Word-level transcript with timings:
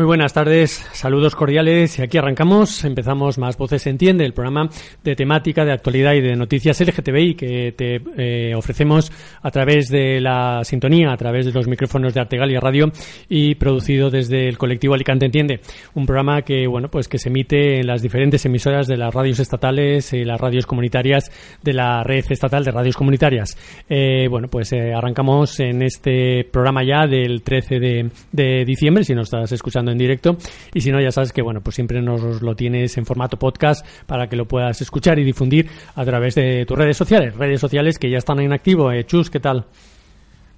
Muy 0.00 0.06
buenas 0.06 0.32
tardes, 0.32 0.82
saludos 0.94 1.36
cordiales 1.36 1.98
y 1.98 2.02
aquí 2.02 2.16
arrancamos, 2.16 2.86
empezamos 2.86 3.36
Más 3.36 3.58
Voces 3.58 3.86
Entiende, 3.86 4.24
el 4.24 4.32
programa 4.32 4.70
de 5.04 5.14
temática, 5.14 5.62
de 5.66 5.72
actualidad 5.72 6.14
y 6.14 6.22
de 6.22 6.36
noticias 6.36 6.80
LGTBI 6.80 7.34
que 7.34 7.74
te 7.76 8.00
eh, 8.16 8.54
ofrecemos 8.54 9.12
a 9.42 9.50
través 9.50 9.90
de 9.90 10.18
la 10.22 10.64
sintonía, 10.64 11.12
a 11.12 11.18
través 11.18 11.44
de 11.44 11.52
los 11.52 11.68
micrófonos 11.68 12.14
de 12.14 12.20
Artegalia 12.22 12.60
Radio 12.60 12.90
y 13.28 13.56
producido 13.56 14.08
desde 14.08 14.48
el 14.48 14.56
colectivo 14.56 14.94
Alicante 14.94 15.26
Entiende, 15.26 15.60
un 15.92 16.06
programa 16.06 16.40
que 16.40 16.66
bueno 16.66 16.88
pues 16.88 17.06
que 17.06 17.18
se 17.18 17.28
emite 17.28 17.80
en 17.80 17.86
las 17.86 18.00
diferentes 18.00 18.42
emisoras 18.46 18.86
de 18.86 18.96
las 18.96 19.12
radios 19.12 19.38
estatales 19.38 20.14
y 20.14 20.24
las 20.24 20.40
radios 20.40 20.64
comunitarias 20.64 21.30
de 21.62 21.74
la 21.74 22.02
red 22.04 22.24
estatal 22.30 22.64
de 22.64 22.70
radios 22.70 22.96
comunitarias. 22.96 23.54
Eh, 23.86 24.28
bueno 24.30 24.48
pues 24.48 24.72
eh, 24.72 24.94
arrancamos 24.94 25.60
en 25.60 25.82
este 25.82 26.44
programa 26.50 26.82
ya 26.84 27.06
del 27.06 27.42
13 27.42 27.78
de, 27.78 28.10
de 28.32 28.64
diciembre, 28.64 29.04
si 29.04 29.14
nos 29.14 29.26
estás 29.26 29.52
escuchando 29.52 29.89
en 29.90 29.98
directo. 29.98 30.36
Y 30.74 30.80
si 30.80 30.90
no, 30.92 31.00
ya 31.00 31.12
sabes 31.12 31.32
que 31.32 31.42
bueno, 31.42 31.60
pues 31.60 31.74
siempre 31.74 32.02
nos 32.02 32.42
lo 32.42 32.56
tienes 32.56 32.96
en 32.98 33.06
formato 33.06 33.38
podcast 33.38 33.86
para 34.06 34.28
que 34.28 34.36
lo 34.36 34.46
puedas 34.46 34.80
escuchar 34.80 35.18
y 35.18 35.24
difundir 35.24 35.68
a 35.94 36.04
través 36.04 36.34
de 36.34 36.64
tus 36.66 36.76
redes 36.76 36.96
sociales. 36.96 37.34
Redes 37.36 37.60
sociales 37.60 37.98
que 37.98 38.10
ya 38.10 38.18
están 38.18 38.40
en 38.40 38.52
activo. 38.52 38.90
Eh, 38.92 39.04
Chus, 39.04 39.30
¿qué 39.30 39.40
tal? 39.40 39.66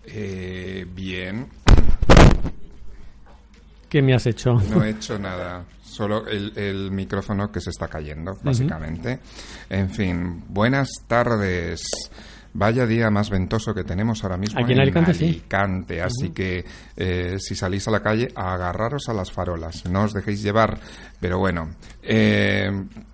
Eh, 0.07 0.87
bien. 0.95 1.47
¿Qué 3.89 4.01
me 4.01 4.15
has 4.15 4.27
hecho? 4.27 4.55
No 4.71 4.83
he 4.83 4.91
hecho 4.91 5.19
nada. 5.19 5.65
Solo 5.83 6.27
el, 6.27 6.57
el 6.57 6.91
micrófono 6.91 7.53
que 7.53 7.61
se 7.61 7.69
está 7.69 7.89
cayendo, 7.89 8.39
básicamente. 8.43 9.21
En 9.69 9.91
fin, 9.91 10.43
buenas 10.49 10.89
tardes. 11.07 11.83
Vaya 12.55 12.87
día 12.87 13.11
más 13.11 13.31
ventoso 13.31 13.73
que 13.75 13.83
tenemos 13.83 14.23
ahora 14.25 14.37
mismo 14.37 14.61
Aquí 14.61 14.73
en 14.73 14.81
Alicante, 14.81 15.15
sí. 15.15 15.43
Así 16.01 16.31
que 16.31 16.65
eh, 16.97 17.37
si 17.39 17.55
salís 17.55 17.89
a 17.89 17.91
la 17.91 18.03
calle, 18.03 18.29
agarraros 18.35 19.09
a 19.09 19.15
las 19.15 19.33
farolas. 19.33 19.87
No 19.87 20.03
os 20.03 20.13
dejéis 20.13 20.43
llevar. 20.43 20.79
Pero 21.23 21.39
bueno, 21.39 21.71
eh, 22.03 22.69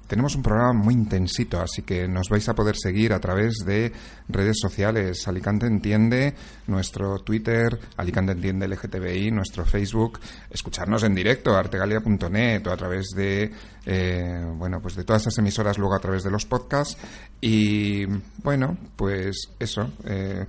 tenemos 0.07 0.35
un 0.35 0.43
programa 0.43 0.73
muy 0.73 0.95
intensito, 0.95 1.61
así 1.61 1.83
que 1.83 2.09
nos 2.09 2.31
vais 2.31 2.49
a 2.49 2.55
poder 2.55 2.75
seguir 2.75 3.13
a 3.13 3.21
través 3.21 3.57
de 3.67 3.93
redes 4.31 4.57
sociales. 4.59 5.29
Alicante 5.29 5.67
Entiende, 5.67 6.33
nuestro 6.69 7.19
Twitter, 7.19 7.79
Alicante 7.99 8.33
Entiende 8.33 8.67
LGTBI, 8.67 9.31
nuestro 9.31 9.67
Facebook, 9.67 10.21
escucharnos 10.49 11.03
en 11.03 11.15
directo, 11.15 11.55
artegalia.net 11.55 12.67
o 12.67 12.73
a 12.73 12.77
través 12.79 13.09
de, 13.15 13.53
eh, 13.85 14.53
bueno, 14.57 14.81
pues 14.81 14.97
de 14.97 15.05
todas 15.05 15.21
esas 15.21 15.37
emisoras, 15.37 15.77
luego 15.77 15.95
a 15.95 16.01
través 16.01 16.25
de 16.25 16.31
los 16.31 16.47
podcasts. 16.47 16.97
Y 17.43 18.07
bueno, 18.43 18.79
pues 18.97 19.51
eso. 19.59 19.93
Eh, 20.07 20.47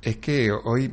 es 0.00 0.16
que 0.16 0.50
hoy 0.50 0.90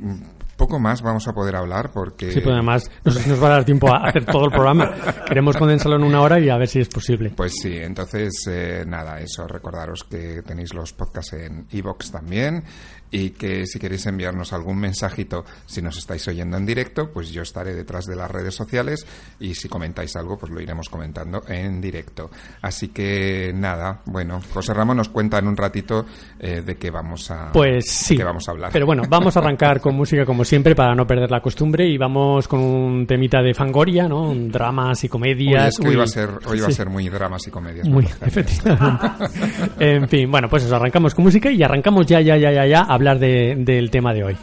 poco 0.61 0.79
más 0.79 1.01
vamos 1.01 1.27
a 1.27 1.33
poder 1.33 1.55
hablar 1.55 1.89
porque... 1.91 2.31
Sí, 2.31 2.39
pues 2.39 2.53
además 2.53 2.91
no 3.03 3.11
sé 3.11 3.23
si 3.23 3.29
nos 3.29 3.41
va 3.41 3.47
a 3.47 3.51
dar 3.51 3.66
tiempo 3.66 3.91
a 3.91 4.07
hacer 4.07 4.25
todo 4.25 4.45
el 4.45 4.51
programa. 4.51 4.91
Queremos 5.27 5.57
condensarlo 5.57 5.95
en 5.97 6.03
una 6.03 6.22
hora 6.22 6.39
y 6.39 6.49
a 6.49 6.57
ver 6.57 6.67
si 6.67 6.79
es 6.79 6.88
posible. 6.88 7.31
Pues 7.35 7.53
sí, 7.59 7.75
entonces 7.77 8.31
eh, 8.47 8.83
nada, 8.88 9.19
eso, 9.19 9.47
recordaros 9.47 10.03
que 10.03 10.44
tenéis 10.44 10.75
los 10.75 10.94
podcasts 10.94 11.33
en 11.33 11.66
iVoox 11.72 12.11
también 12.11 12.63
y 13.11 13.31
que 13.31 13.66
si 13.66 13.77
queréis 13.77 14.05
enviarnos 14.05 14.53
algún 14.53 14.77
mensajito, 14.79 15.44
si 15.66 15.81
nos 15.81 15.97
estáis 15.97 16.25
oyendo 16.27 16.57
en 16.57 16.66
directo, 16.66 17.11
pues 17.11 17.31
yo 17.31 17.41
estaré 17.41 17.73
detrás 17.73 18.05
de 18.05 18.16
las 18.16 18.31
redes 18.31 18.55
sociales 18.55 19.05
y 19.39 19.53
si 19.55 19.67
comentáis 19.67 20.16
algo, 20.16 20.38
pues 20.38 20.51
lo 20.51 20.61
iremos 20.61 20.89
comentando 20.89 21.43
en 21.47 21.81
directo. 21.81 22.31
Así 22.61 22.89
que 22.89 23.51
nada, 23.53 24.01
bueno, 24.05 24.39
José 24.53 24.73
Ramón 24.73 24.97
nos 24.97 25.09
cuenta 25.09 25.39
en 25.39 25.47
un 25.47 25.57
ratito 25.57 26.05
eh, 26.39 26.61
de 26.61 26.78
qué 26.78 26.89
vamos 26.89 27.29
a 27.31 27.51
Pues 27.51 27.85
sí. 27.89 28.16
de 28.16 28.19
qué 28.19 28.23
vamos 28.23 28.47
a 28.47 28.51
hablar. 28.51 28.69
Pero 28.72 28.85
bueno, 28.85 29.03
vamos 29.09 29.35
a 29.35 29.39
arrancar 29.39 29.81
con 29.81 29.95
música 30.01 30.25
como 30.25 30.45
siempre 30.51 30.75
para 30.75 30.94
no 30.94 31.07
perder 31.07 31.31
la 31.31 31.39
costumbre 31.39 31.88
y 31.88 31.97
vamos 31.97 32.45
con 32.45 32.59
un 32.59 33.07
temita 33.07 33.41
de 33.41 33.53
Fangoria, 33.53 34.09
¿no? 34.09 34.34
Dramas 34.35 35.01
y 35.06 35.07
comedias. 35.07 35.69
es 35.75 35.79
que 35.79 35.88
Uy, 35.88 35.94
iba 35.94 36.03
a 36.03 36.07
ser, 36.07 36.29
hoy 36.45 36.57
iba 36.57 36.67
a 36.67 36.72
ser 36.72 36.89
muy 36.89 37.07
dramas 37.07 37.47
y 37.47 37.51
comedias. 37.51 37.88
Muy, 37.88 38.03
efectivamente. 38.22 39.07
en 39.79 40.09
fin, 40.09 40.29
bueno, 40.29 40.50
pues 40.50 40.66
eso, 40.66 40.75
arrancamos 40.75 41.16
con 41.16 41.23
música 41.23 41.50
y 41.50 41.63
arrancamos 41.63 42.06
ya, 42.06 42.19
ya, 42.19 42.35
ya, 42.35 42.51
ya, 42.51 42.66
ya 42.66 42.81
a 42.81 42.94
hablar 42.94 43.17
de- 43.17 43.56
del 43.59 43.90
tema 43.90 44.13
de 44.13 44.25
hoy. 44.25 44.35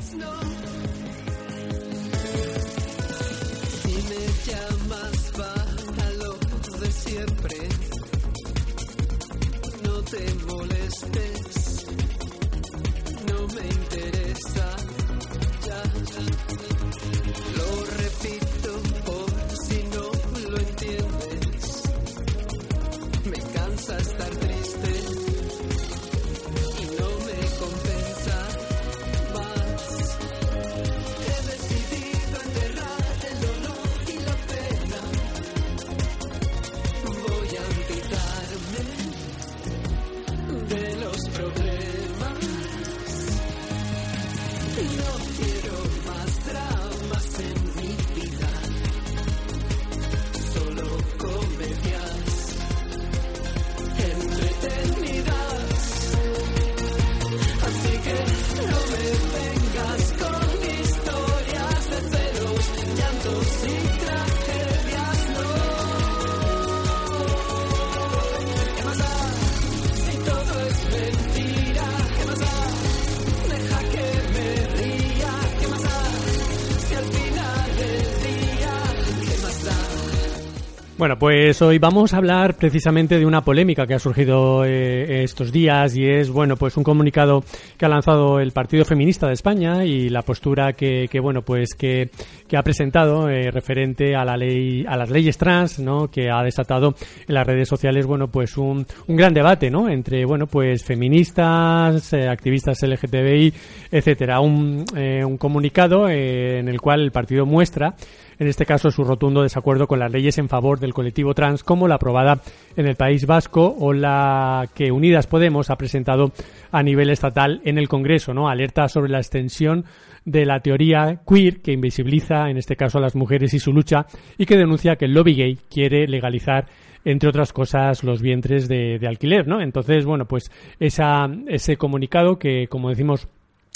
Bueno, 81.08 81.20
pues 81.20 81.62
hoy 81.62 81.78
vamos 81.78 82.12
a 82.12 82.18
hablar 82.18 82.54
precisamente 82.56 83.18
de 83.18 83.24
una 83.24 83.40
polémica 83.40 83.86
que 83.86 83.94
ha 83.94 83.98
surgido 83.98 84.66
eh, 84.66 85.24
estos 85.24 85.50
días 85.50 85.96
y 85.96 86.04
es, 86.04 86.28
bueno, 86.28 86.56
pues 86.56 86.76
un 86.76 86.84
comunicado 86.84 87.42
que 87.78 87.86
ha 87.86 87.88
lanzado 87.88 88.40
el 88.40 88.52
Partido 88.52 88.84
Feminista 88.84 89.26
de 89.26 89.32
España 89.32 89.86
y 89.86 90.10
la 90.10 90.20
postura 90.20 90.74
que, 90.74 91.08
que 91.10 91.18
bueno, 91.18 91.40
pues 91.40 91.70
que, 91.72 92.10
que 92.46 92.58
ha 92.58 92.62
presentado 92.62 93.30
eh, 93.30 93.50
referente 93.50 94.14
a 94.14 94.22
la 94.22 94.36
ley, 94.36 94.84
a 94.86 94.98
las 94.98 95.08
leyes 95.08 95.38
trans, 95.38 95.78
¿no? 95.78 96.08
Que 96.08 96.28
ha 96.30 96.42
desatado 96.42 96.94
en 97.26 97.34
las 97.34 97.46
redes 97.46 97.70
sociales, 97.70 98.04
bueno, 98.04 98.28
pues 98.28 98.58
un, 98.58 98.86
un 99.06 99.16
gran 99.16 99.32
debate, 99.32 99.70
¿no? 99.70 99.88
Entre, 99.88 100.26
bueno, 100.26 100.46
pues 100.46 100.84
feministas, 100.84 102.12
eh, 102.12 102.28
activistas 102.28 102.82
LGTBI, 102.82 103.54
etcétera. 103.90 104.40
Un, 104.40 104.84
un 104.94 105.38
comunicado 105.38 106.06
en 106.06 106.68
el 106.68 106.82
cual 106.82 107.00
el 107.00 107.12
partido 107.12 107.46
muestra 107.46 107.94
en 108.38 108.48
este 108.48 108.66
caso 108.66 108.90
su 108.90 109.04
rotundo 109.04 109.42
desacuerdo 109.42 109.86
con 109.86 110.00
las 110.00 110.10
leyes 110.10 110.38
en 110.38 110.48
favor 110.48 110.80
de 110.80 110.88
del 110.88 110.94
colectivo 110.94 111.34
trans, 111.34 111.62
como 111.62 111.86
la 111.86 111.96
aprobada 111.96 112.40
en 112.74 112.86
el 112.86 112.96
País 112.96 113.26
Vasco 113.26 113.76
o 113.78 113.92
la 113.92 114.66
que 114.74 114.90
Unidas 114.90 115.26
Podemos 115.26 115.68
ha 115.68 115.76
presentado 115.76 116.32
a 116.72 116.82
nivel 116.82 117.10
estatal 117.10 117.60
en 117.64 117.76
el 117.76 117.88
Congreso, 117.88 118.32
¿no? 118.32 118.48
Alerta 118.48 118.88
sobre 118.88 119.10
la 119.10 119.18
extensión 119.18 119.84
de 120.24 120.46
la 120.46 120.60
teoría 120.60 121.20
queer 121.28 121.60
que 121.60 121.72
invisibiliza, 121.72 122.48
en 122.48 122.56
este 122.56 122.74
caso, 122.74 122.96
a 122.96 123.02
las 123.02 123.14
mujeres 123.14 123.52
y 123.52 123.58
su 123.58 123.72
lucha 123.72 124.06
y 124.38 124.46
que 124.46 124.56
denuncia 124.56 124.96
que 124.96 125.04
el 125.04 125.12
lobby 125.12 125.34
gay 125.34 125.58
quiere 125.70 126.08
legalizar 126.08 126.66
entre 127.04 127.28
otras 127.28 127.52
cosas, 127.52 128.02
los 128.02 128.22
vientres 128.22 128.66
de, 128.66 128.98
de 128.98 129.06
alquiler, 129.06 129.46
¿no? 129.46 129.60
Entonces, 129.60 130.06
bueno, 130.06 130.26
pues 130.26 130.50
esa, 130.80 131.28
ese 131.46 131.76
comunicado 131.76 132.38
que, 132.38 132.66
como 132.68 132.88
decimos, 132.88 133.28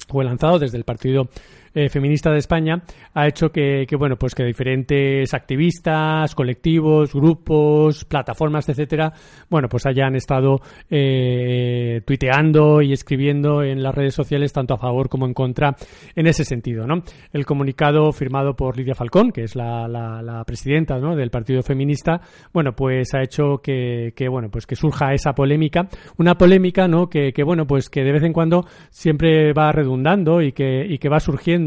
fue 0.08 0.24
lanzado 0.24 0.58
desde 0.58 0.78
el 0.78 0.84
Partido 0.84 1.28
eh, 1.74 1.88
Feminista 1.88 2.30
de 2.30 2.38
España 2.38 2.82
ha 3.14 3.26
hecho 3.26 3.50
que, 3.50 3.86
bueno 3.98 4.16
pues 4.16 4.34
que 4.34 4.44
diferentes 4.44 5.32
activistas, 5.34 6.34
colectivos, 6.34 7.12
grupos, 7.14 8.04
plataformas, 8.04 8.68
etcétera, 8.68 9.12
bueno 9.48 9.68
pues 9.68 9.86
hayan 9.86 10.16
estado 10.16 10.60
eh, 10.90 12.02
tuiteando 12.06 12.82
y 12.82 12.92
escribiendo 12.92 13.62
en 13.62 13.82
las 13.82 13.94
redes 13.94 14.14
sociales 14.14 14.52
tanto 14.52 14.74
a 14.74 14.78
favor 14.78 15.08
como 15.08 15.26
en 15.26 15.34
contra 15.34 15.76
en 16.14 16.26
ese 16.26 16.44
sentido, 16.44 16.86
¿no? 16.86 17.02
El 17.32 17.46
comunicado 17.46 18.12
firmado 18.12 18.54
por 18.54 18.76
Lidia 18.76 18.94
Falcón, 18.94 19.32
que 19.32 19.44
es 19.44 19.56
la, 19.56 19.88
la, 19.88 20.22
la 20.22 20.44
presidenta 20.44 20.98
¿no? 20.98 21.16
del 21.16 21.30
Partido 21.30 21.62
Feminista, 21.62 22.20
bueno 22.52 22.74
pues 22.74 23.14
ha 23.14 23.22
hecho 23.22 23.58
que, 23.62 24.12
que 24.16 24.28
bueno 24.28 24.50
pues 24.50 24.66
que 24.66 24.76
surja 24.76 25.12
esa 25.14 25.34
polémica, 25.34 25.88
una 26.18 26.36
polémica, 26.36 26.88
¿no? 26.88 27.08
Que, 27.08 27.32
que 27.32 27.44
bueno 27.44 27.66
pues 27.66 27.88
que 27.88 28.02
de 28.02 28.12
vez 28.12 28.22
en 28.22 28.32
cuando 28.32 28.66
siempre 28.90 29.52
va 29.52 29.72
redundando 29.72 30.42
y 30.42 30.52
que, 30.52 30.84
y 30.86 30.98
que 30.98 31.08
va 31.08 31.20
surgiendo 31.20 31.61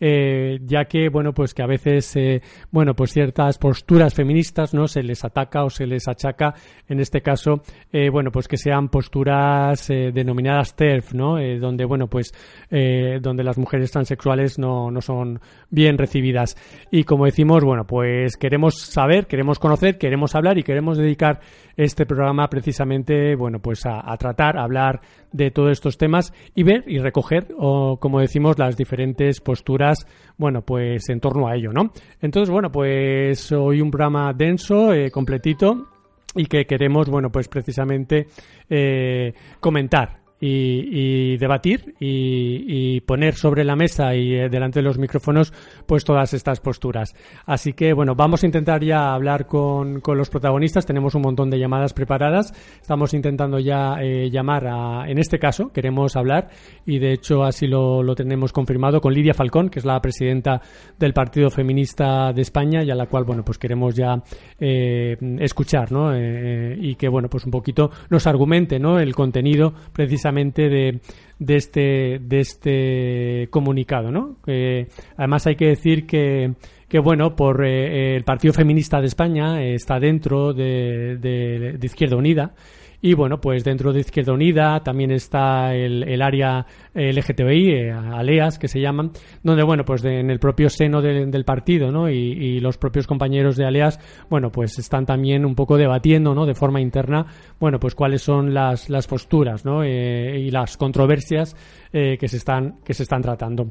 eh, 0.00 0.58
ya 0.64 0.84
que 0.84 1.08
bueno 1.08 1.32
pues 1.32 1.54
que 1.54 1.62
a 1.62 1.66
veces 1.66 2.14
eh, 2.16 2.42
bueno 2.70 2.94
pues 2.94 3.12
ciertas 3.12 3.58
posturas 3.58 4.14
feministas 4.14 4.74
no 4.74 4.88
se 4.88 5.02
les 5.02 5.24
ataca 5.24 5.64
o 5.64 5.70
se 5.70 5.86
les 5.86 6.08
achaca 6.08 6.54
en 6.88 7.00
este 7.00 7.20
caso 7.20 7.62
eh, 7.92 8.10
bueno 8.10 8.30
pues 8.30 8.48
que 8.48 8.56
sean 8.56 8.88
posturas 8.88 9.88
denominadas 9.88 10.74
TERF 10.74 11.14
no 11.14 11.36
donde 11.60 11.84
bueno 11.84 12.08
pues 12.08 12.32
donde 12.70 13.44
las 13.44 13.58
mujeres 13.58 13.90
transexuales 13.90 14.58
no, 14.58 14.90
no 14.90 15.00
son 15.00 15.40
bien 15.70 15.98
recibidas. 15.98 16.56
Y 16.90 17.04
como 17.04 17.24
decimos 17.24 17.64
bueno 17.64 17.86
pues 17.86 18.36
queremos 18.36 18.78
saber 18.78 19.26
queremos 19.26 19.58
conocer 19.58 19.98
queremos 19.98 20.34
hablar 20.34 20.58
y 20.58 20.62
queremos 20.62 20.98
dedicar 20.98 21.40
este 21.76 22.06
programa 22.06 22.48
precisamente 22.48 23.34
bueno 23.36 23.60
pues 23.60 23.86
a, 23.86 24.00
a 24.10 24.16
tratar 24.16 24.56
a 24.56 24.64
hablar 24.64 25.00
de 25.32 25.50
todos 25.50 25.72
estos 25.72 25.98
temas 25.98 26.32
y 26.54 26.62
ver 26.62 26.84
y 26.86 26.98
recoger 26.98 27.48
o 27.58 27.98
como 28.00 28.20
decimos 28.20 28.58
las 28.58 28.76
diferentes 28.76 29.40
posturas 29.40 30.06
bueno 30.36 30.62
pues 30.62 31.08
en 31.08 31.20
torno 31.20 31.48
a 31.48 31.56
ello 31.56 31.72
no 31.72 31.92
entonces 32.20 32.50
bueno 32.50 32.70
pues 32.70 33.52
hoy 33.52 33.80
un 33.80 33.90
programa 33.90 34.32
denso 34.32 34.92
eh, 34.92 35.10
completito 35.10 35.88
y 36.34 36.46
que 36.46 36.66
queremos 36.66 37.08
bueno 37.08 37.30
pues 37.30 37.48
precisamente 37.48 38.28
eh, 38.68 39.32
comentar 39.60 40.27
y, 40.40 41.36
debatir 41.36 41.94
y, 41.98 43.00
poner 43.00 43.34
sobre 43.34 43.64
la 43.64 43.76
mesa 43.76 44.14
y 44.14 44.34
eh, 44.34 44.48
delante 44.48 44.80
de 44.80 44.84
los 44.84 44.98
micrófonos 44.98 45.52
pues 45.86 46.04
todas 46.04 46.34
estas 46.34 46.60
posturas. 46.60 47.14
Así 47.46 47.72
que 47.72 47.92
bueno, 47.92 48.14
vamos 48.14 48.42
a 48.42 48.46
intentar 48.46 48.82
ya 48.84 49.14
hablar 49.14 49.46
con, 49.46 50.00
con 50.00 50.18
los 50.18 50.30
protagonistas. 50.30 50.86
Tenemos 50.86 51.14
un 51.14 51.22
montón 51.22 51.50
de 51.50 51.58
llamadas 51.58 51.92
preparadas. 51.92 52.52
Estamos 52.80 53.14
intentando 53.14 53.58
ya 53.58 53.96
eh, 54.00 54.30
llamar 54.30 54.66
a, 54.66 55.08
en 55.08 55.18
este 55.18 55.38
caso, 55.38 55.72
queremos 55.72 56.16
hablar 56.16 56.50
y 56.86 56.98
de 56.98 57.12
hecho 57.12 57.44
así 57.44 57.66
lo, 57.66 58.02
lo 58.02 58.14
tenemos 58.14 58.52
confirmado 58.52 59.00
con 59.00 59.14
Lidia 59.14 59.34
Falcón, 59.34 59.70
que 59.70 59.78
es 59.78 59.84
la 59.84 60.00
presidenta 60.00 60.60
del 60.98 61.12
Partido 61.12 61.50
Feminista 61.50 62.32
de 62.32 62.42
España 62.42 62.82
y 62.82 62.90
a 62.90 62.94
la 62.94 63.06
cual 63.06 63.24
bueno 63.24 63.44
pues 63.44 63.58
queremos 63.58 63.94
ya 63.94 64.22
eh, 64.60 65.16
escuchar, 65.40 65.90
¿no? 65.92 66.16
Y 66.18 66.94
que 66.96 67.08
bueno 67.08 67.28
pues 67.28 67.44
un 67.44 67.50
poquito 67.50 67.90
nos 68.10 68.26
argumente, 68.26 68.78
¿no? 68.78 68.98
El 68.98 69.14
contenido 69.14 69.72
precisamente 69.92 70.27
de, 70.32 71.00
de, 71.38 71.56
este, 71.56 72.18
de 72.20 72.40
este 72.40 73.48
comunicado, 73.50 74.10
¿no? 74.10 74.36
Eh, 74.46 74.88
además 75.16 75.46
hay 75.46 75.56
que 75.56 75.68
decir 75.68 76.06
que, 76.06 76.54
que 76.88 76.98
bueno, 76.98 77.34
por 77.36 77.64
eh, 77.64 78.16
el 78.16 78.24
Partido 78.24 78.54
Feminista 78.54 79.00
de 79.00 79.06
España 79.06 79.62
está 79.62 79.98
dentro 79.98 80.52
de, 80.52 81.16
de, 81.20 81.76
de 81.78 81.86
Izquierda 81.86 82.16
Unida 82.16 82.54
y 83.00 83.14
bueno, 83.14 83.40
pues 83.40 83.64
dentro 83.64 83.92
de 83.92 84.00
Izquierda 84.00 84.32
Unida 84.32 84.80
también 84.80 85.10
está 85.10 85.74
el, 85.74 86.20
área 86.20 86.66
LGTBI, 86.94 87.70
eh, 87.70 87.92
ALEAS, 87.92 88.58
que 88.58 88.68
se 88.68 88.80
llaman, 88.80 89.12
donde, 89.42 89.62
bueno, 89.62 89.84
pues 89.84 90.04
en 90.04 90.30
el 90.30 90.38
propio 90.40 90.68
seno 90.68 91.00
de, 91.00 91.26
del 91.26 91.44
partido, 91.44 91.92
¿no? 91.92 92.10
Y, 92.10 92.58
los 92.58 92.76
propios 92.76 93.06
compañeros 93.06 93.56
de 93.56 93.66
ALEAS, 93.66 94.00
bueno, 94.28 94.50
pues 94.50 94.78
están 94.78 95.06
también 95.06 95.44
un 95.44 95.54
poco 95.54 95.76
debatiendo, 95.76 96.34
¿no? 96.34 96.44
De 96.44 96.54
forma 96.54 96.80
interna, 96.80 97.26
bueno, 97.60 97.78
pues 97.78 97.94
cuáles 97.94 98.22
son 98.22 98.52
las, 98.52 98.90
las 98.90 99.06
posturas, 99.06 99.64
¿no? 99.64 99.84
Eh, 99.84 100.40
y 100.40 100.50
las 100.50 100.76
controversias 100.76 101.54
eh, 101.92 102.16
que, 102.18 102.26
se 102.26 102.38
están, 102.38 102.80
que 102.84 102.94
se 102.94 103.04
están 103.04 103.22
tratando. 103.22 103.70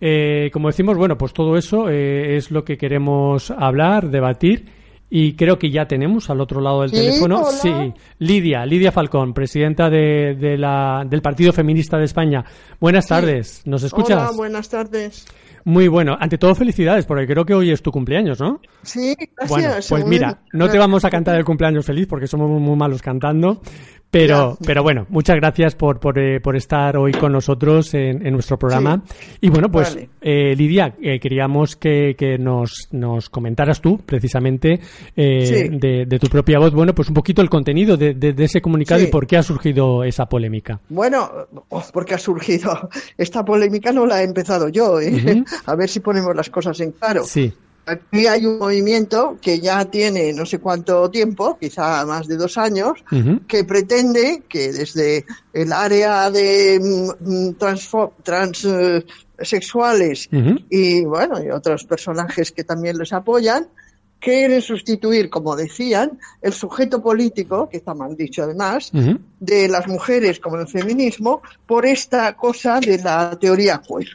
Eh, 0.00 0.48
como 0.52 0.68
decimos, 0.68 0.96
bueno, 0.96 1.18
pues 1.18 1.34
todo 1.34 1.56
eso 1.56 1.90
eh, 1.90 2.36
es 2.36 2.50
lo 2.50 2.64
que 2.64 2.78
queremos 2.78 3.50
hablar, 3.50 4.08
debatir 4.08 4.79
y 5.10 5.34
creo 5.34 5.58
que 5.58 5.70
ya 5.70 5.86
tenemos 5.86 6.30
al 6.30 6.40
otro 6.40 6.60
lado 6.60 6.82
del 6.82 6.90
¿Sí? 6.90 6.96
teléfono. 6.96 7.42
Hola. 7.42 7.50
Sí, 7.50 7.72
Lidia, 8.20 8.64
Lidia 8.64 8.92
Falcón, 8.92 9.34
presidenta 9.34 9.90
de, 9.90 10.36
de 10.36 10.56
la, 10.56 11.04
del 11.06 11.20
Partido 11.20 11.52
Feminista 11.52 11.98
de 11.98 12.04
España. 12.04 12.44
Buenas 12.80 13.08
tardes, 13.08 13.62
¿nos 13.66 13.82
escuchas? 13.82 14.22
Hola, 14.22 14.36
buenas 14.36 14.68
tardes. 14.68 15.26
Muy 15.64 15.88
bueno. 15.88 16.16
Ante 16.18 16.38
todo, 16.38 16.54
felicidades, 16.54 17.04
porque 17.04 17.26
creo 17.26 17.44
que 17.44 17.52
hoy 17.54 17.70
es 17.70 17.82
tu 17.82 17.90
cumpleaños, 17.90 18.40
¿no? 18.40 18.60
Sí, 18.82 19.14
gracias. 19.36 19.48
Bueno, 19.50 19.74
pues 19.88 20.06
mira, 20.06 20.40
no 20.52 20.70
te 20.70 20.78
vamos 20.78 21.04
a 21.04 21.10
cantar 21.10 21.36
el 21.36 21.44
cumpleaños 21.44 21.84
feliz 21.84 22.06
porque 22.06 22.26
somos 22.26 22.48
muy 22.48 22.76
malos 22.76 23.02
cantando. 23.02 23.60
Pero, 24.10 24.58
pero 24.66 24.82
bueno, 24.82 25.06
muchas 25.08 25.36
gracias 25.36 25.76
por, 25.76 26.00
por, 26.00 26.18
eh, 26.18 26.40
por 26.40 26.56
estar 26.56 26.96
hoy 26.96 27.12
con 27.12 27.30
nosotros 27.30 27.94
en, 27.94 28.26
en 28.26 28.32
nuestro 28.32 28.58
programa. 28.58 29.02
Y 29.40 29.50
bueno, 29.50 29.70
pues, 29.70 29.94
Vale. 29.94 30.10
eh, 30.20 30.56
Lidia, 30.56 30.96
eh, 31.00 31.20
queríamos 31.20 31.76
que, 31.76 32.16
que 32.18 32.36
nos, 32.36 32.88
nos 32.90 33.30
comentaras 33.30 33.80
tú, 33.80 33.98
precisamente, 34.04 34.80
eh, 35.14 35.46
Sí. 35.46 35.68
de, 35.78 36.06
de 36.06 36.18
tu 36.18 36.26
propia 36.26 36.58
voz, 36.58 36.72
bueno, 36.74 36.92
pues 36.92 37.06
un 37.08 37.14
poquito 37.14 37.40
el 37.40 37.48
contenido 37.48 37.96
de, 37.96 38.14
de- 38.14 38.32
de 38.32 38.44
ese 38.44 38.60
comunicado 38.60 39.00
Sí. 39.00 39.06
y 39.06 39.10
por 39.10 39.28
qué 39.28 39.36
ha 39.36 39.42
surgido 39.44 40.02
esa 40.02 40.26
polémica. 40.26 40.80
Bueno, 40.88 41.30
porque 41.92 42.14
ha 42.14 42.18
surgido 42.18 42.88
esta 43.16 43.44
polémica, 43.44 43.92
no 43.92 44.06
la 44.06 44.22
he 44.22 44.24
empezado 44.24 44.68
yo. 44.68 45.00
¿eh? 45.00 45.12
Ujú. 45.14 45.44
A 45.66 45.76
ver 45.76 45.88
si 45.88 46.00
ponemos 46.00 46.34
las 46.34 46.50
cosas 46.50 46.80
en 46.80 46.90
claro. 46.92 47.22
Sí. 47.22 47.52
Aquí 47.86 48.26
hay 48.26 48.44
un 48.46 48.58
movimiento 48.58 49.38
que 49.40 49.58
ya 49.58 49.84
tiene 49.84 50.32
no 50.32 50.46
sé 50.46 50.58
cuánto 50.58 51.10
tiempo, 51.10 51.58
quizá 51.58 52.06
más 52.06 52.28
de 52.28 52.36
dos 52.36 52.56
años, 52.58 53.02
que 53.48 53.64
pretende 53.64 54.44
que 54.48 54.72
desde 54.72 55.24
el 55.52 55.72
área 55.72 56.30
de 56.30 56.78
mm, 56.80 57.10
mm, 57.48 57.54
transexuales 58.22 60.28
Ujú. 60.32 60.60
y 60.68 61.04
bueno, 61.04 61.42
y 61.42 61.50
otros 61.50 61.84
personajes 61.84 62.52
que 62.52 62.62
también 62.64 62.98
les 62.98 63.12
apoyan, 63.12 63.66
quieren 64.20 64.62
sustituir, 64.62 65.28
como 65.30 65.56
decían, 65.56 66.18
el 66.42 66.52
sujeto 66.52 67.02
político, 67.02 67.68
que 67.68 67.78
está 67.78 67.94
mal 67.94 68.16
dicho 68.16 68.44
además, 68.44 68.92
de 69.40 69.68
las 69.68 69.88
mujeres 69.88 70.38
como 70.38 70.56
el 70.56 70.68
feminismo, 70.68 71.42
por 71.66 71.86
esta 71.86 72.36
cosa 72.36 72.78
de 72.78 72.98
la 72.98 73.36
teoría 73.40 73.80
queer. 73.80 74.10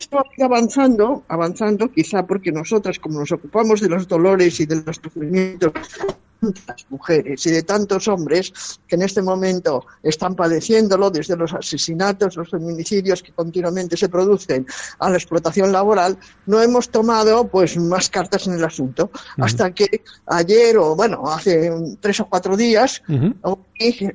Esto 0.00 0.16
va 0.16 0.22
a 0.22 0.34
ir 0.34 0.44
avanzando, 0.44 1.24
avanzando, 1.28 1.92
quizá 1.92 2.26
porque 2.26 2.50
nosotras, 2.50 2.98
como 2.98 3.20
nos 3.20 3.32
ocupamos 3.32 3.82
de 3.82 3.88
los 3.90 4.08
dolores 4.08 4.58
y 4.58 4.64
de 4.64 4.76
los 4.76 4.96
sufrimientos 4.96 5.72
de 5.74 6.14
tantas 6.40 6.86
mujeres 6.88 7.44
y 7.44 7.50
de 7.50 7.62
tantos 7.62 8.08
hombres 8.08 8.80
que 8.88 8.96
en 8.96 9.02
este 9.02 9.20
momento 9.20 9.84
están 10.02 10.34
padeciéndolo, 10.34 11.10
desde 11.10 11.36
los 11.36 11.52
asesinatos, 11.52 12.34
los 12.36 12.48
feminicidios 12.48 13.22
que 13.22 13.32
continuamente 13.32 13.94
se 13.98 14.08
producen 14.08 14.66
a 15.00 15.10
la 15.10 15.16
explotación 15.18 15.70
laboral, 15.70 16.16
no 16.46 16.62
hemos 16.62 16.88
tomado 16.88 17.46
pues 17.46 17.76
más 17.76 18.08
cartas 18.08 18.46
en 18.46 18.54
el 18.54 18.64
asunto. 18.64 19.10
Hasta 19.36 19.70
que 19.72 20.02
ayer, 20.28 20.78
o 20.78 20.96
bueno, 20.96 21.30
hace 21.30 21.70
tres 22.00 22.20
o 22.20 22.26
cuatro 22.26 22.56
días, 22.56 23.02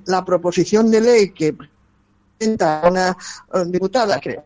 la 0.06 0.26
proposición 0.26 0.90
de 0.90 1.02
ley 1.02 1.30
que 1.30 1.56
presenta 2.38 2.82
una 2.90 3.16
eh, 3.54 3.64
diputada 3.68 4.20
que 4.20 4.40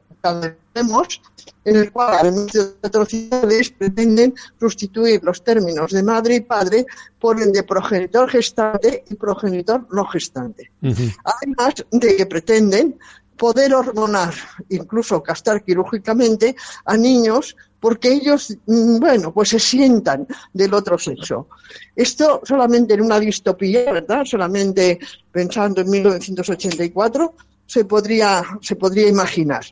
en 1.65 1.75
el 1.75 1.91
cual, 1.91 2.15
además 2.19 2.47
de 2.47 2.73
atrocidades, 2.81 3.71
pretenden 3.71 4.33
sustituir 4.59 5.21
los 5.23 5.43
términos 5.43 5.91
de 5.91 6.03
madre 6.03 6.35
y 6.35 6.41
padre 6.41 6.85
por 7.19 7.41
el 7.41 7.51
de 7.51 7.63
progenitor 7.63 8.29
gestante 8.29 9.03
y 9.09 9.15
progenitor 9.15 9.87
no 9.91 10.05
gestante. 10.05 10.71
Además 10.81 11.73
de 11.91 12.15
que 12.15 12.25
pretenden 12.25 12.97
poder 13.37 13.73
hormonar, 13.73 14.33
incluso 14.67 15.23
castrar 15.23 15.63
quirúrgicamente 15.63 16.55
a 16.85 16.97
niños 16.97 17.55
porque 17.79 18.11
ellos, 18.11 18.55
mm, 18.65 18.99
bueno, 18.99 19.33
pues 19.33 19.49
se 19.49 19.59
sientan 19.59 20.27
del 20.53 20.73
otro 20.73 20.97
sexo. 20.97 21.47
Esto 21.95 22.41
solamente 22.43 22.93
en 22.93 23.01
una 23.01 23.17
distopía, 23.19 23.91
¿verdad? 23.93 24.25
Solamente 24.25 24.99
pensando 25.31 25.79
en 25.81 25.89
1984 25.89 27.33
se 27.65 27.85
podría, 27.85 28.43
se 28.61 28.75
podría 28.75 29.07
imaginar. 29.07 29.63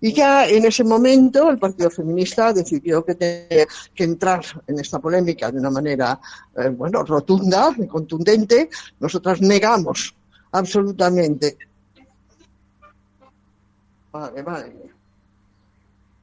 Y 0.00 0.12
ya 0.12 0.46
en 0.46 0.64
ese 0.64 0.84
momento 0.84 1.50
el 1.50 1.58
Partido 1.58 1.90
Feminista 1.90 2.52
decidió 2.52 3.04
que 3.04 3.16
tenía 3.16 3.66
que 3.94 4.04
entrar 4.04 4.44
en 4.66 4.78
esta 4.78 5.00
polémica 5.00 5.50
de 5.50 5.58
una 5.58 5.70
manera, 5.70 6.20
eh, 6.56 6.68
bueno, 6.68 7.02
rotunda 7.02 7.74
y 7.76 7.86
contundente. 7.86 8.68
Nosotras 9.00 9.40
negamos 9.40 10.14
absolutamente. 10.52 11.56
Vale, 14.12 14.42
vale. 14.42 14.72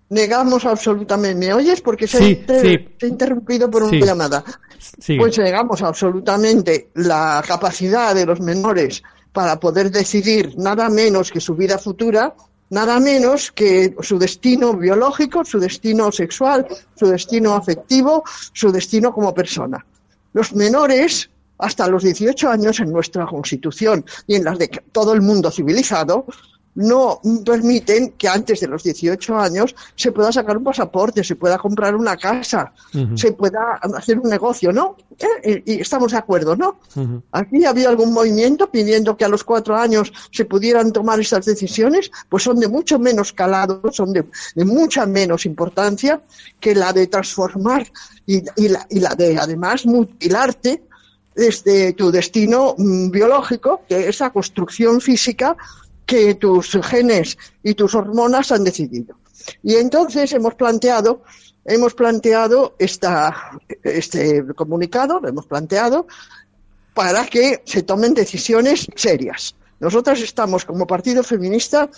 Negamos 0.09 0.65
absolutamente. 0.65 1.47
¿Me 1.47 1.53
oyes? 1.53 1.81
Porque 1.81 2.07
se, 2.07 2.17
Sí, 2.19 2.23
ha, 2.23 2.29
inter- 2.29 2.61
sí. 2.61 2.95
se 2.99 3.05
ha 3.05 3.09
interrumpido 3.09 3.69
por 3.69 3.83
una 3.83 4.05
llamada. 4.05 4.43
Pues 5.17 5.37
negamos 5.37 5.81
absolutamente 5.81 6.89
la 6.95 7.43
capacidad 7.45 8.13
de 8.15 8.25
los 8.25 8.39
menores 8.39 9.03
para 9.33 9.59
poder 9.59 9.91
decidir 9.91 10.53
nada 10.57 10.89
menos 10.89 11.31
que 11.31 11.41
su 11.41 11.55
vida 11.55 11.77
futura, 11.77 12.33
nada 12.69 12.99
menos 12.99 13.51
que 13.51 13.95
su 14.01 14.17
destino 14.17 14.73
biológico, 14.73 15.45
su 15.45 15.59
destino 15.59 16.11
sexual, 16.11 16.67
su 16.95 17.07
destino 17.07 17.53
afectivo, 17.53 18.23
su 18.53 18.71
destino 18.71 19.13
como 19.13 19.33
persona. 19.33 19.85
Los 20.33 20.53
menores, 20.53 21.29
hasta 21.57 21.87
los 21.87 22.03
18 22.03 22.49
años 22.49 22.79
en 22.79 22.91
nuestra 22.91 23.25
Constitución 23.25 24.05
y 24.27 24.35
en 24.35 24.43
las 24.43 24.57
de 24.57 24.67
todo 24.91 25.13
el 25.13 25.21
mundo 25.21 25.51
civilizado, 25.51 26.25
no 26.75 27.21
permiten 27.45 28.11
que 28.17 28.27
antes 28.27 28.59
de 28.59 28.67
los 28.67 28.83
18 28.83 29.37
años 29.37 29.75
se 29.95 30.11
pueda 30.11 30.31
sacar 30.31 30.57
un 30.57 30.63
pasaporte, 30.63 31.23
se 31.23 31.35
pueda 31.35 31.57
comprar 31.57 31.95
una 31.95 32.17
casa, 32.17 32.73
se 33.15 33.31
pueda 33.31 33.79
hacer 33.97 34.19
un 34.19 34.29
negocio, 34.29 34.71
¿no? 34.71 34.97
Eh, 35.43 35.63
Y 35.65 35.75
y 35.75 35.81
estamos 35.81 36.11
de 36.11 36.17
acuerdo, 36.17 36.55
¿no? 36.55 36.79
Aquí 37.31 37.63
ha 37.65 37.69
habido 37.69 37.89
algún 37.89 38.13
movimiento 38.13 38.69
pidiendo 38.69 39.15
que 39.15 39.25
a 39.25 39.29
los 39.29 39.43
cuatro 39.43 39.75
años 39.75 40.11
se 40.31 40.45
pudieran 40.45 40.91
tomar 40.91 41.19
estas 41.19 41.45
decisiones, 41.45 42.11
pues 42.29 42.43
son 42.43 42.59
de 42.59 42.67
mucho 42.67 42.99
menos 42.99 43.31
calado, 43.33 43.81
son 43.91 44.11
de, 44.13 44.25
de 44.55 44.65
mucha 44.65 45.05
menos 45.05 45.45
importancia 45.45 46.21
que 46.59 46.75
la 46.75 46.91
de 46.93 47.07
transformar 47.07 47.87
y, 48.25 48.43
y 48.57 48.69
la, 48.69 48.85
y 48.89 48.99
la 48.99 49.15
de 49.15 49.37
además 49.37 49.85
mutilarte 49.85 50.83
desde 51.35 51.93
tu 51.93 52.11
destino 52.11 52.75
mm, 52.77 53.09
biológico, 53.11 53.81
que 53.87 54.01
es 54.01 54.15
esa 54.15 54.29
construcción 54.29 55.01
física 55.01 55.55
que 56.05 56.35
tus 56.35 56.77
genes 56.83 57.37
y 57.63 57.73
tus 57.73 57.95
hormonas 57.95 58.51
han 58.51 58.63
decidido. 58.63 59.17
Y 59.63 59.75
entonces 59.75 60.31
hemos 60.33 60.55
planteado, 60.55 61.23
hemos 61.65 61.93
planteado 61.93 62.75
esta, 62.79 63.59
este 63.83 64.45
comunicado, 64.55 65.19
lo 65.19 65.27
hemos 65.27 65.45
planteado 65.45 66.07
para 66.93 67.25
que 67.25 67.61
se 67.65 67.83
tomen 67.83 68.13
decisiones 68.13 68.87
serias. 68.95 69.55
Nosotras 69.79 70.21
estamos 70.21 70.65
como 70.65 70.87
partido 70.87 71.23
feminista 71.23 71.89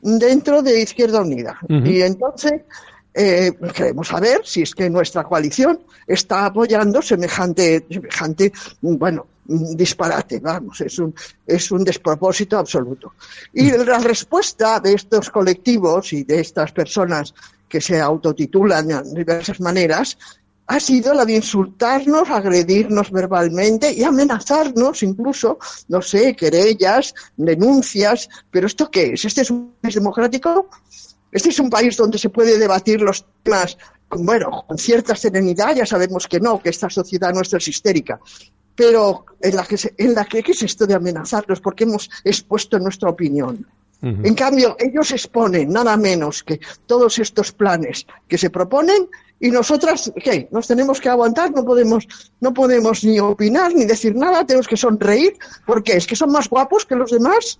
dentro 0.00 0.62
de 0.62 0.80
Izquierda 0.80 1.20
Unida 1.20 1.58
y 1.68 2.00
entonces 2.00 2.62
eh, 3.12 3.52
queremos 3.74 4.08
saber 4.08 4.40
si 4.44 4.62
es 4.62 4.74
que 4.74 4.88
nuestra 4.88 5.24
coalición 5.24 5.80
está 6.06 6.46
apoyando 6.46 7.02
semejante, 7.02 7.84
semejante, 7.90 8.52
bueno, 8.80 9.26
disparate, 9.48 10.40
vamos, 10.40 10.80
es 10.80 10.98
un, 10.98 11.14
es 11.46 11.70
un 11.70 11.84
despropósito 11.84 12.58
absoluto. 12.58 13.14
Y 13.52 13.70
la 13.70 13.98
respuesta 13.98 14.80
de 14.80 14.94
estos 14.94 15.30
colectivos 15.30 16.12
y 16.12 16.24
de 16.24 16.40
estas 16.40 16.72
personas 16.72 17.34
que 17.68 17.80
se 17.80 18.00
autotitulan 18.00 18.88
de 18.88 19.02
diversas 19.14 19.60
maneras 19.60 20.16
ha 20.68 20.80
sido 20.80 21.14
la 21.14 21.24
de 21.24 21.36
insultarnos, 21.36 22.28
agredirnos 22.28 23.10
verbalmente 23.10 23.92
y 23.92 24.02
amenazarnos 24.02 25.02
incluso, 25.02 25.58
no 25.88 26.02
sé, 26.02 26.34
querellas, 26.34 27.14
denuncias. 27.36 28.28
¿Pero 28.50 28.66
esto 28.66 28.90
qué 28.90 29.12
es? 29.12 29.24
¿Este 29.24 29.42
es 29.42 29.50
un 29.50 29.74
país 29.80 29.94
democrático? 29.94 30.68
¿Este 31.30 31.50
es 31.50 31.58
un 31.60 31.70
país 31.70 31.96
donde 31.96 32.18
se 32.18 32.30
puede 32.30 32.58
debatir 32.58 33.00
los 33.00 33.24
temas, 33.42 33.76
bueno, 34.10 34.64
con 34.66 34.78
cierta 34.78 35.14
serenidad? 35.14 35.76
Ya 35.76 35.86
sabemos 35.86 36.26
que 36.26 36.40
no, 36.40 36.60
que 36.60 36.70
esta 36.70 36.90
sociedad 36.90 37.32
nuestra 37.32 37.58
es 37.58 37.68
histérica. 37.68 38.18
Pero 38.76 39.24
en 39.40 39.56
la 39.56 39.64
que, 39.64 39.76
se- 39.78 39.94
en 39.96 40.14
la 40.14 40.24
que 40.24 40.42
¿qué 40.42 40.52
es 40.52 40.62
esto 40.62 40.86
de 40.86 40.94
amenazarnos? 40.94 41.60
Porque 41.60 41.84
hemos 41.84 42.08
expuesto 42.24 42.78
nuestra 42.78 43.08
opinión. 43.10 43.66
En 44.02 44.34
cambio, 44.34 44.76
ellos 44.78 45.10
exponen 45.10 45.70
nada 45.72 45.96
menos 45.96 46.44
que 46.44 46.60
todos 46.86 47.18
estos 47.18 47.50
planes 47.50 48.06
que 48.28 48.36
se 48.38 48.50
proponen 48.50 49.08
y 49.40 49.50
nosotras, 49.50 50.12
¿qué? 50.22 50.48
Nos 50.52 50.66
tenemos 50.68 51.00
que 51.00 51.08
aguantar, 51.08 51.50
no 51.50 51.64
podemos, 51.64 52.06
no 52.40 52.52
podemos 52.52 53.02
ni 53.04 53.18
opinar 53.18 53.74
ni 53.74 53.84
decir 53.86 54.14
nada, 54.14 54.44
tenemos 54.46 54.68
que 54.68 54.76
sonreír, 54.76 55.36
porque 55.66 55.96
es 55.96 56.06
que 56.06 56.14
son 56.14 56.30
más 56.30 56.48
guapos 56.48 56.84
que 56.84 56.94
los 56.94 57.10
demás, 57.10 57.58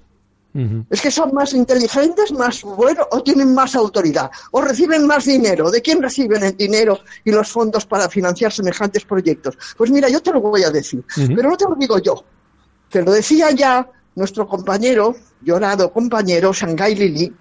Es 0.91 1.01
que 1.01 1.11
son 1.11 1.35
más 1.35 1.53
inteligentes, 1.53 2.33
más 2.33 2.63
buenos, 2.63 3.07
o 3.11 3.23
tienen 3.23 3.55
más 3.55 3.75
autoridad, 3.75 4.31
o 4.53 4.61
reciben 4.61 5.07
más 5.07 5.25
dinero. 5.25 5.71
¿De 5.71 5.83
quién 5.83 6.03
reciben 6.03 6.43
el 6.43 6.57
dinero 6.57 7.01
y 7.25 7.31
los 7.31 7.51
fondos 7.51 7.85
para 7.87 8.09
financiar 8.09 8.53
semejantes 8.53 9.05
proyectos? 9.05 9.57
Pues 9.77 9.91
mira, 9.91 10.09
yo 10.09 10.23
te 10.23 10.33
lo 10.33 10.41
voy 10.41 10.63
a 10.63 10.71
decir, 10.71 11.05
pero 11.15 11.51
no 11.51 11.57
te 11.57 11.65
lo 11.69 11.75
digo 11.75 11.99
yo. 11.99 12.25
Te 12.89 13.03
lo 13.03 13.13
decía 13.13 13.51
ya 13.51 13.89
nuestro 14.15 14.49
compañero, 14.49 15.15
llorado 15.43 15.93
compañero, 15.93 16.53
Shanghai 16.53 16.95
Lili, 16.95 17.33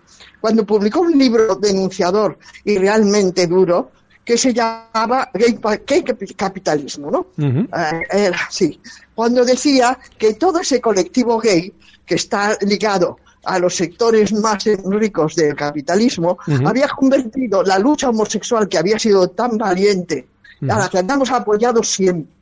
cuando 0.41 0.65
publicó 0.65 1.01
un 1.01 1.17
libro 1.17 1.55
denunciador 1.55 2.37
y 2.63 2.77
realmente 2.77 3.47
duro 3.47 3.91
que 4.25 4.37
se 4.37 4.53
llamaba 4.53 5.29
Gay, 5.33 6.03
Capitalismo, 6.35 7.11
¿no? 7.11 7.27
Eh, 7.37 8.01
era, 8.09 8.39
sí, 8.49 8.79
cuando 9.13 9.45
decía 9.45 9.97
que 10.17 10.33
todo 10.33 10.59
ese 10.59 10.81
colectivo 10.81 11.39
gay 11.39 11.71
que 12.05 12.15
está 12.15 12.57
ligado 12.61 13.17
a 13.43 13.59
los 13.59 13.75
sectores 13.75 14.33
más 14.33 14.63
ricos 14.85 15.35
del 15.35 15.55
capitalismo, 15.55 16.37
había 16.65 16.87
convertido 16.87 17.63
la 17.63 17.77
lucha 17.77 18.09
homosexual 18.09 18.67
que 18.67 18.77
había 18.77 18.97
sido 18.97 19.29
tan 19.29 19.57
valiente, 19.57 20.27
a 20.69 20.79
la 20.79 20.89
que 20.89 20.99
andamos 20.99 21.31
apoyados 21.31 21.89
siempre, 21.89 22.33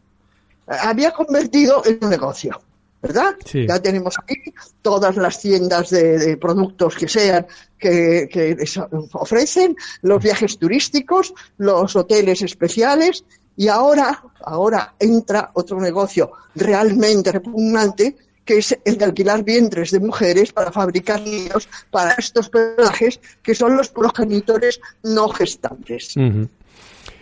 había 0.68 1.12
convertido 1.12 1.84
en 1.86 2.00
un 2.02 2.10
negocio. 2.10 2.62
¿Verdad? 3.02 3.36
Sí. 3.44 3.68
Ya 3.68 3.82
tenemos 3.82 4.16
aquí 4.18 4.36
todas 4.82 5.18
las 5.18 5.38
tiendas 5.42 5.90
de, 5.90 6.18
de 6.18 6.38
productos 6.38 6.96
que 6.96 7.10
sean 7.10 7.46
que, 7.78 8.56
ofrecen, 9.12 9.76
los 10.04 10.24
viajes 10.24 10.58
turísticos, 10.58 11.34
los 11.58 11.98
hoteles 11.98 12.42
especiales, 12.42 13.26
y 13.58 13.68
ahora, 13.68 14.24
ahora 14.46 14.96
entra 15.00 15.52
otro 15.54 15.80
negocio 15.80 16.32
realmente 16.56 17.32
repugnante, 17.32 18.16
que 18.46 18.58
es 18.58 18.78
el 18.84 18.98
de 18.98 19.06
alquilar 19.06 19.44
vientres 19.44 19.92
de 19.92 20.00
mujeres 20.00 20.52
para 20.52 20.72
fabricar 20.72 21.22
niños 21.22 21.68
para 21.92 22.14
estos 22.14 22.50
personajes 22.50 23.20
que 23.42 23.56
son 23.56 23.78
los 23.78 23.90
progenitores 23.90 24.80
no 25.04 25.30
gestantes. 25.30 26.16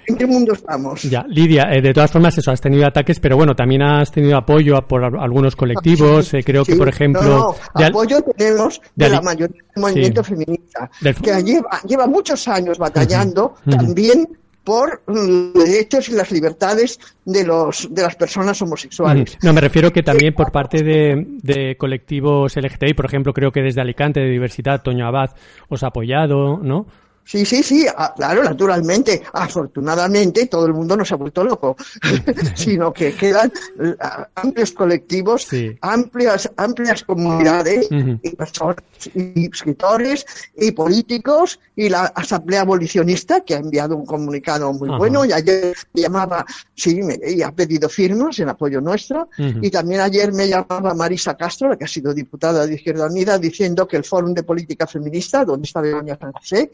¿En 0.07 0.17
qué 0.17 0.25
mundo 0.25 0.53
estamos? 0.53 1.03
Ya, 1.03 1.23
Lidia, 1.27 1.67
eh, 1.71 1.79
de 1.81 1.93
todas 1.93 2.11
formas, 2.11 2.35
eso, 2.37 2.49
has 2.51 2.59
tenido 2.59 2.87
ataques, 2.87 3.19
pero 3.19 3.37
bueno, 3.37 3.55
también 3.55 3.83
has 3.83 4.11
tenido 4.11 4.35
apoyo 4.35 4.75
a- 4.75 4.87
por 4.87 5.03
al- 5.03 5.19
algunos 5.19 5.55
colectivos. 5.55 6.27
Sí, 6.29 6.37
eh, 6.37 6.43
creo 6.43 6.65
que, 6.65 6.75
por 6.75 6.89
ejemplo. 6.89 7.21
No, 7.21 7.55
no, 7.79 7.85
apoyo 7.85 8.19
tenemos 8.35 8.81
de, 8.95 9.05
de 9.05 9.11
la 9.11 9.21
mayoría 9.21 9.61
del 9.75 9.81
movimiento 9.83 10.23
Sí. 10.23 10.29
feminista, 10.31 10.89
Del- 11.01 11.15
que 11.15 11.43
lleva, 11.43 11.79
lleva 11.87 12.07
muchos 12.07 12.47
años 12.47 12.79
batallando 12.79 13.55
también 13.69 14.27
por 14.63 15.01
mm, 15.07 15.53
derechos 15.57 16.09
y 16.09 16.13
las 16.13 16.31
libertades 16.31 16.99
de 17.25 17.45
los 17.45 17.87
de 17.93 18.01
las 18.01 18.15
personas 18.15 18.61
homosexuales. 18.61 19.37
No, 19.41 19.53
me 19.53 19.61
refiero 19.61 19.91
que 19.91 20.03
también 20.03 20.33
por 20.33 20.51
parte 20.51 20.83
de, 20.83 21.25
de 21.41 21.75
colectivos 21.77 22.55
LGTBI, 22.55 22.93
por 22.93 23.05
ejemplo, 23.05 23.33
creo 23.33 23.51
que 23.51 23.61
desde 23.61 23.81
Alicante, 23.81 24.19
de 24.19 24.29
Diversidad, 24.29 24.81
Toño 24.81 25.07
Abad, 25.07 25.31
os 25.69 25.83
ha 25.83 25.87
apoyado, 25.87 26.59
¿no? 26.61 26.85
Sí, 27.23 27.45
sí, 27.45 27.63
sí, 27.63 27.85
ah, 27.95 28.13
claro, 28.15 28.43
naturalmente. 28.43 29.21
Afortunadamente, 29.33 30.47
todo 30.47 30.65
el 30.65 30.73
mundo 30.73 30.97
no 30.97 31.05
se 31.05 31.13
ha 31.13 31.17
vuelto 31.17 31.43
loco, 31.43 31.75
sino 32.55 32.91
que 32.91 33.13
quedan 33.13 33.51
eh, 33.79 33.95
amplios 34.35 34.71
colectivos, 34.71 35.43
Sí. 35.43 35.77
amplias, 35.81 36.51
amplias 36.57 37.03
comunidades 37.03 37.87
y 37.91 38.35
personas, 38.35 38.77
y 39.15 39.45
escritores 39.45 40.25
y 40.57 40.71
políticos 40.71 41.59
y 41.75 41.89
la 41.89 42.05
Asamblea 42.05 42.61
Abolicionista 42.61 43.41
que 43.41 43.55
ha 43.55 43.59
enviado 43.59 43.95
un 43.95 44.05
comunicado 44.05 44.71
muy 44.73 44.89
bueno 44.89 45.25
y 45.25 45.31
ayer 45.31 45.75
me 45.93 46.01
llamaba, 46.01 46.45
sí, 46.75 47.01
me, 47.01 47.19
y 47.27 47.41
ha 47.41 47.51
pedido 47.51 47.89
firmas 47.89 48.39
en 48.39 48.49
apoyo 48.49 48.81
nuestro 48.81 49.29
y 49.37 49.69
también 49.69 50.01
ayer 50.01 50.31
me 50.33 50.47
llamaba 50.47 50.93
Marisa 50.93 51.35
Castro, 51.35 51.69
la 51.69 51.77
que 51.77 51.85
ha 51.85 51.87
sido 51.87 52.13
diputada 52.13 52.67
de 52.67 52.75
Izquierda 52.75 53.07
Unida, 53.07 53.37
diciendo 53.37 53.87
que 53.87 53.97
el 53.97 54.03
Fórum 54.03 54.33
de 54.33 54.43
Política 54.43 54.85
Feminista, 54.87 55.45
donde 55.45 55.65
está 55.65 55.81
Begoña 55.81 56.17
San 56.19 56.31
José. 56.31 56.71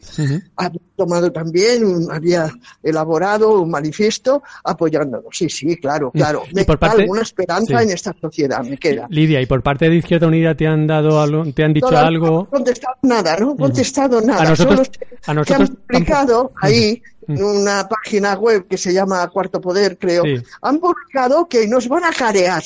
Había 0.56 0.80
tomado 0.96 1.30
también, 1.32 2.06
había 2.10 2.50
elaborado 2.82 3.60
un 3.60 3.70
manifiesto 3.70 4.42
apoyándonos. 4.64 5.26
Sí, 5.36 5.48
sí, 5.48 5.76
claro, 5.76 6.10
claro. 6.10 6.42
Me 6.54 6.64
por 6.64 6.78
queda 6.78 6.88
parte- 6.88 7.02
alguna 7.02 7.22
esperanza 7.22 7.78
sí. 7.78 7.84
en 7.84 7.90
esta 7.90 8.14
sociedad, 8.20 8.62
me 8.64 8.76
queda. 8.78 9.06
Lidia, 9.10 9.40
¿y 9.40 9.46
por 9.46 9.62
parte 9.62 9.88
de 9.88 9.96
Izquierda 9.96 10.26
Unida 10.26 10.54
te 10.54 10.66
han 10.66 10.86
dado 10.86 11.20
algo, 11.20 11.44
te 11.52 11.64
han 11.64 11.72
dicho 11.72 11.88
Todavía 11.88 12.08
algo? 12.08 12.26
No 12.28 12.42
he 12.42 12.46
contestado 12.50 12.96
nada, 13.02 13.36
no 13.38 13.52
he 13.52 13.56
contestado 13.56 14.20
nada. 14.20 14.42
A 14.42 14.48
nosotros- 14.48 14.90
a 15.26 15.34
nosotros 15.34 15.70
han 15.70 15.76
publicado 15.76 16.52
ahí 16.60 17.02
en 17.26 17.44
una 17.44 17.86
página 17.88 18.34
web 18.34 18.66
que 18.66 18.78
se 18.78 18.92
llama 18.92 19.28
Cuarto 19.28 19.60
Poder, 19.60 19.98
creo, 19.98 20.24
Sí. 20.24 20.36
han 20.62 20.78
publicado 20.78 21.46
que 21.48 21.66
nos 21.68 21.86
van 21.88 22.04
a 22.04 22.10
carear 22.12 22.62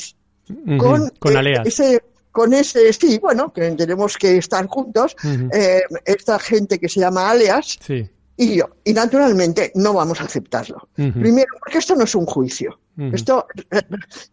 con, 0.78 1.10
con 1.18 1.36
eh, 1.46 1.54
ese 1.64 2.02
con 2.32 2.52
ese, 2.54 2.92
sí, 2.92 3.18
bueno, 3.18 3.52
que 3.52 3.70
tenemos 3.72 4.16
que 4.16 4.38
estar 4.38 4.66
juntos, 4.66 5.14
eh, 5.52 5.82
esta 6.04 6.38
gente 6.38 6.78
que 6.78 6.88
se 6.88 6.98
llama 7.00 7.30
alias 7.30 7.78
Sí. 7.86 8.08
y 8.36 8.56
yo. 8.56 8.70
Y 8.84 8.92
naturalmente 8.94 9.70
no 9.74 9.92
vamos 9.92 10.20
a 10.20 10.24
aceptarlo. 10.24 10.88
Primero, 10.94 11.48
porque 11.60 11.78
esto 11.78 11.94
no 11.94 12.04
es 12.04 12.14
un 12.14 12.26
juicio. 12.26 12.78
Ujú. 12.96 13.14
Esto, 13.14 13.46
eh, 13.70 13.80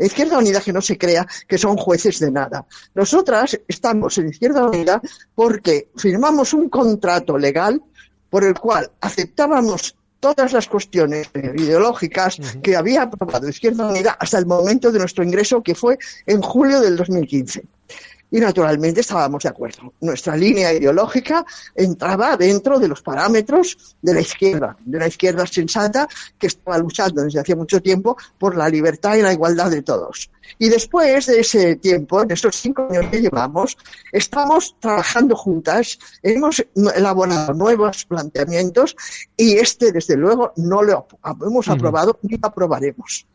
Izquierda 0.06 0.38
Unida 0.38 0.60
que 0.62 0.74
no 0.74 0.82
se 0.82 0.98
crea 0.98 1.26
que 1.48 1.58
son 1.58 1.78
jueces 1.78 2.20
de 2.20 2.32
nada. 2.32 2.66
Nosotras 2.96 3.58
estamos 3.68 4.18
en 4.18 4.30
Izquierda 4.30 4.66
Unida 4.66 5.02
porque 5.36 5.90
firmamos 5.96 6.54
un 6.54 6.70
contrato 6.70 7.38
legal 7.38 7.82
por 8.30 8.44
el 8.44 8.54
cual 8.56 8.92
aceptábamos 9.02 9.96
todas 10.20 10.52
las 10.52 10.68
cuestiones 10.68 11.30
eh, 11.34 11.54
ideológicas 11.56 12.38
que 12.62 12.76
había 12.76 13.04
aprobado 13.04 13.48
Izquierda 13.48 13.88
Unida 13.88 14.18
hasta 14.20 14.38
el 14.38 14.46
momento 14.46 14.92
de 14.92 15.00
nuestro 15.00 15.24
ingreso, 15.24 15.64
que 15.64 15.76
fue 15.76 15.98
en 16.26 16.42
julio 16.42 16.82
del 16.82 16.98
2015. 16.98 17.64
Y 18.32 18.40
naturalmente 18.40 19.02
estábamos 19.02 19.42
de 19.42 19.50
acuerdo. 19.50 19.94
Nuestra 20.02 20.38
línea 20.38 20.72
ideológica 20.72 21.44
entraba 21.74 22.38
dentro 22.38 22.78
de 22.78 22.88
los 22.88 23.02
parámetros 23.02 23.96
de 24.02 24.14
la 24.14 24.22
izquierda, 24.22 24.78
de 24.86 25.00
la 25.00 25.08
izquierda 25.08 25.48
sensata 25.48 26.08
que 26.38 26.48
estaba 26.48 26.78
luchando 26.78 27.24
desde 27.24 27.40
hacía 27.40 27.56
mucho 27.56 27.82
tiempo 27.82 28.16
por 28.38 28.56
la 28.56 28.70
libertad 28.70 29.16
y 29.16 29.24
la 29.24 29.34
igualdad 29.34 29.72
de 29.72 29.82
todos. 29.82 30.30
Y 30.60 30.70
después 30.70 31.26
de 31.26 31.40
ese 31.40 31.76
tiempo, 31.78 32.22
en 32.22 32.32
estos 32.32 32.56
cinco 32.56 32.88
años 32.90 33.08
que 33.10 33.22
llevamos, 33.22 33.78
estamos 34.12 34.76
trabajando 34.80 35.36
juntas, 35.36 35.98
hemos 36.22 36.64
elaborado 36.96 37.54
nuevos 37.54 38.06
planteamientos 38.06 38.96
y 39.36 39.58
este, 39.58 39.92
desde 39.92 40.16
luego, 40.16 40.54
no 40.56 40.84
lo 40.84 41.08
hemos 41.42 41.68
aprobado 41.68 42.20
ni 42.22 42.38
lo 42.38 42.48
aprobaremos. 42.48 43.26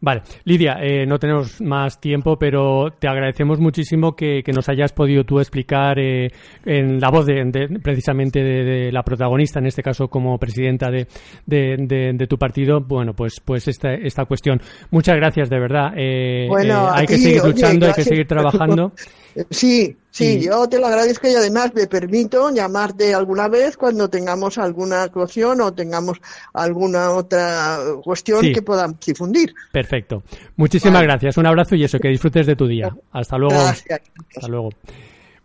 Vale, 0.00 0.22
Lidia, 0.44 0.76
eh, 0.80 1.04
no 1.06 1.18
tenemos 1.18 1.60
más 1.60 2.00
tiempo, 2.00 2.38
pero 2.38 2.90
te 2.98 3.08
agradecemos 3.08 3.58
muchísimo 3.58 4.14
que, 4.14 4.42
que 4.44 4.52
nos 4.52 4.68
hayas 4.68 4.92
podido 4.92 5.24
tú 5.24 5.40
explicar 5.40 5.98
eh, 5.98 6.30
en 6.64 7.00
la 7.00 7.10
voz 7.10 7.26
de, 7.26 7.42
de- 7.46 7.80
precisamente 7.80 8.40
de, 8.40 8.62
de 8.64 8.92
la 8.92 9.02
protagonista, 9.02 9.58
en 9.58 9.66
este 9.66 9.82
caso 9.82 10.06
como 10.06 10.38
presidenta 10.38 10.88
de, 10.90 11.08
de, 11.46 12.26
tu 12.28 12.38
partido, 12.38 12.80
bueno, 12.80 13.12
pues, 13.12 13.40
pues 13.44 13.66
esta, 13.66 13.92
esta 13.92 14.24
cuestión. 14.24 14.60
Muchas 14.92 15.16
gracias, 15.16 15.50
de 15.50 15.58
verdad. 15.58 15.92
Eh, 15.96 16.46
Bueno, 16.48 16.86
eh, 16.86 16.90
hay 16.94 17.06
que 17.06 17.18
seguir 17.18 17.40
oye, 17.40 17.48
luchando, 17.52 17.86
hay 17.86 17.92
que 17.94 18.04
seguir 18.04 18.26
trabajando. 18.26 18.92
Eh, 19.36 19.44
Sí, 20.18 20.40
yo 20.40 20.68
te 20.68 20.78
lo 20.78 20.86
agradezco 20.86 21.28
y 21.28 21.34
además 21.34 21.72
me 21.74 21.86
permito 21.86 22.50
llamarte 22.50 23.14
alguna 23.14 23.48
vez 23.48 23.76
cuando 23.76 24.08
tengamos 24.10 24.58
alguna 24.58 25.02
actuación 25.04 25.60
o 25.60 25.72
tengamos 25.72 26.18
alguna 26.52 27.10
otra 27.12 27.78
cuestión 28.02 28.40
Sí. 28.40 28.52
que 28.52 28.62
podamos 28.62 28.98
difundir. 29.04 29.54
Perfecto. 29.72 30.22
Muchísimas 30.56 30.94
Vale. 30.94 31.06
gracias. 31.06 31.36
Un 31.36 31.46
abrazo 31.46 31.74
y 31.74 31.84
eso, 31.84 31.98
que 31.98 32.08
disfrutes 32.08 32.46
de 32.46 32.56
tu 32.56 32.66
día. 32.66 32.94
Hasta 33.12 33.38
luego. 33.38 33.54
Gracias. 33.54 34.00
Hasta 34.34 34.48
luego. 34.48 34.70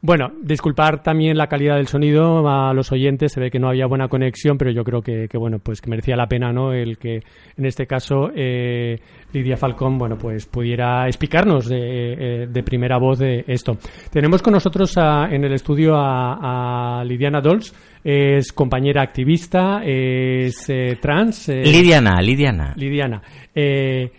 Bueno, 0.05 0.33
disculpar 0.41 1.01
también 1.01 1.37
la 1.37 1.47
calidad 1.47 1.77
del 1.77 1.87
sonido 1.87 2.45
a 2.49 2.73
los 2.73 2.91
oyentes, 2.91 3.31
se 3.31 3.39
ve 3.39 3.49
que 3.49 3.57
no 3.57 3.69
había 3.69 3.85
buena 3.85 4.09
conexión, 4.09 4.57
pero 4.57 4.69
yo 4.69 4.83
creo 4.83 5.01
que, 5.01 5.29
que, 5.29 5.37
bueno, 5.37 5.59
pues 5.59 5.79
que 5.79 5.89
merecía 5.89 6.17
la 6.17 6.27
pena, 6.27 6.51
¿no? 6.51 6.73
El 6.73 6.97
que 6.97 7.21
en 7.55 7.65
este 7.65 7.87
caso 7.87 8.29
eh, 8.35 8.99
Lidia 9.31 9.55
Falcón, 9.55 9.97
bueno, 9.97 10.17
pues 10.17 10.45
pudiera 10.45 11.07
explicarnos 11.07 11.69
de, 11.69 11.77
eh, 12.43 12.47
de 12.47 12.63
primera 12.63 12.97
voz 12.97 13.19
de 13.19 13.45
esto. 13.47 13.77
Tenemos 14.11 14.41
con 14.41 14.51
nosotros 14.51 14.93
a- 14.97 15.29
en 15.31 15.45
el 15.45 15.53
estudio 15.53 15.95
a, 15.95 16.99
a 16.99 17.05
Lidiana 17.05 17.39
Dols, 17.39 17.73
es 18.03 18.51
compañera 18.51 19.01
activista, 19.03 19.81
es 19.85 20.69
eh, 20.69 20.97
trans. 21.01 21.47
eh, 21.47 21.61
Lidiana, 21.63 22.21
Lidiana. 22.21 22.73
Lidiana. 22.75 23.21
Eh, 23.55 24.11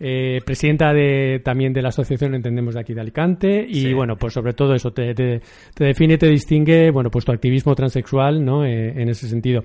eh, 0.00 0.40
presidenta 0.44 0.92
de, 0.92 1.40
también 1.44 1.72
de 1.72 1.82
la 1.82 1.88
asociación 1.88 2.34
Entendemos 2.34 2.74
de 2.74 2.80
aquí 2.80 2.94
de 2.94 3.00
Alicante 3.00 3.66
y 3.68 3.74
Sí. 3.82 3.92
bueno, 3.94 4.16
pues 4.16 4.32
sobre 4.34 4.52
todo 4.52 4.74
eso 4.74 4.92
te, 4.92 5.14
te, 5.14 5.40
te 5.74 5.84
define, 5.84 6.16
te 6.18 6.28
distingue, 6.28 6.90
bueno, 6.90 7.10
pues 7.10 7.24
tu 7.24 7.32
activismo 7.32 7.74
transexual, 7.74 8.44
¿no? 8.44 8.64
Eh, 8.64 9.00
en 9.00 9.08
ese 9.08 9.28
sentido. 9.28 9.62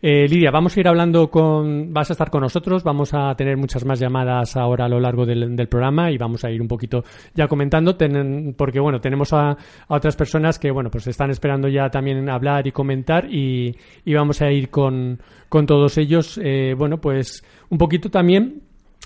Eh, 0.00 0.26
Lidia, 0.28 0.50
vamos 0.50 0.76
a 0.76 0.80
ir 0.80 0.88
hablando 0.88 1.30
con, 1.30 1.92
vas 1.92 2.10
a 2.10 2.12
estar 2.14 2.30
con 2.30 2.40
nosotros, 2.42 2.82
vamos 2.84 3.12
a 3.14 3.34
tener 3.36 3.56
muchas 3.56 3.84
más 3.84 3.98
llamadas 4.00 4.56
ahora 4.56 4.84
a 4.84 4.88
lo 4.88 5.00
largo 5.00 5.26
del, 5.26 5.54
del 5.56 5.68
programa 5.68 6.10
y 6.10 6.18
vamos 6.18 6.44
a 6.44 6.50
ir 6.50 6.60
un 6.60 6.68
poquito 6.68 7.04
ya 7.34 7.48
comentando, 7.48 7.96
ten- 7.96 8.54
porque 8.56 8.80
bueno, 8.80 9.00
tenemos 9.00 9.32
a, 9.32 9.50
a 9.52 9.56
otras 9.88 10.16
personas 10.16 10.58
que 10.58 10.70
bueno, 10.70 10.90
pues 10.90 11.06
están 11.06 11.30
esperando 11.30 11.68
ya 11.68 11.88
también 11.90 12.28
hablar 12.28 12.66
y 12.66 12.72
comentar 12.72 13.26
y, 13.32 13.74
y 14.04 14.14
vamos 14.14 14.42
a 14.42 14.50
ir 14.50 14.70
con, 14.70 15.18
con 15.48 15.66
todos 15.66 15.98
ellos, 15.98 16.38
eh, 16.42 16.74
bueno, 16.76 17.00
pues 17.00 17.44
un 17.70 17.78
poquito 17.78 18.10
también 18.10 18.62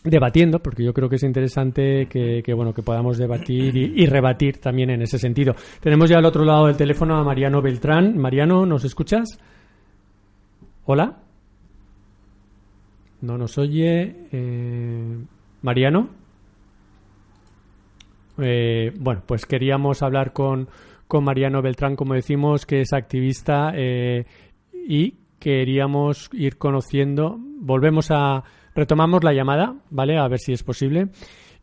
debatiendo, 0.06 0.60
porque 0.60 0.84
yo 0.84 0.92
creo 0.92 1.08
que 1.08 1.16
es 1.16 1.22
interesante 1.22 2.06
que, 2.06 2.42
bueno 2.54 2.72
que 2.72 2.82
podamos 2.82 3.18
debatir 3.18 3.76
y, 3.76 4.02
y 4.02 4.06
rebatir 4.06 4.58
también 4.58 4.90
en 4.90 5.02
ese 5.02 5.18
sentido. 5.18 5.54
Tenemos 5.80 6.08
ya 6.08 6.18
al 6.18 6.24
otro 6.24 6.44
lado 6.44 6.66
del 6.66 6.76
teléfono 6.76 7.16
a 7.16 7.24
Mariano 7.24 7.60
Beltrán. 7.60 8.16
Mariano, 8.16 8.64
¿nos 8.66 8.84
escuchas? 8.84 9.38
Hola. 10.84 11.16
No 13.20 13.36
nos 13.36 13.58
oye. 13.58 14.14
Eh, 14.30 15.18
Mariano. 15.62 16.08
Eh, 18.38 18.92
bueno, 18.98 19.22
pues 19.26 19.46
queríamos 19.46 20.02
hablar 20.02 20.32
con, 20.32 20.68
con 21.08 21.24
Mariano 21.24 21.62
Beltrán, 21.62 21.96
como 21.96 22.14
decimos, 22.14 22.66
que 22.66 22.82
es 22.82 22.92
activista 22.92 23.72
eh, 23.74 24.26
y 24.72 25.14
queríamos 25.38 26.28
ir 26.32 26.56
conociendo. 26.58 27.36
Volvemos 27.38 28.10
a. 28.10 28.44
Retomamos 28.76 29.24
la 29.24 29.32
llamada, 29.32 29.74
¿vale? 29.90 30.18
A 30.18 30.28
ver 30.28 30.38
si 30.38 30.52
es 30.52 30.62
posible 30.62 31.08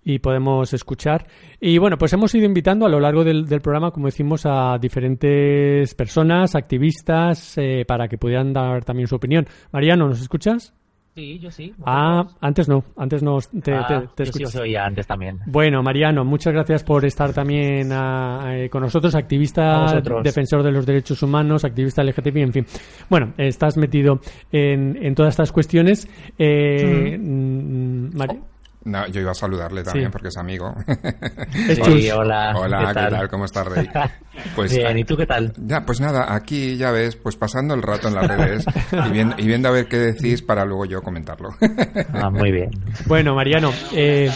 y 0.04 0.19
podemos 0.19 0.73
escuchar. 0.73 1.28
Y 1.62 1.78
bueno, 1.78 1.97
pues 1.97 2.12
hemos 2.13 2.34
ido 2.36 2.45
invitando 2.45 2.86
a 2.86 2.89
lo 2.89 2.99
largo 2.99 3.23
del, 3.23 3.45
del 3.45 3.62
programa, 3.62 3.91
como 3.91 4.08
decimos, 4.08 4.45
a 4.45 4.78
diferentes 4.78 5.93
personas, 5.95 6.56
activistas, 6.56 7.58
eh, 7.58 7.86
para 7.88 8.08
que 8.08 8.17
pudieran 8.17 8.52
dar 8.52 8.84
también 8.84 9.08
su 9.08 9.15
opinión. 9.15 9.47
Mariano, 9.71 10.08
¿nos 10.08 10.21
escuchas? 10.21 10.73
Sí, 11.15 11.38
yo 11.38 11.52
sí. 11.52 11.71
Ah, 11.86 12.26
antes 12.41 12.67
no, 12.67 12.84
antes 12.97 13.21
no 13.21 13.38
te, 13.63 13.71
Ah, 13.71 13.86
te- 14.15 14.26
te 14.26 14.32
sí 14.32 14.41
escuché. 14.43 14.60
oía 14.62 14.84
antes 14.84 15.06
también. 15.06 15.39
Bueno, 15.45 15.84
Mariano, 15.84 16.26
muchas 16.26 16.54
gracias 16.54 16.84
por 16.84 17.06
estar 17.06 17.32
también 17.34 17.91
ah, 17.91 18.45
eh, 18.56 18.67
con 18.69 18.82
nosotros, 18.82 19.13
activista, 19.13 19.86
A 19.86 20.02
defensor 20.23 20.63
de 20.63 20.71
los 20.71 20.88
derechos 20.88 21.21
humanos, 21.21 21.65
activista 21.65 22.02
LGTBI, 22.04 22.41
en 22.41 22.54
fin. 22.54 22.65
Bueno, 23.12 23.34
estás 23.38 23.78
metido 23.78 24.21
en, 24.52 24.97
en 25.06 25.13
todas 25.13 25.34
estas 25.34 25.52
cuestiones. 25.52 26.08
Eh, 26.39 27.15
mm, 27.19 28.17
Mari- 28.17 28.39
No, 28.86 29.08
yo 29.08 29.22
iba 29.22 29.32
a 29.32 29.36
saludarle 29.36 29.82
también 29.84 30.08
Sí. 30.08 30.12
porque 30.12 30.28
es 30.28 30.38
amigo. 30.38 30.74
Sí, 31.54 31.76
Chus. 31.82 32.12
hola. 32.13 32.54
Hola, 32.56 32.88
¿qué 32.93 32.93
tal? 32.93 33.30
¿Cómo 33.30 33.46
estás, 33.46 33.67
Rey? 33.67 33.89
Pues, 34.56 34.76
Bien, 34.76 34.98
¿y 34.98 35.04
tú 35.04 35.15
qué 35.15 35.26
tal? 35.28 35.54
Ya, 35.58 35.86
pues 35.86 36.02
nada, 36.02 36.34
aquí 36.34 36.76
ya 36.76 36.91
ves, 36.91 37.15
pues 37.15 37.36
pasando 37.36 37.76
el 37.76 37.82
rato 37.84 38.08
en 38.08 38.15
las 38.15 38.28
redes 38.28 38.65
y 38.91 39.12
viendo, 39.12 39.36
y 39.38 39.46
viendo 39.46 39.69
a 39.69 39.72
ver 39.72 39.88
qué 39.88 39.98
decís 39.98 40.41
para 40.41 40.65
luego 40.65 40.86
yo 40.86 41.02
comentarlo. 41.02 41.50
Ah, 42.13 42.30
muy 42.30 42.52
bien. 42.52 42.69
Bueno, 43.06 43.36
Mariano, 43.36 43.72
eh, 43.93 44.30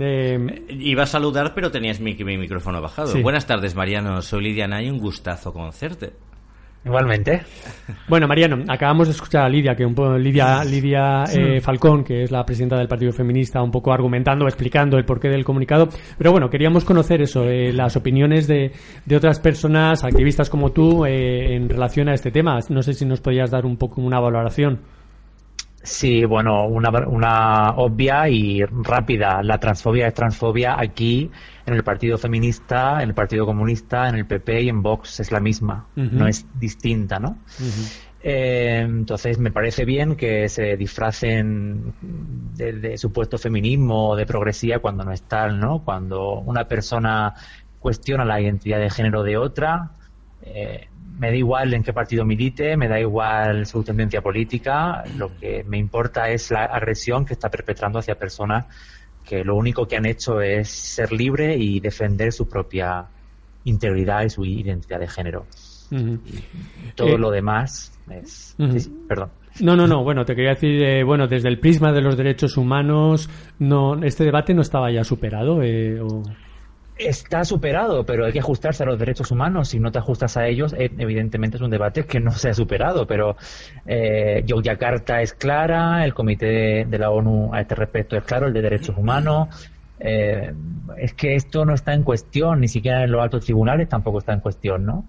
eh, 0.00 0.64
Iba 0.70 1.02
a 1.04 1.06
saludar, 1.06 1.52
pero 1.54 1.70
tenías 1.70 2.00
mi, 2.00 2.14
mi 2.14 2.36
micrófono 2.38 2.80
bajado. 2.80 3.08
Sí. 3.12 3.22
Buenas 3.22 3.46
tardes, 3.46 3.74
Mariano. 3.74 4.20
Soy 4.22 4.42
Lidiana 4.42 4.82
y 4.82 4.90
un 4.90 4.98
gustazo 4.98 5.52
conocerte. 5.52 6.12
Igualmente. 6.84 7.42
Bueno, 8.08 8.26
Mariano, 8.28 8.64
acabamos 8.68 9.08
de 9.08 9.12
escuchar 9.12 9.44
a 9.44 9.48
Lidia, 9.48 9.74
que 9.74 9.84
un 9.84 9.94
poco, 9.94 10.16
Lidia, 10.16 10.64
Lidia 10.64 11.24
eh, 11.24 11.60
Falcón, 11.60 12.04
que 12.04 12.22
es 12.22 12.30
la 12.30 12.44
presidenta 12.44 12.76
del 12.76 12.88
Partido 12.88 13.12
Feminista, 13.12 13.62
un 13.62 13.70
poco 13.70 13.92
argumentando, 13.92 14.46
explicando 14.46 14.96
el 14.96 15.04
porqué 15.04 15.28
del 15.28 15.44
comunicado. 15.44 15.88
Pero 16.16 16.30
bueno, 16.30 16.48
queríamos 16.48 16.84
conocer 16.84 17.20
eso, 17.20 17.44
eh, 17.44 17.72
las 17.72 17.96
opiniones 17.96 18.46
de, 18.46 18.72
de 19.04 19.16
otras 19.16 19.40
personas, 19.40 20.04
activistas 20.04 20.48
como 20.48 20.70
tú, 20.70 21.04
eh, 21.04 21.56
en 21.56 21.68
relación 21.68 22.08
a 22.08 22.14
este 22.14 22.30
tema. 22.30 22.58
No 22.68 22.82
sé 22.82 22.94
si 22.94 23.04
nos 23.04 23.20
podías 23.20 23.50
dar 23.50 23.66
un 23.66 23.76
poco 23.76 24.00
una 24.00 24.20
valoración. 24.20 24.80
Sí, 25.88 26.24
bueno, 26.24 26.66
una, 26.66 26.90
una 27.08 27.70
obvia 27.70 28.28
y 28.28 28.62
rápida. 28.64 29.42
La 29.42 29.58
transfobia 29.58 30.06
es 30.06 30.14
transfobia 30.14 30.78
aquí, 30.78 31.30
en 31.64 31.74
el 31.74 31.82
Partido 31.82 32.18
Feminista, 32.18 33.02
en 33.02 33.08
el 33.08 33.14
Partido 33.14 33.46
Comunista, 33.46 34.08
en 34.08 34.16
el 34.16 34.26
PP 34.26 34.62
y 34.62 34.68
en 34.68 34.82
Vox 34.82 35.20
es 35.20 35.32
la 35.32 35.40
misma. 35.40 35.86
No 35.96 36.26
es 36.26 36.46
distinta, 36.60 37.18
¿no? 37.18 37.38
Eh, 38.20 38.80
entonces 38.84 39.38
me 39.38 39.50
parece 39.50 39.84
bien 39.84 40.14
que 40.14 40.48
se 40.48 40.76
disfracen 40.76 41.94
de, 42.54 42.72
de 42.74 42.98
supuesto 42.98 43.38
feminismo 43.38 44.10
o 44.10 44.16
de 44.16 44.26
progresía 44.26 44.80
cuando 44.80 45.04
no 45.04 45.12
es 45.12 45.22
tal, 45.22 45.58
¿no? 45.58 45.84
Cuando 45.84 46.34
una 46.40 46.68
persona 46.68 47.34
cuestiona 47.78 48.24
la 48.24 48.40
identidad 48.40 48.78
de 48.78 48.90
género 48.90 49.22
de 49.22 49.38
otra, 49.38 49.92
eh, 50.54 50.88
me 51.18 51.30
da 51.30 51.36
igual 51.36 51.74
en 51.74 51.82
qué 51.82 51.92
partido 51.92 52.24
milite, 52.24 52.76
me 52.76 52.88
da 52.88 52.98
igual 53.00 53.66
su 53.66 53.82
tendencia 53.82 54.20
política, 54.22 55.04
lo 55.16 55.36
que 55.36 55.64
me 55.64 55.78
importa 55.78 56.28
es 56.30 56.50
la 56.50 56.64
agresión 56.64 57.24
que 57.24 57.34
está 57.34 57.50
perpetrando 57.50 57.98
hacia 57.98 58.14
personas 58.16 58.66
que 59.24 59.44
lo 59.44 59.56
único 59.56 59.86
que 59.86 59.96
han 59.96 60.06
hecho 60.06 60.40
es 60.40 60.68
ser 60.70 61.12
libre 61.12 61.56
y 61.56 61.80
defender 61.80 62.32
su 62.32 62.48
propia 62.48 63.10
integridad 63.64 64.24
y 64.24 64.30
su 64.30 64.44
identidad 64.44 65.00
de 65.00 65.08
género. 65.08 65.46
Ujú. 65.90 66.18
Todo 66.96 67.16
Eh, 67.16 67.18
lo 67.18 67.30
demás 67.30 68.00
es... 68.10 68.54
Ujú. 68.58 68.72
sí, 68.72 68.80
sí, 68.80 68.92
perdón. 69.08 69.32
No, 69.60 69.76
no, 69.76 69.86
no. 69.86 70.02
Bueno, 70.04 70.24
te 70.24 70.34
quería 70.34 70.50
decir, 70.50 70.80
eh, 70.82 71.02
bueno, 71.04 71.26
desde 71.26 71.48
el 71.48 71.58
prisma 71.58 71.92
de 71.92 72.00
los 72.00 72.16
derechos 72.16 72.56
humanos, 72.56 73.28
no, 73.58 74.02
este 74.02 74.24
debate 74.24 74.54
no 74.54 74.62
estaba 74.62 74.90
ya 74.90 75.04
superado. 75.04 75.62
eh, 75.62 76.00
o- 76.00 76.22
está 76.98 77.44
superado, 77.44 78.04
pero 78.04 78.26
hay 78.26 78.32
que 78.32 78.40
ajustarse 78.40 78.82
a 78.82 78.86
los 78.86 78.98
derechos 78.98 79.30
humanos. 79.30 79.68
Si 79.68 79.78
no 79.78 79.90
te 79.92 79.98
ajustas 79.98 80.36
a 80.36 80.46
ellos, 80.46 80.74
eh, 80.74 80.90
evidentemente 80.98 81.56
es 81.56 81.62
un 81.62 81.70
debate 81.70 82.04
que 82.04 82.20
no 82.20 82.30
se 82.32 82.50
ha 82.50 82.54
superado. 82.54 83.06
Pero 83.06 83.36
eh, 83.86 84.42
Yogyakarta 84.46 85.22
es 85.22 85.34
clara, 85.34 86.04
el 86.04 86.14
Comité 86.14 86.84
de 86.84 86.98
la 86.98 87.10
ONU 87.10 87.54
a 87.54 87.60
este 87.60 87.74
respecto 87.74 88.16
es 88.16 88.24
claro, 88.24 88.46
el 88.46 88.52
de 88.52 88.62
derechos 88.62 88.96
humanos. 88.96 89.48
Eh, 90.00 90.52
es 90.96 91.12
que 91.14 91.34
esto 91.34 91.64
no 91.64 91.74
está 91.74 91.92
en 91.92 92.02
cuestión, 92.02 92.60
ni 92.60 92.68
siquiera 92.68 93.02
en 93.02 93.10
los 93.10 93.20
altos 93.20 93.44
tribunales 93.44 93.88
tampoco 93.88 94.18
está 94.18 94.32
en 94.32 94.40
cuestión, 94.40 94.84
¿no? 94.84 95.04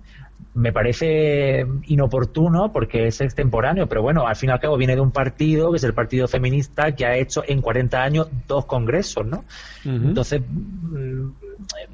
Me 0.56 0.74
parece 0.74 1.66
inoportuno 1.86 2.72
porque 2.72 3.06
es 3.08 3.22
extemporáneo, 3.22 3.88
pero 3.88 4.02
bueno, 4.02 4.26
al 4.26 4.36
fin 4.36 4.50
y 4.50 4.54
al 4.54 4.60
cabo 4.60 4.78
viene 4.78 4.96
de 4.96 5.02
un 5.02 5.12
partido, 5.12 5.70
que 5.70 5.78
es 5.78 5.84
el 5.84 5.94
Partido 5.94 6.28
Feminista, 6.28 6.96
que 6.96 7.06
ha 7.06 7.16
hecho 7.18 7.44
en 7.46 7.62
40 7.62 8.02
años 8.02 8.30
dos 8.48 8.66
congresos, 8.66 9.26
¿no? 9.26 9.44
Entonces, 9.86 10.42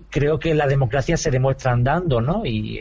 creo 0.10 0.40
que 0.40 0.54
la 0.54 0.68
democracia 0.68 1.18
se 1.18 1.32
demuestra 1.32 1.72
andando, 1.72 2.22
¿no? 2.22 2.46
Y 2.46 2.80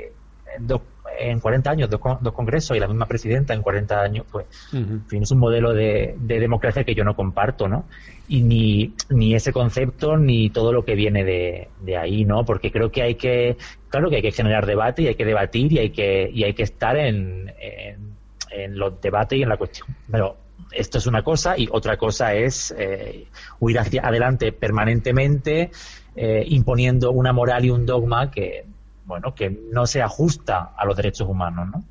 en, 0.57 0.67
dos- 0.67 0.83
en 1.19 1.39
40 1.39 1.71
años, 1.71 1.89
dos, 1.91 2.01
dos 2.21 2.33
congresos 2.35 2.77
y 2.77 2.81
la 2.81 2.89
misma 2.89 3.07
presidenta 3.07 3.55
en 3.55 3.63
40 3.63 4.01
años, 4.01 4.27
pues, 4.31 4.47
en 4.73 5.07
fin, 5.07 5.23
es 5.23 5.31
un 5.31 5.39
modelo 5.39 5.73
de, 5.73 6.17
de 6.19 6.41
democracia 6.41 6.83
que 6.85 6.95
yo 6.95 7.05
no 7.05 7.15
comparto, 7.15 7.69
¿no? 7.69 7.85
Y 8.29 8.43
ni, 8.43 8.95
ni 9.11 9.35
ese 9.35 9.53
concepto 9.53 10.17
ni 10.17 10.51
todo 10.51 10.73
lo 10.73 10.85
que 10.85 10.95
viene 10.97 11.23
de, 11.25 11.69
de 11.83 11.97
ahí, 11.97 12.25
¿no? 12.25 12.45
Porque 12.45 12.73
creo 12.73 12.91
que 12.91 13.03
hay 13.03 13.15
que, 13.15 13.57
claro 13.89 14.11
que 14.11 14.17
hay 14.17 14.23
que 14.23 14.33
generar 14.33 14.67
debate 14.67 15.03
y 15.03 15.07
hay 15.09 15.15
que 15.15 15.25
debatir 15.25 15.73
y 15.73 15.79
hay 15.79 15.91
que, 15.91 16.29
y 16.33 16.43
hay 16.45 16.55
que 16.55 16.65
estar 16.65 16.97
en, 16.97 17.53
en, 17.61 18.15
en 18.51 18.79
los 18.79 19.01
debates 19.01 19.39
y 19.39 19.43
en 19.43 19.49
la 19.51 19.57
cuestión. 19.57 19.87
Pero 20.11 20.37
esto 20.73 20.99
es 20.99 21.07
una 21.07 21.23
cosa 21.23 21.57
y 21.57 21.69
otra 21.71 21.97
cosa 21.97 22.35
es 22.35 22.75
eh, 22.77 23.27
huir 23.61 23.79
hacia 23.79 24.03
adelante 24.07 24.51
permanentemente, 24.53 25.71
eh, 26.17 26.45
imponiendo 26.49 27.11
una 27.11 27.33
moral 27.33 27.65
y 27.65 27.71
un 27.71 27.87
dogma 27.87 28.31
que, 28.31 28.67
bueno, 29.05 29.35
que 29.35 29.51
no 29.73 29.87
se 29.87 30.03
ajusta 30.03 30.73
a 30.77 30.85
los 30.85 30.97
derechos 30.97 31.29
humanos, 31.29 31.69
¿no? 31.69 31.85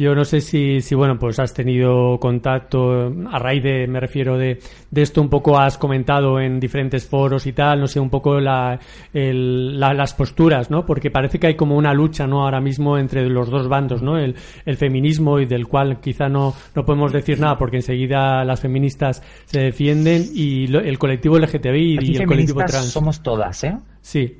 Yo 0.00 0.14
no 0.14 0.24
sé 0.24 0.40
si, 0.40 0.80
si, 0.80 0.94
bueno, 0.94 1.18
pues 1.18 1.40
has 1.40 1.52
tenido 1.52 2.18
contacto 2.20 3.12
a 3.32 3.38
raíz 3.40 3.64
de, 3.64 3.88
me 3.88 3.98
refiero 3.98 4.38
de, 4.38 4.60
de 4.92 5.02
esto, 5.02 5.20
un 5.20 5.28
poco 5.28 5.58
has 5.58 5.76
comentado 5.76 6.38
en 6.40 6.60
diferentes 6.60 7.04
foros 7.04 7.46
y 7.48 7.52
tal, 7.52 7.80
no 7.80 7.88
sé, 7.88 7.98
un 7.98 8.08
poco 8.08 8.38
la, 8.38 8.78
el- 9.12 9.78
la- 9.80 9.92
las 9.94 10.14
posturas, 10.14 10.70
¿no? 10.70 10.86
Porque 10.86 11.10
parece 11.10 11.40
que 11.40 11.48
hay 11.48 11.54
como 11.56 11.76
una 11.76 11.92
lucha, 11.92 12.28
¿no? 12.28 12.44
Ahora 12.44 12.60
mismo 12.60 12.96
entre 12.96 13.28
los 13.28 13.50
dos 13.50 13.66
bandos, 13.68 14.00
¿no? 14.00 14.18
El, 14.18 14.36
el 14.64 14.76
feminismo 14.76 15.40
y 15.40 15.46
del 15.46 15.66
cual 15.66 15.98
quizá 16.00 16.28
no, 16.28 16.54
no 16.76 16.84
podemos 16.84 17.12
decir 17.12 17.40
nada 17.40 17.58
porque 17.58 17.76
enseguida 17.78 18.44
las 18.44 18.60
feministas 18.60 19.20
se 19.46 19.60
defienden 19.60 20.22
y 20.32 20.68
lo- 20.68 20.78
el 20.80 20.96
colectivo 20.96 21.38
LGTBI 21.38 21.98
Aquí 21.98 22.12
y 22.12 22.16
el 22.18 22.26
colectivo 22.26 22.60
trans. 22.64 22.86
somos 22.86 23.20
todas, 23.20 23.64
¿eh? 23.64 23.76
Sí. 24.00 24.38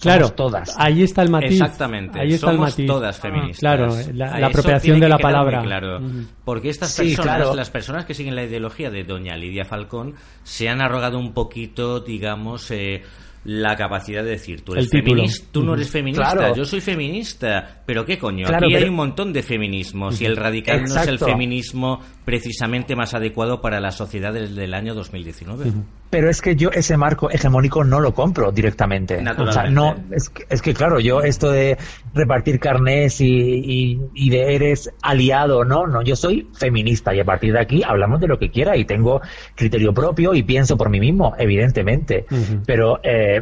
Claro, 0.00 0.30
todas. 0.30 0.74
ahí 0.78 1.02
está 1.02 1.22
el 1.22 1.30
matiz. 1.30 1.52
Exactamente, 1.52 2.20
Ahí 2.20 2.34
está 2.34 2.46
somos 2.52 2.54
el 2.78 2.84
matiz. 2.84 2.86
todas 2.86 3.18
feministas. 3.18 3.58
Claro, 3.58 3.88
la, 4.14 4.38
la 4.38 4.46
apropiación 4.46 5.00
de 5.00 5.06
que 5.06 5.10
la 5.10 5.18
palabra. 5.18 5.62
claro. 5.62 6.00
Porque 6.44 6.68
estas 6.70 6.92
Sí, 6.92 7.02
personas, 7.16 7.36
claro. 7.36 7.54
las 7.54 7.70
personas 7.70 8.04
que 8.04 8.14
siguen 8.14 8.34
la 8.36 8.44
ideología 8.44 8.90
de 8.90 9.04
doña 9.04 9.36
Lidia 9.36 9.64
Falcón, 9.64 10.14
se 10.44 10.68
han 10.68 10.80
arrogado 10.80 11.18
un 11.18 11.32
poquito, 11.32 12.00
digamos, 12.00 12.70
eh, 12.70 13.02
la 13.44 13.76
capacidad 13.76 14.22
de 14.24 14.30
decir, 14.30 14.62
tú 14.62 14.72
eres 14.74 14.90
feminista, 14.90 15.46
tú 15.52 15.62
no 15.62 15.74
eres 15.74 15.88
feminista, 15.90 16.32
Claro. 16.32 16.54
yo 16.56 16.64
soy 16.64 16.80
feminista, 16.80 17.82
pero 17.86 18.04
qué 18.04 18.18
coño, 18.18 18.46
Claro, 18.46 18.66
aquí 18.66 18.74
hay 18.74 18.88
un 18.88 18.96
montón 18.96 19.32
de 19.32 19.42
feminismos 19.42 20.20
y 20.20 20.26
el 20.26 20.36
radical 20.36 20.84
no 20.84 21.00
es 21.00 21.06
el 21.06 21.18
feminismo 21.18 22.00
precisamente 22.28 22.94
más 22.94 23.14
adecuado 23.14 23.62
para 23.62 23.80
la 23.80 23.90
sociedad 23.90 24.34
desde 24.34 24.64
el 24.64 24.74
año 24.74 24.94
2019. 24.94 25.72
Pero 26.10 26.28
es 26.28 26.42
que 26.42 26.56
yo 26.56 26.68
ese 26.70 26.98
marco 26.98 27.30
hegemónico 27.30 27.84
no 27.84 28.00
lo 28.00 28.12
compro 28.12 28.52
directamente. 28.52 29.14
O 29.14 29.16
sea, 29.22 29.24
Naturalmente. 29.32 29.70
no, 29.74 29.96
es 30.14 30.28
que, 30.28 30.44
es 30.50 30.60
que 30.60 30.74
claro, 30.74 31.00
yo 31.00 31.22
esto 31.22 31.50
de 31.50 31.78
repartir 32.12 32.60
carnés 32.60 33.22
y, 33.22 33.26
y- 33.26 34.00
y 34.14 34.28
de 34.28 34.54
eres 34.54 34.90
aliado, 35.02 35.64
no, 35.64 35.86
no, 35.86 36.02
yo 36.02 36.16
soy 36.16 36.46
feminista 36.52 37.14
y 37.14 37.20
a 37.20 37.24
partir 37.24 37.54
de 37.54 37.60
aquí 37.60 37.82
hablamos 37.82 38.20
de 38.20 38.26
lo 38.28 38.38
que 38.38 38.50
quiera 38.50 38.76
y 38.76 38.84
tengo 38.84 39.22
criterio 39.54 39.94
propio 39.94 40.34
y 40.34 40.42
pienso 40.42 40.76
por 40.76 40.90
mí 40.90 41.00
mismo, 41.00 41.34
evidentemente. 41.38 42.26
Pero 42.66 43.00
eh, 43.02 43.40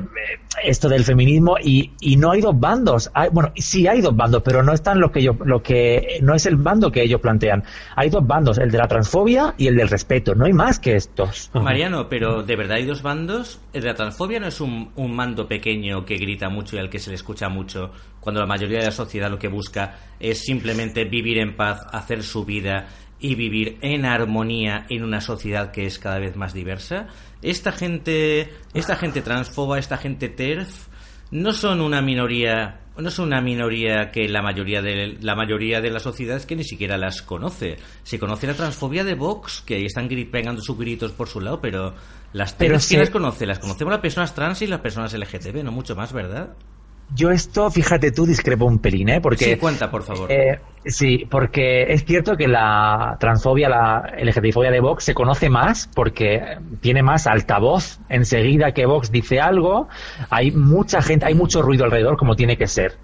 esto 0.62 0.88
del 0.88 1.02
feminismo 1.02 1.56
y, 1.60 1.90
y 2.00 2.16
no 2.16 2.30
hay 2.30 2.40
dos 2.40 2.58
bandos, 2.58 3.10
hay, 3.14 3.30
bueno, 3.30 3.50
sí 3.56 3.88
hay 3.88 4.00
dos 4.00 4.14
bandos, 4.14 4.42
pero 4.44 4.62
no 4.62 4.72
están 4.72 5.00
lo 5.00 5.10
que 5.10 5.22
yo, 5.24 5.36
lo 5.44 5.60
que 5.60 6.18
no 6.22 6.34
es 6.34 6.46
el 6.46 6.54
bando 6.56 6.92
que 6.92 7.02
ellos 7.02 7.20
plantean. 7.20 7.64
Hay 7.96 8.10
dos 8.10 8.24
bandos, 8.24 8.58
el 8.58 8.70
de 8.76 8.82
la 8.82 8.88
transfobia 8.88 9.54
y 9.56 9.68
el 9.68 9.76
del 9.76 9.88
respeto, 9.88 10.34
no 10.34 10.44
hay 10.44 10.52
más 10.52 10.78
que 10.78 10.96
estos. 10.96 11.50
Mariano, 11.54 12.08
pero 12.08 12.42
¿de 12.42 12.56
verdad 12.56 12.76
hay 12.76 12.84
dos 12.84 13.02
bandos? 13.02 13.58
El 13.72 13.82
de 13.82 13.88
la 13.88 13.94
transfobia 13.94 14.38
no 14.38 14.46
es 14.46 14.60
un, 14.60 14.92
un 14.96 15.16
mando 15.16 15.48
pequeño 15.48 16.04
que 16.04 16.16
grita 16.16 16.48
mucho 16.48 16.76
y 16.76 16.78
al 16.78 16.90
que 16.90 16.98
se 16.98 17.10
le 17.10 17.16
escucha 17.16 17.48
mucho, 17.48 17.90
cuando 18.20 18.40
la 18.40 18.46
mayoría 18.46 18.80
de 18.80 18.86
la 18.86 18.90
sociedad 18.90 19.30
lo 19.30 19.38
que 19.38 19.48
busca 19.48 19.94
es 20.20 20.40
simplemente 20.40 21.04
vivir 21.04 21.38
en 21.38 21.56
paz, 21.56 21.86
hacer 21.90 22.22
su 22.22 22.44
vida 22.44 22.86
y 23.18 23.34
vivir 23.34 23.78
en 23.80 24.04
armonía 24.04 24.84
en 24.90 25.02
una 25.02 25.22
sociedad 25.22 25.70
que 25.70 25.86
es 25.86 25.98
cada 25.98 26.18
vez 26.18 26.36
más 26.36 26.52
diversa. 26.52 27.06
Esta 27.40 27.72
gente, 27.72 28.52
esta 28.74 28.96
gente 28.96 29.22
transfoba, 29.22 29.78
esta 29.78 29.96
gente 29.96 30.28
TERF, 30.28 30.88
no 31.30 31.52
son 31.52 31.80
una 31.80 32.02
minoría 32.02 32.80
no 32.98 33.10
son 33.10 33.26
una 33.26 33.40
minoría 33.40 34.10
que 34.10 34.28
la 34.28 34.42
mayoría 34.42 34.82
de 34.82 35.18
la 35.20 35.34
mayoría 35.34 35.80
de 35.80 35.90
la 35.90 36.00
sociedad 36.00 36.36
es 36.36 36.46
que 36.46 36.56
ni 36.56 36.64
siquiera 36.64 36.96
las 36.96 37.22
conoce 37.22 37.76
se 38.02 38.18
conoce 38.18 38.46
la 38.46 38.54
transfobia 38.54 39.04
de 39.04 39.14
Vox 39.14 39.62
que 39.66 39.76
ahí 39.76 39.84
están 39.84 40.08
pegando 40.30 40.62
sus 40.62 40.78
gritos 40.78 41.12
por 41.12 41.28
su 41.28 41.40
lado 41.40 41.60
pero 41.60 41.94
las 42.32 42.54
Pero 42.54 42.74
TERF, 42.74 42.88
¿quién 42.88 43.00
las 43.00 43.10
conoce? 43.10 43.46
las 43.46 43.58
conocemos 43.58 43.92
las 43.92 44.00
personas 44.00 44.34
trans 44.34 44.62
y 44.62 44.66
las 44.66 44.80
personas 44.80 45.12
LGTB 45.12 45.62
no 45.62 45.72
mucho 45.72 45.94
más 45.94 46.12
¿verdad? 46.12 46.54
Yo 47.14 47.30
esto, 47.30 47.70
fíjate 47.70 48.10
tú, 48.10 48.26
discrepo 48.26 48.64
un 48.64 48.78
pelín, 48.78 49.08
¿eh? 49.08 49.20
Porque, 49.20 49.44
sí 49.44 49.56
cuenta 49.56 49.90
por 49.90 50.02
favor 50.02 50.30
eh, 50.30 50.58
sí, 50.84 51.26
porque 51.30 51.84
es 51.92 52.04
cierto 52.04 52.36
que 52.36 52.48
la 52.48 53.16
transfobia, 53.20 53.68
la 53.68 54.12
LGTBI-fobia 54.18 54.70
de 54.70 54.80
Vox 54.80 55.04
se 55.04 55.14
conoce 55.14 55.48
más 55.48 55.88
porque 55.94 56.58
tiene 56.80 57.02
más 57.02 57.28
altavoz 57.28 58.00
enseguida 58.08 58.72
que 58.72 58.86
Vox 58.86 59.12
dice 59.12 59.40
algo. 59.40 59.88
Hay 60.30 60.50
mucha 60.50 61.00
gente, 61.00 61.26
hay 61.26 61.34
mucho 61.34 61.62
ruido 61.62 61.84
alrededor 61.84 62.16
como 62.16 62.34
tiene 62.34 62.56
que 62.56 62.66
ser. 62.66 62.96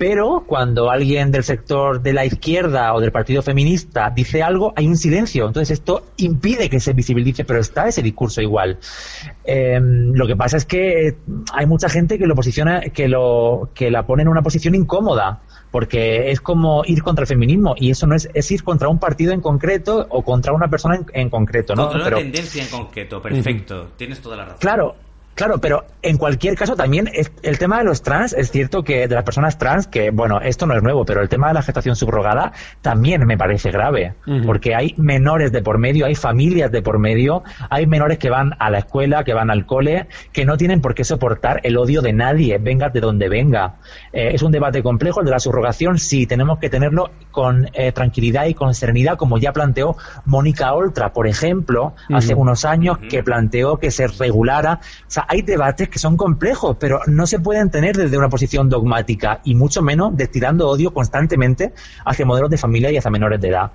Pero 0.00 0.44
cuando 0.46 0.90
alguien 0.90 1.30
del 1.30 1.44
sector 1.44 2.00
de 2.00 2.14
la 2.14 2.24
izquierda 2.24 2.94
o 2.94 3.00
del 3.02 3.12
partido 3.12 3.42
feminista 3.42 4.08
dice 4.08 4.42
algo, 4.42 4.72
hay 4.74 4.86
un 4.86 4.96
silencio. 4.96 5.46
Entonces 5.46 5.78
esto 5.78 6.06
impide 6.16 6.70
que 6.70 6.80
se 6.80 6.94
visibilice, 6.94 7.44
pero 7.44 7.60
está 7.60 7.86
ese 7.86 8.00
discurso 8.00 8.40
igual. 8.40 8.78
Eh, 9.44 9.78
lo 9.78 10.26
que 10.26 10.36
pasa 10.36 10.56
es 10.56 10.64
que 10.64 11.18
hay 11.52 11.66
mucha 11.66 11.90
gente 11.90 12.18
que 12.18 12.26
lo 12.26 12.34
posiciona, 12.34 12.80
que 12.80 13.08
lo, 13.08 13.68
que 13.74 13.90
la 13.90 14.06
pone 14.06 14.22
en 14.22 14.28
una 14.28 14.40
posición 14.40 14.74
incómoda, 14.74 15.42
porque 15.70 16.30
es 16.30 16.40
como 16.40 16.82
ir 16.86 17.02
contra 17.02 17.24
el 17.24 17.28
feminismo 17.28 17.74
y 17.76 17.90
eso 17.90 18.06
no 18.06 18.14
es, 18.14 18.26
es 18.32 18.50
ir 18.50 18.64
contra 18.64 18.88
un 18.88 18.98
partido 18.98 19.34
en 19.34 19.42
concreto 19.42 20.06
o 20.08 20.22
contra 20.22 20.54
una 20.54 20.68
persona 20.68 20.96
en, 20.96 21.04
en 21.12 21.28
concreto, 21.28 21.74
¿no? 21.74 21.82
contra 21.82 21.98
una 21.98 22.04
Pero- 22.06 22.18
tendencia 22.20 22.62
en 22.62 22.70
concreto 22.70 23.20
perfecto 23.20 23.88
tienes 23.98 24.22
toda 24.22 24.36
la 24.38 24.44
razón 24.46 24.58
Claro, 24.60 24.96
claro, 25.40 25.58
pero 25.60 25.84
en 26.02 26.16
cualquier 26.18 26.54
caso 26.54 26.76
también 26.76 27.08
es- 27.12 27.32
el 27.42 27.58
tema 27.58 27.78
de 27.78 27.84
los 27.84 28.02
trans, 28.02 28.32
es 28.32 28.50
cierto 28.50 28.84
que 28.84 29.08
de 29.08 29.14
las 29.14 29.24
personas 29.24 29.58
trans, 29.58 29.86
que 29.86 30.10
bueno, 30.10 30.40
esto 30.40 30.66
no 30.66 30.74
es 30.74 30.82
nuevo, 30.82 31.04
pero 31.04 31.22
el 31.22 31.28
tema 31.28 31.48
de 31.48 31.54
la 31.54 31.62
gestación 31.62 31.96
subrogada 31.96 32.52
también 32.82 33.26
me 33.26 33.36
parece 33.38 33.70
grave, 33.70 34.14
porque 34.46 34.74
hay 34.74 34.94
menores 34.98 35.52
de 35.52 35.62
por 35.62 35.78
medio, 35.78 36.06
hay 36.06 36.14
familias 36.14 36.70
de 36.70 36.82
por 36.82 36.98
medio, 36.98 37.42
hay 37.70 37.86
menores 37.86 38.18
que 38.18 38.30
van 38.30 38.52
a 38.58 38.70
la 38.70 38.78
escuela, 38.78 39.24
que 39.24 39.34
van 39.34 39.50
al 39.50 39.66
cole, 39.66 40.06
que 40.32 40.44
no 40.44 40.56
tienen 40.56 40.80
por 40.80 40.94
qué 40.94 41.04
soportar 41.04 41.60
el 41.64 41.76
odio 41.76 42.02
de 42.02 42.12
nadie, 42.12 42.58
venga 42.58 42.88
de 42.90 43.00
donde 43.00 43.28
venga. 43.28 43.76
Eh, 44.12 44.30
es 44.34 44.42
un 44.42 44.52
debate 44.52 44.82
complejo 44.82 45.20
el 45.20 45.26
de 45.26 45.32
la 45.32 45.40
subrogación, 45.40 45.98
sí, 45.98 46.26
tenemos 46.26 46.58
que 46.58 46.68
tenerlo 46.70 47.10
con 47.30 47.68
eh, 47.72 47.92
tranquilidad 47.92 48.46
y 48.46 48.54
con 48.54 48.74
serenidad, 48.74 49.16
como 49.16 49.38
ya 49.38 49.52
planteó 49.52 49.96
Mónica 50.26 50.72
Oltra, 50.74 51.12
por 51.12 51.26
ejemplo, 51.26 51.94
hace 52.12 52.34
unos 52.34 52.64
años 52.64 52.98
que 52.98 53.22
planteó 53.22 53.78
que 53.78 53.90
se 53.90 54.06
regulara. 54.06 54.80
O 54.82 55.04
sea, 55.06 55.26
hay 55.30 55.42
debates 55.42 55.88
que 55.88 56.00
son 56.00 56.16
complejos, 56.16 56.76
pero 56.80 57.02
no 57.06 57.24
se 57.24 57.38
pueden 57.38 57.70
tener 57.70 57.96
desde 57.96 58.18
una 58.18 58.28
posición 58.28 58.68
dogmática 58.68 59.40
y 59.44 59.54
mucho 59.54 59.80
menos 59.80 60.16
destilando 60.16 60.68
odio 60.68 60.92
constantemente 60.92 61.72
hacia 62.04 62.26
modelos 62.26 62.50
de 62.50 62.58
familia 62.58 62.90
y 62.90 62.96
hacia 62.96 63.12
menores 63.12 63.40
de 63.40 63.48
edad. 63.48 63.70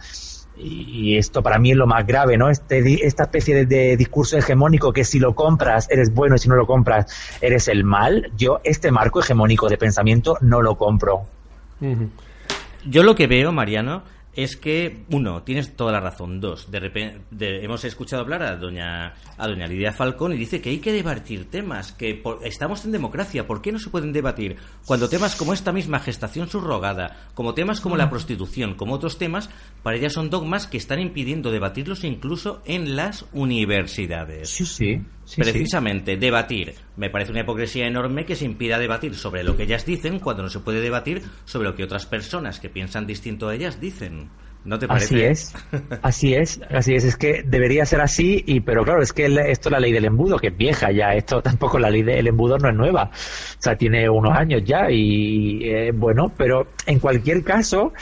Y 0.57 1.15
esto 1.15 1.41
para 1.41 1.57
mí 1.57 1.71
es 1.71 1.77
lo 1.77 1.87
más 1.87 2.05
grave, 2.05 2.37
¿no? 2.37 2.49
Este, 2.49 3.07
esta 3.07 3.23
especie 3.23 3.65
de, 3.65 3.95
discurso 3.95 4.37
hegemónico 4.37 4.91
que 4.91 5.05
si 5.05 5.17
lo 5.17 5.33
compras 5.33 5.87
eres 5.89 6.13
bueno 6.13 6.35
y 6.35 6.39
si 6.39 6.49
no 6.49 6.57
lo 6.57 6.67
compras 6.67 7.37
eres 7.39 7.69
el 7.69 7.85
mal. 7.85 8.33
Yo 8.35 8.59
este 8.65 8.91
marco 8.91 9.21
hegemónico 9.21 9.69
de 9.69 9.77
pensamiento 9.77 10.37
no 10.41 10.61
lo 10.61 10.75
compro. 10.77 11.21
Yo 12.85 13.03
lo 13.03 13.15
que 13.15 13.27
veo, 13.27 13.53
Mariano, 13.53 14.03
es 14.36 14.58
que, 14.58 15.04
uno, 15.10 15.43
tienes 15.43 15.76
toda 15.76 15.91
la 15.91 16.00
razón. 16.00 16.41
Dos, 16.41 16.69
de 16.69 16.80
repente 16.80 17.63
hemos 17.63 17.84
escuchado 17.86 18.21
hablar 18.21 18.43
a 18.43 18.56
doña, 18.58 19.13
a 19.38 19.48
doña 19.48 19.67
Lidia 19.67 19.93
Falcón 19.93 20.34
y 20.34 20.38
dice 20.38 20.62
que 20.62 20.69
hay 20.69 20.80
que 20.80 20.91
debatir 20.91 21.50
temas, 21.50 21.91
que 21.91 22.15
por- 22.15 22.45
estamos 22.45 22.86
en 22.86 22.91
democracia, 22.91 23.48
¿por 23.48 23.62
qué 23.62 23.71
no 23.71 23.80
se 23.80 23.89
pueden 23.89 24.13
debatir? 24.13 24.58
Cuando 24.86 25.10
temas 25.10 25.36
como 25.36 25.54
esta 25.54 25.71
misma 25.71 26.00
gestación 26.00 26.50
subrogada, 26.50 27.30
como 27.34 27.54
temas 27.54 27.80
como 27.82 27.98
la 27.98 28.10
prostitución, 28.10 28.76
como 28.76 28.93
otros 28.95 29.17
temas, 29.17 29.50
para 29.84 29.98
ella 29.98 30.10
son 30.10 30.30
dogmas 30.30 30.67
que 30.67 30.78
están 30.78 31.00
impidiendo 31.00 31.52
debatirlos 31.52 32.04
incluso 32.04 32.62
en 32.65 32.95
las 32.95 33.26
universidades. 33.34 34.50
Sí, 34.50 34.65
sí. 34.65 35.02
Precisamente, 35.35 36.17
debatir. 36.17 36.75
Me 36.97 37.09
parece 37.09 37.31
una 37.31 37.41
hipocresía 37.41 37.88
enorme 37.88 38.25
que 38.25 38.35
se 38.35 38.45
impida 38.45 38.77
debatir 38.77 39.15
sobre 39.15 39.43
lo 39.43 39.57
que 39.57 39.63
ellas 39.63 39.85
dicen 39.85 40.19
cuando 40.19 40.43
no 40.43 40.49
se 40.49 40.59
puede 40.59 40.81
debatir 40.81 41.23
sobre 41.45 41.69
lo 41.69 41.75
que 41.75 41.83
otras 41.83 42.05
personas 42.05 42.59
que 42.59 42.69
piensan 42.69 43.07
distinto 43.07 43.47
a 43.47 43.55
ellas 43.55 43.79
dicen. 43.79 44.29
¿No 44.65 44.80
te 44.80 44.88
Así 44.89 45.13
parece? 45.15 45.30
es, 45.30 45.54
así 46.01 46.34
es, 46.34 46.60
así 46.71 46.95
es. 46.95 47.04
Es 47.06 47.15
que 47.17 47.43
debería 47.45 47.86
ser 47.86 48.01
así, 48.01 48.43
y 48.47 48.62
pero 48.62 48.84
claro, 48.84 49.01
es 49.04 49.13
que 49.13 49.25
esto 49.28 49.69
es 49.69 49.71
la 49.71 49.80
ley 49.80 49.91
del 49.91 50.06
embudo, 50.06 50.38
que 50.39 50.47
es 50.47 50.58
vieja 50.58 50.91
ya. 50.91 51.13
Esto 51.13 51.41
tampoco 51.43 51.78
la 51.80 51.89
ley 51.91 52.01
del 52.04 52.25
embudo 52.28 52.58
no 52.58 52.69
es 52.69 52.75
nueva. 52.75 53.12
O 53.13 53.62
sea, 53.62 53.78
tiene 53.78 54.10
unos 54.10 54.36
años 54.36 54.63
ya 54.65 54.89
y 54.89 55.60
eh, 55.69 55.91
bueno, 55.93 56.32
pero 56.36 56.67
en 56.88 56.97
cualquier 56.99 57.43
caso 57.43 57.93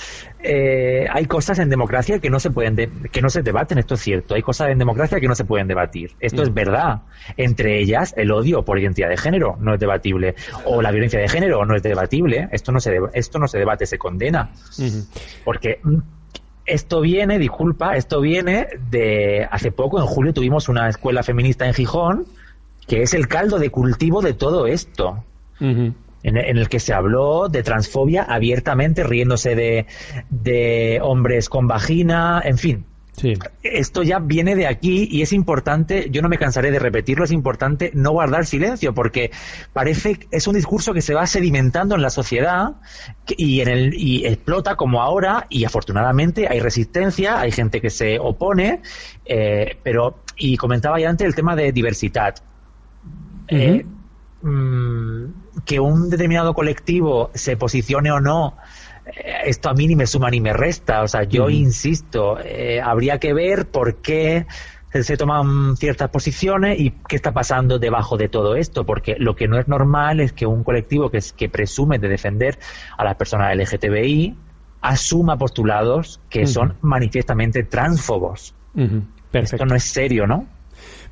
eh, 0.41 1.05
hay 1.11 1.25
cosas 1.25 1.59
en 1.59 1.69
democracia 1.69 2.19
que 2.19 2.29
no 2.29 2.39
se 2.39 2.49
pueden 2.49 2.75
de- 2.75 2.89
que 3.11 3.21
no 3.21 3.29
se 3.29 3.41
debaten. 3.43 3.77
Esto 3.77 3.95
es 3.95 4.01
cierto. 4.01 4.35
Hay 4.35 4.41
cosas 4.41 4.69
en 4.69 4.77
democracia 4.77 5.19
que 5.19 5.27
no 5.27 5.35
se 5.35 5.43
pueden 5.45 5.67
debatir. 5.67 6.11
Esto 6.19 6.43
es 6.43 6.53
verdad. 6.53 7.01
Entre 7.37 7.79
ellas 7.81 8.13
el 8.17 8.31
odio 8.31 8.63
por 8.63 8.79
identidad 8.79 9.09
de 9.09 9.17
género 9.17 9.57
no 9.59 9.73
es 9.73 9.79
debatible 9.79 10.35
o 10.65 10.81
la 10.81 10.91
violencia 10.91 11.19
de 11.19 11.27
género 11.27 11.65
no 11.65 11.75
es 11.75 11.83
debatible. 11.83 12.47
Esto 12.51 12.71
no 12.71 12.79
se 12.79 12.97
esto 13.13 13.37
no 13.39 13.47
se 13.47 13.57
debate, 13.59 13.85
se 13.85 13.97
condena. 13.97 14.51
Porque 15.43 15.79
mm, 15.83 15.97
esto 16.65 17.01
viene, 17.01 17.39
disculpa, 17.39 17.95
esto 17.95 18.21
viene 18.21 18.67
de 18.89 19.47
hace 19.51 19.71
poco, 19.71 19.99
en 19.99 20.05
julio 20.05 20.33
tuvimos 20.33 20.69
una 20.69 20.89
escuela 20.89 21.23
feminista 21.23 21.65
en 21.65 21.73
Gijón, 21.73 22.25
que 22.87 23.01
es 23.01 23.13
el 23.13 23.27
caldo 23.27 23.59
de 23.59 23.69
cultivo 23.69 24.21
de 24.21 24.33
todo 24.33 24.67
esto. 24.67 25.23
En, 25.59 25.95
en 26.23 26.57
el 26.57 26.69
que 26.69 26.79
se 26.79 26.93
habló 26.93 27.47
de 27.49 27.63
transfobia 27.63 28.23
abiertamente, 28.23 29.03
riéndose 29.03 29.55
de, 29.55 29.85
de 30.29 30.99
hombres 31.01 31.49
con 31.49 31.67
vagina, 31.67 32.41
en 32.43 32.57
fin. 32.57 32.85
Sí. 33.17 33.33
Esto 33.61 34.01
ya 34.01 34.19
viene 34.19 34.55
de 34.55 34.65
aquí 34.65 35.07
y 35.09 35.21
es 35.21 35.33
importante, 35.33 36.07
yo 36.09 36.21
no 36.21 36.29
me 36.29 36.37
cansaré 36.39 36.71
de 36.71 36.79
repetirlo, 36.79 37.25
es 37.25 37.31
importante 37.31 37.91
no 37.93 38.11
guardar 38.11 38.45
silencio 38.45 38.93
porque 38.93 39.31
parece 39.71 40.15
que 40.15 40.27
es 40.31 40.47
un 40.47 40.55
discurso 40.55 40.93
que 40.93 41.01
se 41.01 41.13
va 41.13 41.27
sedimentando 41.27 41.95
en 41.95 42.01
la 42.01 42.09
sociedad 42.09 42.73
y, 43.27 43.61
en 43.61 43.67
el, 43.67 43.93
y 43.93 44.25
explota 44.25 44.75
como 44.75 45.01
ahora 45.01 45.45
y 45.49 45.63
afortunadamente 45.63 46.47
hay 46.49 46.59
resistencia, 46.59 47.39
hay 47.39 47.51
gente 47.51 47.81
que 47.81 47.91
se 47.91 48.17
opone, 48.19 48.81
eh, 49.25 49.77
pero, 49.83 50.19
y 50.35 50.57
comentaba 50.57 50.99
ya 50.99 51.09
antes 51.09 51.27
el 51.27 51.35
tema 51.35 51.55
de 51.55 51.71
diversidad. 51.71 52.35
Eh, 53.47 53.85
mm, 54.41 55.25
que 55.65 55.79
un 55.79 56.09
determinado 56.09 56.53
colectivo 56.53 57.29
se 57.35 57.57
posicione 57.57 58.11
o 58.11 58.19
no, 58.19 58.57
esto 59.05 59.69
a 59.69 59.73
mí 59.73 59.87
ni 59.87 59.95
me 59.95 60.07
suma 60.07 60.29
ni 60.29 60.41
me 60.41 60.53
resta. 60.53 61.01
O 61.01 61.07
sea, 61.07 61.23
yo 61.23 61.49
insisto, 61.49 62.37
eh, 62.39 62.81
habría 62.81 63.19
que 63.19 63.33
ver 63.33 63.67
por 63.67 63.97
qué 63.97 64.45
se, 65.01 65.17
toman 65.17 65.75
ciertas 65.75 66.09
posiciones 66.09 66.79
y 66.79 66.91
qué 67.07 67.15
está 67.15 67.33
pasando 67.33 67.79
debajo 67.79 68.17
de 68.17 68.29
todo 68.29 68.55
esto, 68.55 68.85
porque 68.85 69.15
lo 69.17 69.35
que 69.35 69.47
no 69.47 69.57
es 69.57 69.67
normal 69.67 70.19
es 70.19 70.33
que 70.33 70.45
un 70.45 70.63
colectivo 70.63 71.09
que, 71.09 71.17
es, 71.17 71.33
que 71.33 71.49
presume 71.49 71.97
de 71.97 72.07
defender 72.07 72.59
a 72.97 73.03
las 73.03 73.15
personas 73.15 73.55
LGTBI 73.55 74.35
asuma 74.81 75.37
postulados 75.37 76.19
que 76.29 76.45
son 76.45 76.75
manifiestamente 76.81 77.63
transfobos. 77.63 78.53
Perfecto. 78.73 79.55
Esto 79.55 79.65
no 79.65 79.75
es 79.75 79.83
serio, 79.83 80.27
¿no? 80.27 80.45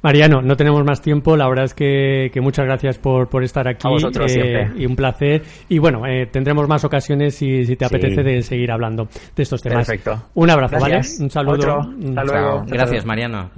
Mariano, 0.04 0.42
no 0.42 0.56
tenemos 0.58 0.84
más 0.84 1.02
tiempo. 1.02 1.38
La 1.38 1.48
verdad 1.48 1.66
es 1.66 1.74
que, 1.74 2.32
que 2.34 2.42
muchas 2.42 2.66
gracias 2.66 2.98
por, 2.98 3.30
por 3.30 3.44
estar 3.44 3.68
aquí. 3.68 3.88
A 3.88 3.92
vosotros 3.92 4.32
eh, 4.32 4.34
siempre. 4.34 4.82
Y 4.82 4.86
un 4.86 4.96
placer. 4.96 5.44
Y 5.70 5.78
bueno, 5.78 6.06
eh, 6.08 6.26
tendremos 6.26 6.68
más 6.68 6.84
ocasiones 6.84 7.36
si, 7.36 7.66
si 7.66 7.76
te 7.76 7.88
Sí. 7.88 7.96
apetece 7.96 8.24
de 8.24 8.42
seguir 8.42 8.72
hablando 8.72 9.08
de 9.36 9.44
estos 9.44 9.62
temas. 9.62 9.88
Perfecto. 9.88 10.30
Un 10.34 10.50
abrazo, 10.50 10.78
Gracias. 10.80 11.14
¿vale? 11.18 11.24
Un 11.26 11.30
saludo. 11.30 11.54
Otro. 11.54 11.82
Mm, 11.84 12.10
Hasta 12.18 12.24
luego. 12.24 12.64
Gracias, 12.68 13.06
Mariano. 13.06 13.52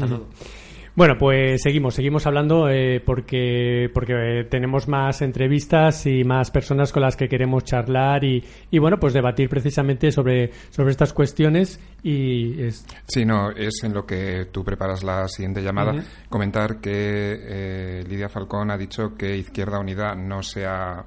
Bueno, 0.95 1.15
pues 1.17 1.61
seguimos, 1.63 1.95
seguimos 1.95 2.27
hablando 2.27 2.69
eh, 2.69 3.01
porque 3.03 3.89
porque 3.93 4.45
tenemos 4.49 4.87
más 4.87 5.23
entrevistas 5.23 6.05
y 6.05 6.23
más 6.23 6.51
personas 6.51 6.91
con 6.91 7.01
las 7.01 7.15
que 7.15 7.27
queremos 7.27 7.63
charlar 7.63 8.23
y, 8.23 8.43
y 8.69 8.77
bueno, 8.77 8.99
pues 8.99 9.11
debatir 9.13 9.49
precisamente 9.49 10.11
sobre 10.11 10.51
sobre 10.69 10.91
estas 10.91 11.11
cuestiones 11.11 11.79
y 12.03 12.61
es- 12.61 12.85
Sí, 13.07 13.25
no, 13.25 13.49
es 13.49 13.83
en 13.83 13.93
lo 13.93 14.05
que 14.05 14.45
tú 14.51 14.63
preparas 14.63 15.03
la 15.03 15.27
siguiente 15.27 15.63
llamada. 15.63 15.93
Comentar 16.29 16.79
que 16.79 16.91
eh, 16.91 18.03
Lidia 18.07 18.29
Falcón 18.29 18.69
ha 18.69 18.77
dicho 18.77 19.15
que 19.17 19.35
Izquierda 19.35 19.79
Unida 19.79 20.13
no 20.13 20.43
se 20.43 20.67
ha 20.67 21.03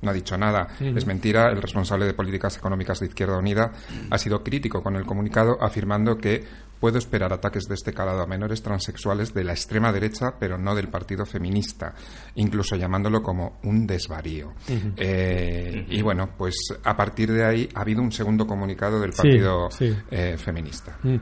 no 0.00 0.10
ha 0.10 0.14
dicho 0.14 0.36
nada. 0.38 0.68
Es 0.80 1.06
mentira. 1.06 1.50
El 1.50 1.60
responsable 1.60 2.06
de 2.06 2.14
políticas 2.14 2.56
económicas 2.56 3.00
de 3.00 3.06
Izquierda 3.06 3.36
Unida 3.38 3.72
ha 4.10 4.18
sido 4.18 4.42
crítico 4.44 4.80
con 4.80 4.94
el 4.94 5.04
comunicado, 5.04 5.58
afirmando 5.60 6.16
que 6.18 6.44
puedo 6.80 6.98
esperar 6.98 7.32
ataques 7.32 7.64
de 7.68 7.74
este 7.74 7.92
calado 7.92 8.22
a 8.22 8.26
menores 8.26 8.62
transexuales 8.62 9.32
de 9.34 9.44
la 9.44 9.52
extrema 9.52 9.92
derecha, 9.92 10.34
pero 10.38 10.58
no 10.58 10.74
del 10.74 10.88
partido 10.88 11.26
feminista, 11.26 11.94
incluso 12.36 12.76
llamándolo 12.76 13.22
como 13.22 13.58
un 13.64 13.86
desvarío. 13.86 14.52
Eh, 14.96 15.86
Y 15.88 16.02
bueno, 16.02 16.30
pues 16.36 16.54
a 16.84 16.96
partir 16.96 17.32
de 17.32 17.44
ahí 17.44 17.68
ha 17.74 17.80
habido 17.80 18.02
un 18.02 18.12
segundo 18.12 18.46
comunicado 18.46 19.00
del 19.00 19.12
partido 19.12 19.70
sí. 19.70 19.94
eh, 20.10 20.36
feminista. 20.38 20.96
mm. 21.02 21.16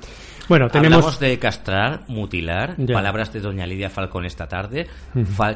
bueno, 0.49 0.69
tenemos 0.69 0.97
Hablamos 0.99 1.21
de 1.21 1.39
castrar, 1.39 2.05
mutilar, 2.09 2.75
Ya. 2.79 2.95
palabras 2.95 3.33
de 3.33 3.41
doña 3.41 3.67
Lidia 3.67 3.91
Falcón 3.91 4.25
esta 4.27 4.47
tarde, 4.49 4.87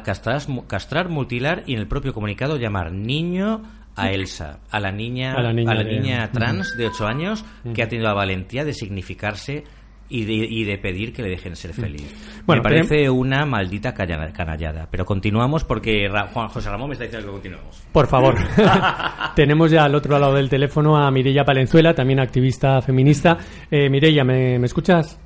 castrar, 0.03 0.41
castrar, 0.67 1.09
mutilar 1.09 1.63
y 1.67 1.73
en 1.73 1.79
el 1.79 1.87
propio 1.87 2.13
comunicado 2.13 2.57
llamar 2.57 2.91
niño 2.91 3.61
a 3.95 4.09
Elsa, 4.11 4.59
a 4.71 4.79
la 4.79 4.91
niña, 4.91 5.33
A 5.33 5.41
la 5.41 5.53
niña 5.53 5.73
de- 5.75 5.83
niña 5.83 6.31
trans 6.31 6.75
de 6.77 6.87
8 6.87 7.05
años 7.07 7.43
que 7.73 7.83
ha 7.83 7.87
tenido 7.89 8.07
la 8.07 8.13
valentía 8.13 8.63
de 8.63 8.73
significarse 8.73 9.63
y 10.11 10.25
de, 10.25 10.33
y 10.33 10.63
de 10.65 10.77
pedir 10.77 11.13
que 11.13 11.21
le 11.23 11.29
dejen 11.29 11.55
ser 11.55 11.73
feliz. 11.73 12.13
Bueno, 12.45 12.61
Me 12.63 12.69
parece 12.69 13.09
una 13.09 13.45
maldita 13.45 13.93
canallada. 13.93 14.87
Pero 14.91 15.05
continuamos 15.05 15.63
porque 15.63 16.07
Ra- 16.09 16.27
Juan 16.27 16.49
José 16.49 16.69
Ramón 16.69 16.89
me 16.89 16.93
está 16.93 17.05
diciendo 17.05 17.27
que 17.27 17.33
continuamos. 17.33 17.81
Por 17.93 18.07
favor. 18.07 18.35
Tenemos 19.35 19.71
ya 19.71 19.85
al 19.85 19.95
otro 19.95 20.17
lado 20.19 20.33
del 20.35 20.49
teléfono 20.49 20.97
a 20.97 21.09
Mireia 21.11 21.45
Palenzuela, 21.45 21.93
también 21.93 22.19
activista 22.19 22.81
feminista. 22.81 23.37
Eh, 23.69 23.89
Mireia, 23.89 24.23
¿me, 24.23 24.59
me 24.59 24.65
escuchas? 24.65 25.19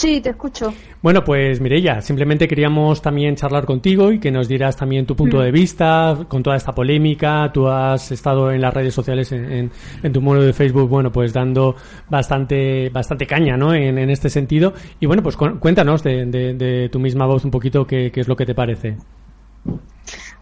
Sí, 0.00 0.22
te 0.22 0.30
escucho. 0.30 0.72
Bueno, 1.02 1.22
pues 1.22 1.60
Mireia, 1.60 2.00
simplemente 2.00 2.48
queríamos 2.48 3.02
también 3.02 3.36
charlar 3.36 3.66
contigo 3.66 4.10
y 4.12 4.18
que 4.18 4.30
nos 4.30 4.48
dieras 4.48 4.74
también 4.74 5.04
tu 5.04 5.14
punto 5.14 5.36
Mm. 5.36 5.42
de 5.42 5.50
vista 5.50 6.18
con 6.26 6.42
toda 6.42 6.56
esta 6.56 6.72
polémica. 6.72 7.50
Tú 7.52 7.68
has 7.68 8.10
estado 8.10 8.50
en 8.50 8.62
las 8.62 8.72
redes 8.72 8.94
sociales, 8.94 9.30
en, 9.32 9.52
en- 9.52 9.70
en 10.02 10.12
tu 10.14 10.22
muro 10.22 10.40
de 10.42 10.54
Facebook, 10.54 10.88
bueno, 10.88 11.12
pues 11.12 11.34
dando 11.34 11.76
bastante 12.08 12.88
bastante 12.88 13.26
caña, 13.26 13.58
¿no? 13.58 13.74
En, 13.74 13.98
en 13.98 14.08
este 14.08 14.30
sentido. 14.30 14.72
Y 15.00 15.04
bueno, 15.06 15.22
pues 15.22 15.36
cu- 15.36 15.58
cuéntanos 15.58 16.02
de, 16.02 16.24
de- 16.24 16.54
de 16.54 16.88
tu 16.88 16.98
misma 16.98 17.26
voz 17.26 17.44
un 17.44 17.50
poquito 17.50 17.86
qué, 17.86 18.10
qué 18.10 18.22
es 18.22 18.28
lo 18.28 18.36
que 18.36 18.46
te 18.46 18.54
parece. 18.54 18.96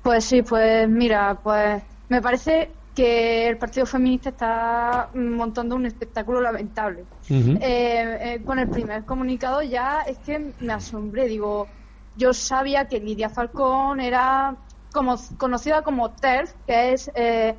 Pues 0.05 0.25
sí, 0.25 0.42
pues 0.42 0.88
mira, 0.88 1.37
pues 1.42 1.83
me 2.09 2.23
parece 2.23 2.71
que 2.98 3.46
el 3.48 3.58
Partido 3.58 3.87
Feminista 3.87 4.30
está 4.30 5.11
montando 5.14 5.76
un 5.76 5.87
espectáculo 5.87 6.40
lamentable. 6.40 7.06
Eh, 7.30 7.58
eh, 7.61 8.44
con 8.44 8.58
el 8.58 8.68
primer 8.70 9.04
comunicado 9.04 9.62
ya 9.62 10.00
es 10.02 10.18
que 10.18 10.52
me 10.58 10.72
asombré, 10.72 11.28
digo, 11.28 11.68
yo 12.16 12.32
sabía 12.32 12.88
que 12.88 12.98
Lidia 12.98 13.28
Falcón 13.28 14.00
era 14.00 14.56
como 14.92 15.14
conocida 15.37 15.82
como 15.82 16.11
TERF, 16.16 16.54
que 16.66 16.92
es 16.94 17.08
eh, 17.14 17.56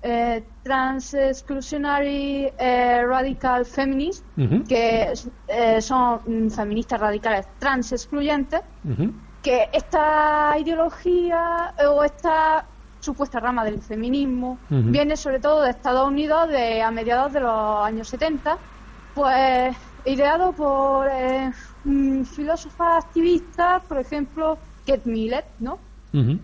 eh, 0.00 0.48
Trans 0.62 1.12
Exclusionary 1.12 2.50
eh, 2.58 3.04
Radical 3.04 3.66
Feminist, 3.66 4.24
Ujú. 4.38 4.64
que 4.64 5.12
eh, 5.46 5.82
son 5.82 6.22
mm, 6.24 6.48
feministas 6.48 6.98
radicales 6.98 7.46
trans 7.58 7.92
excluyentes, 7.92 8.62
que 9.42 9.68
esta 9.74 10.54
ideología 10.58 11.74
o 11.86 12.02
esta 12.02 12.69
supuesta 13.00 13.40
rama 13.40 13.64
del 13.64 13.80
feminismo. 13.80 14.58
Viene 14.68 15.16
sobre 15.16 15.40
todo 15.40 15.62
de 15.62 15.70
Estados 15.70 16.06
Unidos 16.06 16.48
de 16.48 16.82
a 16.82 16.90
mediados 16.90 17.32
de 17.32 17.40
los 17.40 17.84
años 17.84 18.08
70, 18.08 18.58
pues 19.14 19.76
ideado 20.04 20.52
por 20.52 21.08
eh, 21.10 21.50
filósofas 22.24 23.04
activistas, 23.04 23.82
por 23.84 23.98
ejemplo, 23.98 24.58
Kate 24.86 25.08
Millett, 25.08 25.46
¿no? 25.58 25.78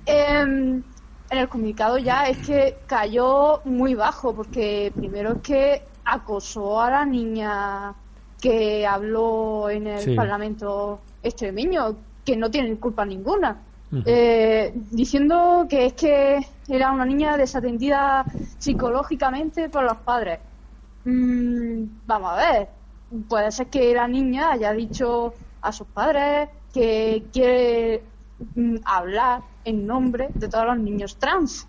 Em, 0.07 0.83
en 1.29 1.39
el 1.39 1.49
comunicado 1.49 1.99
ya 1.99 2.29
es 2.29 2.39
que 2.47 2.79
cayó 2.87 3.61
muy 3.65 3.95
bajo, 3.95 4.35
porque 4.35 4.93
primero 4.95 5.33
es 5.33 5.43
que 5.43 5.83
acosó 6.05 6.81
a 6.81 6.91
la 6.91 7.05
niña 7.05 7.95
que 8.41 8.87
habló 8.87 9.69
en 9.71 9.87
el 9.89 10.01
Sí. 10.01 10.15
Parlamento 10.15 11.01
extremeño, 11.23 11.97
que 12.25 12.37
no 12.37 12.51
tiene 12.51 12.77
culpa 12.77 13.05
ninguna, 13.05 13.57
Eh, 14.05 14.73
diciendo 14.91 15.67
que 15.69 15.87
es 15.87 15.93
que 15.93 16.41
era 16.69 16.91
una 16.91 17.05
niña 17.05 17.37
desatendida 17.37 18.25
psicológicamente 18.59 19.69
por 19.69 19.85
los 19.85 19.97
padres. 19.99 20.41
Mm, 21.05 21.85
vamos 22.05 22.33
a 22.33 22.37
ver, 22.37 22.69
puede 23.29 23.53
ser 23.53 23.69
que 23.69 23.95
la 23.95 24.09
niña 24.09 24.53
haya 24.53 24.73
dicho 24.73 25.35
a 25.63 25.71
sus 25.71 25.87
padres 25.87 26.49
que 26.75 27.25
quiere 27.33 28.03
mm, 28.55 28.77
hablar 28.85 29.43
en 29.65 29.87
nombre 29.87 30.29
de 30.35 30.49
todos 30.49 30.67
los 30.67 30.79
niños 30.79 31.17
trans. 31.17 31.67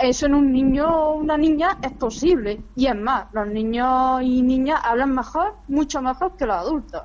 Eso 0.00 0.26
en 0.26 0.34
un 0.34 0.52
niño 0.52 0.86
o 0.86 1.14
una 1.14 1.36
niña 1.36 1.78
es 1.82 1.92
posible. 1.92 2.60
Y 2.76 2.86
es 2.86 2.96
más, 2.96 3.26
los 3.32 3.48
niños 3.48 4.22
y 4.22 4.42
niñas 4.42 4.80
hablan 4.84 5.14
mejor, 5.14 5.54
mucho 5.68 6.02
mejor 6.02 6.36
que 6.36 6.46
los 6.46 6.56
adultos. 6.56 7.02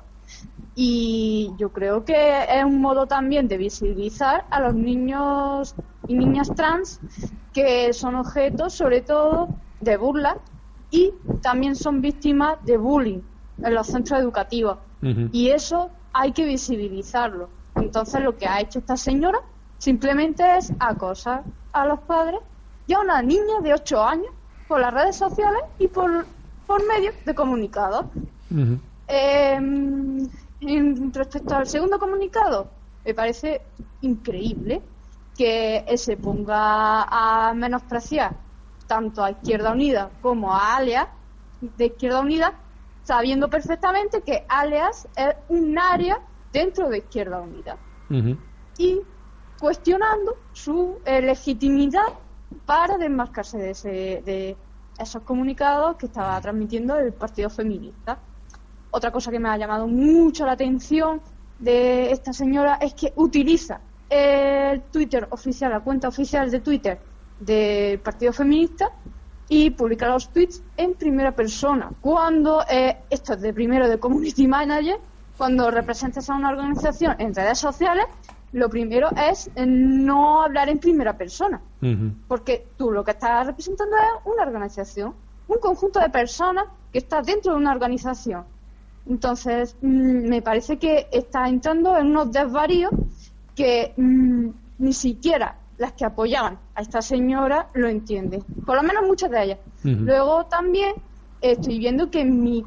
Y 0.74 1.52
yo 1.58 1.70
creo 1.70 2.04
que 2.04 2.44
es 2.48 2.64
un 2.64 2.80
modo 2.80 3.06
también 3.06 3.46
de 3.46 3.58
visibilizar 3.58 4.46
a 4.50 4.60
los 4.60 4.74
niños 4.74 5.74
y 6.08 6.14
niñas 6.14 6.50
trans 6.54 7.00
que 7.52 7.92
son 7.92 8.14
objetos, 8.14 8.72
sobre 8.72 9.02
todo, 9.02 9.48
de 9.80 9.96
burla 9.96 10.38
y 10.90 11.12
también 11.42 11.76
son 11.76 12.00
víctimas 12.00 12.56
de 12.64 12.76
bullying 12.78 13.20
en 13.62 13.74
los 13.74 13.86
centros 13.86 14.20
educativos. 14.20 14.78
Y 15.32 15.48
eso 15.48 15.90
hay 16.12 16.32
que 16.32 16.44
visibilizarlo. 16.44 17.48
Entonces, 17.74 18.22
lo 18.22 18.36
que 18.36 18.46
ha 18.46 18.60
hecho 18.60 18.78
esta 18.78 18.96
señora 18.96 19.40
simplemente 19.78 20.56
es 20.56 20.72
acosar 20.78 21.42
a 21.72 21.86
los 21.86 21.98
padres 22.00 22.40
y 22.86 22.94
a 22.94 23.00
una 23.00 23.20
niña 23.20 23.60
de 23.62 23.74
8 23.74 24.02
años 24.02 24.28
por 24.68 24.80
las 24.80 24.94
redes 24.94 25.16
sociales 25.16 25.62
y 25.78 25.88
por, 25.88 26.24
por 26.66 26.86
medios 26.86 27.14
de 27.24 27.34
comunicados. 27.34 28.06
Eh, 29.08 29.58
en 30.62 31.12
respecto 31.12 31.54
al 31.54 31.66
segundo 31.66 31.98
comunicado, 31.98 32.68
me 33.04 33.14
parece 33.14 33.60
increíble 34.00 34.82
que 35.36 35.84
se 35.96 36.16
ponga 36.16 37.02
a 37.48 37.52
menospreciar 37.54 38.36
tanto 38.86 39.24
a 39.24 39.30
Izquierda 39.30 39.72
Unida 39.72 40.10
como 40.20 40.52
a 40.54 40.76
Alias 40.76 41.08
de 41.60 41.86
Izquierda 41.86 42.20
Unida, 42.20 42.54
sabiendo 43.02 43.48
perfectamente 43.48 44.22
que 44.22 44.44
Alias 44.48 45.08
es 45.16 45.34
un 45.48 45.78
área 45.78 46.20
dentro 46.52 46.88
de 46.88 46.98
Izquierda 46.98 47.40
Unida 47.40 47.76
y 48.78 49.00
cuestionando 49.58 50.36
su 50.52 50.98
eh, 51.04 51.22
legitimidad 51.22 52.06
para 52.66 52.98
desmarcarse 52.98 53.56
de, 53.58 53.70
ese- 53.70 54.22
de 54.24 54.56
esos 54.98 55.22
comunicados 55.22 55.96
que 55.96 56.06
estaba 56.06 56.38
transmitiendo 56.40 56.98
el 56.98 57.12
Partido 57.14 57.48
Feminista. 57.48 58.18
Otra 58.92 59.10
cosa 59.10 59.30
que 59.30 59.40
me 59.40 59.48
ha 59.48 59.56
llamado 59.56 59.88
mucho 59.88 60.44
la 60.44 60.52
atención 60.52 61.20
de 61.58 62.12
esta 62.12 62.32
señora 62.32 62.78
es 62.80 62.92
que 62.92 63.12
utiliza 63.16 63.80
el 64.10 64.82
Twitter 64.82 65.26
oficial, 65.30 65.72
la 65.72 65.80
cuenta 65.80 66.08
oficial 66.08 66.50
de 66.50 66.60
Twitter 66.60 66.98
del 67.40 67.98
Partido 68.00 68.34
Feminista 68.34 68.90
y 69.48 69.70
publica 69.70 70.08
los 70.08 70.28
tweets 70.28 70.62
en 70.76 70.94
primera 70.94 71.32
persona. 71.32 71.90
Cuando 72.02 72.62
eh, 72.70 72.98
esto 73.08 73.32
es 73.32 73.40
de 73.40 73.54
primero 73.54 73.88
de 73.88 73.98
Community 73.98 74.46
Manager, 74.46 74.98
cuando 75.38 75.70
representas 75.70 76.28
a 76.28 76.34
una 76.34 76.50
organización 76.50 77.16
en 77.18 77.34
redes 77.34 77.58
sociales, 77.58 78.04
lo 78.52 78.68
primero 78.68 79.08
es 79.16 79.50
no 79.56 80.42
hablar 80.42 80.68
en 80.68 80.78
primera 80.78 81.16
persona. 81.16 81.62
Porque 82.28 82.66
tú 82.76 82.90
lo 82.90 83.02
que 83.02 83.12
estás 83.12 83.46
representando 83.46 83.96
es 83.96 84.26
una 84.26 84.42
organización, 84.42 85.14
un 85.48 85.58
conjunto 85.58 85.98
de 85.98 86.10
personas 86.10 86.66
que 86.92 86.98
está 86.98 87.22
dentro 87.22 87.52
de 87.52 87.58
una 87.58 87.72
organización. 87.72 88.44
Entonces, 89.06 89.76
mm, 89.80 90.28
me 90.28 90.42
parece 90.42 90.78
que 90.78 91.08
está 91.10 91.48
entrando 91.48 91.96
en 91.96 92.08
unos 92.08 92.32
desvaríos 92.32 92.92
que 93.54 93.94
mm, 93.96 94.48
ni 94.78 94.92
siquiera 94.92 95.58
las 95.78 95.92
que 95.92 96.04
apoyaban 96.04 96.58
a 96.74 96.82
esta 96.82 97.02
señora 97.02 97.68
lo 97.74 97.88
entienden. 97.88 98.42
Por 98.64 98.76
lo 98.76 98.82
menos 98.82 99.04
muchas 99.06 99.30
de 99.30 99.42
ellas. 99.42 99.58
Luego 99.82 100.46
también 100.46 100.94
estoy 101.40 101.78
viendo 101.78 102.10
que 102.10 102.20
en 102.20 102.42
mi 102.42 102.64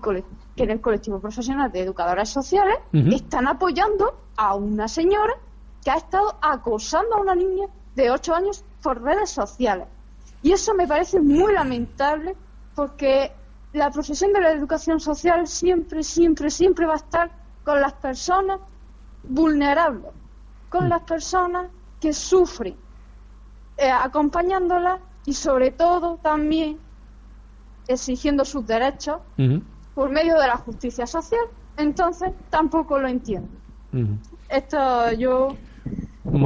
que 0.55 0.63
en 0.63 0.71
el 0.71 0.81
colectivo 0.81 1.19
profesional 1.19 1.71
de 1.71 1.81
educadoras 1.81 2.29
sociales 2.29 2.77
están 2.91 3.47
apoyando 3.47 4.13
a 4.35 4.55
una 4.55 4.87
señora 4.87 5.33
que 5.83 5.91
ha 5.91 5.95
estado 5.95 6.35
acosando 6.41 7.15
a 7.15 7.21
una 7.21 7.35
niña 7.35 7.67
de 7.95 8.11
8 8.11 8.35
años 8.35 8.65
por 8.81 9.01
redes 9.01 9.29
sociales. 9.29 9.87
Y 10.41 10.51
eso 10.51 10.73
me 10.73 10.87
parece 10.87 11.21
muy 11.21 11.53
lamentable 11.53 12.35
porque 12.75 13.31
la 13.75 13.91
profesión 13.91 14.31
de 14.33 14.41
la 14.41 14.51
educación 14.51 14.99
social 14.99 15.47
siempre, 15.47 16.01
siempre, 16.03 16.49
siempre 16.49 16.85
va 16.85 16.93
a 16.93 16.97
estar 16.97 17.29
con 17.63 17.81
las 17.81 17.93
personas 17.93 18.59
vulnerables, 19.23 20.11
con 20.69 20.87
las 20.89 21.01
personas 21.01 21.67
que 21.99 22.13
sufren, 22.13 22.75
eh, 23.77 23.89
acompañándolas 23.91 24.99
y 25.25 25.33
sobre 25.33 25.71
todo 25.71 26.17
también 26.21 26.77
exigiendo 27.87 28.45
sus 28.45 28.65
derechos 28.65 29.17
por 29.93 30.09
medio 30.09 30.39
de 30.39 30.47
la 30.47 30.57
justicia 30.57 31.05
social. 31.05 31.45
Entonces 31.77 32.31
tampoco 32.49 32.97
lo 32.99 33.07
entiendo. 33.07 33.49
Esto 34.49 35.11
yo 35.13 35.55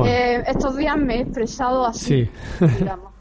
eh, 0.05 0.43
estos 0.47 0.75
días 0.77 0.97
me 0.97 1.15
he 1.17 1.21
expresado 1.21 1.85
así, 1.85 2.25
Sí. 2.25 2.65
digamos. 2.79 3.11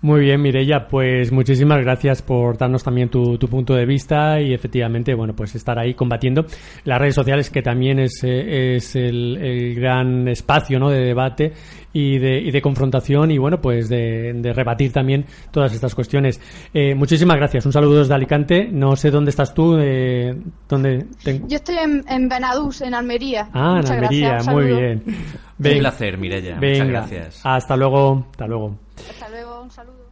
Muy 0.00 0.20
bien, 0.20 0.40
Mireia, 0.40 0.86
pues 0.86 1.32
muchísimas 1.32 1.80
gracias 1.80 2.22
por 2.22 2.56
darnos 2.56 2.84
también 2.84 3.08
tu, 3.08 3.36
tu 3.36 3.48
punto 3.48 3.74
de 3.74 3.84
vista 3.84 4.40
y 4.40 4.54
efectivamente, 4.54 5.12
bueno, 5.12 5.34
pues 5.34 5.56
estar 5.56 5.76
ahí 5.76 5.94
combatiendo 5.94 6.46
las 6.84 7.00
redes 7.00 7.16
sociales, 7.16 7.50
que 7.50 7.62
también 7.62 7.98
es, 7.98 8.22
eh, 8.22 8.76
es 8.76 8.94
el, 8.94 9.36
el 9.38 9.74
gran 9.74 10.28
espacio 10.28 10.78
¿no? 10.78 10.88
de 10.90 11.00
debate 11.00 11.52
y 11.92 12.16
de, 12.18 12.38
y 12.38 12.52
de 12.52 12.62
confrontación 12.62 13.32
y, 13.32 13.38
bueno, 13.38 13.60
pues 13.60 13.88
de, 13.88 14.34
de 14.34 14.52
rebatir 14.52 14.92
también 14.92 15.24
todas 15.50 15.74
estas 15.74 15.96
cuestiones. 15.96 16.40
Eh, 16.72 16.94
muchísimas 16.94 17.36
gracias. 17.36 17.66
Un 17.66 17.72
saludo 17.72 17.98
desde 17.98 18.14
Alicante. 18.14 18.68
No 18.70 18.94
sé 18.94 19.10
dónde 19.10 19.30
estás 19.30 19.52
tú, 19.52 19.76
eh, 19.80 20.32
dónde 20.68 21.06
te- 21.24 21.40
Yo 21.48 21.56
estoy 21.56 21.74
en, 21.78 22.04
en 22.08 22.28
Benadús, 22.28 22.82
en 22.82 22.94
Almería. 22.94 23.48
Ah, 23.52 23.80
en 23.84 23.90
Almería, 23.92 24.28
gracias, 24.34 24.54
muy 24.54 24.66
bien. 24.66 25.02
Un 25.08 25.78
placer, 25.80 26.18
Mireia. 26.18 26.54
Muchas 26.54 26.86
gracias. 26.88 27.40
hasta 27.42 27.76
luego, 27.76 28.26
hasta 28.30 28.46
luego. 28.46 28.76
Hasta 29.06 29.28
luego, 29.28 29.62
un 29.62 29.70
saludo. 29.70 30.07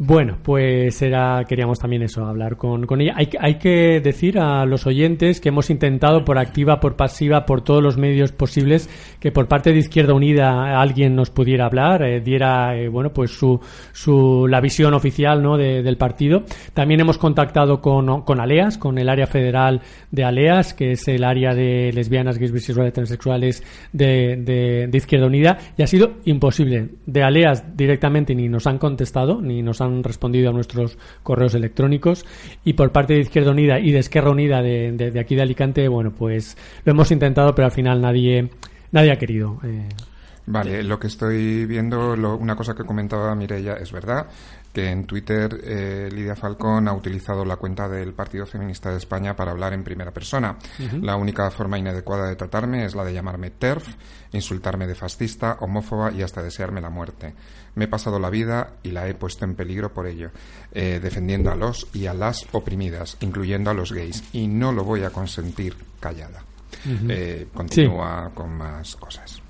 Bueno, 0.00 0.38
pues 0.44 1.02
era, 1.02 1.42
queríamos 1.48 1.80
también 1.80 2.02
eso, 2.04 2.24
hablar 2.24 2.56
con, 2.56 2.86
con 2.86 3.00
ella. 3.00 3.14
Hay, 3.16 3.30
hay 3.40 3.56
que 3.56 4.00
decir 4.00 4.38
a 4.38 4.64
los 4.64 4.86
oyentes 4.86 5.40
que 5.40 5.48
hemos 5.48 5.70
intentado 5.70 6.24
por 6.24 6.38
activa, 6.38 6.78
por 6.78 6.94
pasiva, 6.94 7.44
por 7.44 7.62
todos 7.62 7.82
los 7.82 7.98
medios 7.98 8.30
posibles, 8.30 8.88
que 9.18 9.32
por 9.32 9.48
parte 9.48 9.72
de 9.72 9.80
Izquierda 9.80 10.14
Unida 10.14 10.80
alguien 10.80 11.16
nos 11.16 11.30
pudiera 11.30 11.66
hablar, 11.66 12.04
eh, 12.04 12.20
diera, 12.20 12.76
eh, 12.76 12.86
bueno, 12.88 13.12
pues 13.12 13.32
su, 13.32 13.58
su, 13.92 14.46
la 14.48 14.60
visión 14.60 14.94
oficial, 14.94 15.42
¿no? 15.42 15.56
de- 15.56 15.82
del 15.82 15.96
partido. 15.96 16.44
También 16.74 17.00
hemos 17.00 17.18
contactado 17.18 17.80
con, 17.80 18.22
con 18.22 18.40
ALEAS, 18.40 18.78
con 18.78 18.98
el 18.98 19.08
área 19.08 19.26
federal 19.26 19.80
de 20.12 20.22
ALEAS, 20.22 20.74
que 20.74 20.92
es 20.92 21.08
el 21.08 21.24
área 21.24 21.54
de 21.54 21.90
lesbianas, 21.92 22.38
gays, 22.38 22.52
bisexuales, 22.52 22.92
transexuales 22.92 23.64
de, 23.92 24.36
de, 24.36 24.86
de 24.86 24.96
Izquierda 24.96 25.26
Unida, 25.26 25.58
y 25.76 25.82
ha 25.82 25.88
sido 25.88 26.18
imposible. 26.24 26.88
De 27.04 27.24
ALEAS 27.24 27.76
directamente 27.76 28.32
ni 28.36 28.48
nos 28.48 28.68
han 28.68 28.78
contestado, 28.78 29.42
ni 29.42 29.60
nos 29.60 29.80
han 29.80 29.87
respondido 30.02 30.50
a 30.50 30.52
nuestros 30.52 30.98
correos 31.22 31.54
electrónicos, 31.54 32.24
y 32.64 32.74
por 32.74 32.92
parte 32.92 33.14
de 33.14 33.20
Izquierda 33.20 33.50
Unida 33.50 33.78
y 33.80 33.92
de 33.92 33.98
Esquerra 33.98 34.30
Unida 34.30 34.62
de 34.62 35.18
aquí 35.20 35.34
de 35.34 35.42
Alicante, 35.42 35.88
bueno, 35.88 36.12
pues 36.12 36.56
lo 36.84 36.92
hemos 36.92 37.10
intentado, 37.10 37.54
pero 37.54 37.66
al 37.66 37.72
final 37.72 38.00
nadie, 38.00 38.50
nadie 38.92 39.12
ha 39.12 39.16
querido. 39.18 39.58
eh, 39.64 39.88
Vale, 40.50 40.82
lo 40.82 40.98
que 40.98 41.08
estoy 41.08 41.66
viendo, 41.66 42.16
lo- 42.16 42.36
una 42.38 42.56
cosa 42.56 42.74
que 42.74 42.82
comentaba 42.84 43.34
Mireia 43.34 43.74
es 43.74 43.92
verdad, 43.92 44.28
que 44.78 44.92
en 44.92 45.06
Twitter 45.06 45.60
eh, 45.64 46.08
Lidia 46.12 46.36
Falcón 46.36 46.86
ha 46.86 46.92
utilizado 46.92 47.44
la 47.44 47.56
cuenta 47.56 47.88
del 47.88 48.12
Partido 48.12 48.46
Feminista 48.46 48.92
de 48.92 48.98
España 48.98 49.34
para 49.34 49.50
hablar 49.50 49.72
en 49.72 49.82
primera 49.82 50.12
persona. 50.12 50.56
La 51.02 51.16
única 51.16 51.50
forma 51.50 51.80
inadecuada 51.80 52.28
de 52.28 52.36
tratarme 52.36 52.84
es 52.84 52.94
la 52.94 53.04
de 53.04 53.12
llamarme 53.12 53.50
TERF, 53.50 53.88
insultarme 54.30 54.86
de 54.86 54.94
fascista, 54.94 55.56
homófoba 55.62 56.12
y 56.12 56.22
hasta 56.22 56.44
desearme 56.44 56.80
la 56.80 56.90
muerte. 56.90 57.34
Me 57.74 57.86
he 57.86 57.88
pasado 57.88 58.20
la 58.20 58.30
vida 58.30 58.74
y 58.84 58.92
la 58.92 59.08
he 59.08 59.14
puesto 59.14 59.44
en 59.44 59.56
peligro 59.56 59.92
por 59.92 60.06
ello, 60.06 60.30
eh, 60.70 61.00
defendiendo 61.02 61.50
a 61.50 61.56
los 61.56 61.88
y 61.92 62.06
a 62.06 62.14
las 62.14 62.46
oprimidas, 62.52 63.16
incluyendo 63.18 63.72
a 63.72 63.74
los 63.74 63.90
gays, 63.90 64.22
y 64.32 64.46
no 64.46 64.70
lo 64.70 64.84
voy 64.84 65.02
a 65.02 65.10
consentir 65.10 65.74
callada. 65.98 66.44
Eh, 67.08 67.48
continúa 67.52 68.30
con 68.32 68.56
más 68.56 68.94
cosas. 68.94 69.42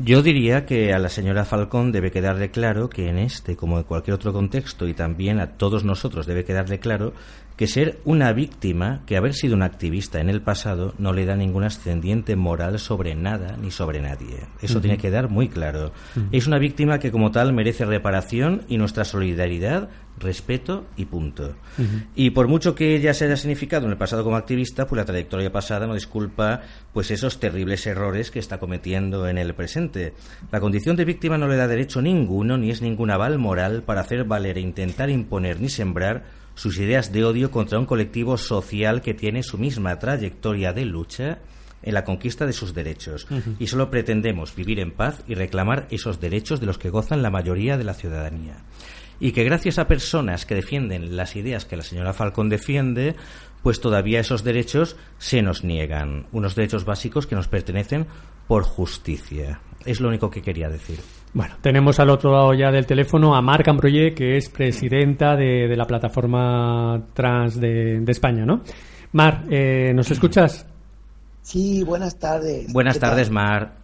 Yo 0.00 0.22
diría 0.22 0.64
que 0.64 0.92
a 0.94 1.00
la 1.00 1.08
señora 1.08 1.44
Falcón 1.44 1.90
debe 1.90 2.12
quedarle 2.12 2.52
claro 2.52 2.88
que 2.88 3.08
en 3.08 3.18
este, 3.18 3.56
como 3.56 3.78
en 3.78 3.82
cualquier 3.82 4.14
otro 4.14 4.32
contexto, 4.32 4.86
y 4.86 4.94
también 4.94 5.40
a 5.40 5.56
todos 5.56 5.82
nosotros 5.82 6.24
debe 6.24 6.44
quedarle 6.44 6.78
claro 6.78 7.14
que 7.58 7.66
ser 7.66 7.98
una 8.04 8.32
víctima, 8.32 9.02
que 9.04 9.16
haber 9.16 9.34
sido 9.34 9.56
una 9.56 9.64
activista 9.64 10.20
en 10.20 10.30
el 10.30 10.40
pasado, 10.40 10.94
no 10.96 11.12
le 11.12 11.26
da 11.26 11.34
ningún 11.34 11.64
ascendiente 11.64 12.36
moral 12.36 12.78
sobre 12.78 13.16
nada 13.16 13.56
ni 13.60 13.72
sobre 13.72 14.00
nadie. 14.00 14.46
Eso 14.62 14.80
tiene 14.80 14.96
que 14.96 15.08
quedar 15.08 15.28
muy 15.28 15.48
claro. 15.48 15.92
Es 16.30 16.46
una 16.46 16.60
víctima 16.60 17.00
que 17.00 17.10
como 17.10 17.32
tal 17.32 17.52
merece 17.52 17.84
reparación 17.84 18.62
y 18.68 18.78
nuestra 18.78 19.04
solidaridad, 19.04 19.88
respeto 20.20 20.86
y 20.96 21.06
punto. 21.06 21.56
Y 22.14 22.30
por 22.30 22.46
mucho 22.46 22.76
que 22.76 22.94
ella 22.94 23.12
se 23.12 23.24
haya 23.24 23.36
significado 23.36 23.86
en 23.86 23.90
el 23.90 23.98
pasado 23.98 24.22
como 24.22 24.36
activista, 24.36 24.86
pues 24.86 24.98
la 24.98 25.04
trayectoria 25.04 25.50
pasada 25.50 25.88
no 25.88 25.94
disculpa 25.94 26.62
pues 26.92 27.10
esos 27.10 27.40
terribles 27.40 27.84
errores 27.88 28.30
que 28.30 28.38
está 28.38 28.58
cometiendo 28.58 29.26
en 29.26 29.36
el 29.36 29.52
presente. 29.54 30.14
La 30.52 30.60
condición 30.60 30.94
de 30.94 31.04
víctima 31.04 31.38
no 31.38 31.48
le 31.48 31.56
da 31.56 31.66
derecho 31.66 32.02
ninguno 32.02 32.56
ni 32.56 32.70
es 32.70 32.82
ningún 32.82 33.10
aval 33.10 33.36
moral 33.38 33.82
para 33.82 34.02
hacer 34.02 34.22
valer 34.22 34.58
e 34.58 34.60
intentar 34.60 35.10
imponer 35.10 35.60
ni 35.60 35.68
sembrar 35.68 36.38
sus 36.58 36.76
ideas 36.80 37.12
de 37.12 37.24
odio 37.24 37.52
contra 37.52 37.78
un 37.78 37.86
colectivo 37.86 38.36
social 38.36 39.00
que 39.00 39.14
tiene 39.14 39.44
su 39.44 39.58
misma 39.58 40.00
trayectoria 40.00 40.72
de 40.72 40.84
lucha 40.86 41.38
en 41.82 41.94
la 41.94 42.02
conquista 42.02 42.46
de 42.46 42.52
sus 42.52 42.74
derechos. 42.74 43.28
Y 43.60 43.68
solo 43.68 43.90
pretendemos 43.90 44.56
vivir 44.56 44.80
en 44.80 44.90
paz 44.90 45.22
y 45.28 45.36
reclamar 45.36 45.86
esos 45.92 46.20
derechos 46.20 46.58
de 46.58 46.66
los 46.66 46.76
que 46.76 46.90
gozan 46.90 47.22
la 47.22 47.30
mayoría 47.30 47.78
de 47.78 47.84
la 47.84 47.94
ciudadanía. 47.94 48.64
y 49.20 49.32
que 49.32 49.42
gracias 49.42 49.78
a 49.78 49.88
personas 49.88 50.46
que 50.46 50.54
defienden 50.54 51.16
las 51.16 51.34
ideas 51.34 51.64
que 51.64 51.76
la 51.76 51.82
señora 51.82 52.12
Falcón 52.12 52.48
defiende, 52.48 53.16
pues 53.64 53.80
todavía 53.80 54.20
esos 54.20 54.44
derechos 54.44 54.96
se 55.18 55.42
nos 55.42 55.64
niegan, 55.64 56.26
unos 56.30 56.54
derechos 56.54 56.84
básicos 56.84 57.26
que 57.26 57.34
nos 57.34 57.48
pertenecen 57.48 58.06
por 58.46 58.62
justicia. 58.62 59.60
Es 59.84 60.00
lo 60.00 60.08
único 60.08 60.30
que 60.30 60.42
quería 60.42 60.68
decir. 60.68 61.00
Bueno, 61.34 61.56
tenemos 61.60 62.00
al 62.00 62.10
otro 62.10 62.32
lado 62.32 62.54
ya 62.54 62.70
del 62.70 62.86
teléfono 62.86 63.36
a 63.36 63.42
Marc 63.42 63.68
Ambroye, 63.68 64.14
que 64.14 64.36
es 64.36 64.48
presidenta 64.48 65.36
de, 65.36 65.68
de 65.68 65.76
la 65.76 65.84
plataforma 65.86 67.02
trans 67.12 67.60
de, 67.60 68.00
de 68.00 68.12
España, 68.12 68.44
¿no? 68.46 68.62
Mar, 69.12 69.44
eh, 69.50 69.92
¿nos 69.94 70.10
escuchas? 70.10 70.66
Sí, 71.42 71.82
buenas 71.84 72.18
tardes. 72.18 72.72
Buenas 72.72 72.94
¿Qué 72.94 73.00
tardes, 73.00 73.26
tal? 73.28 73.34
Mar. 73.34 73.76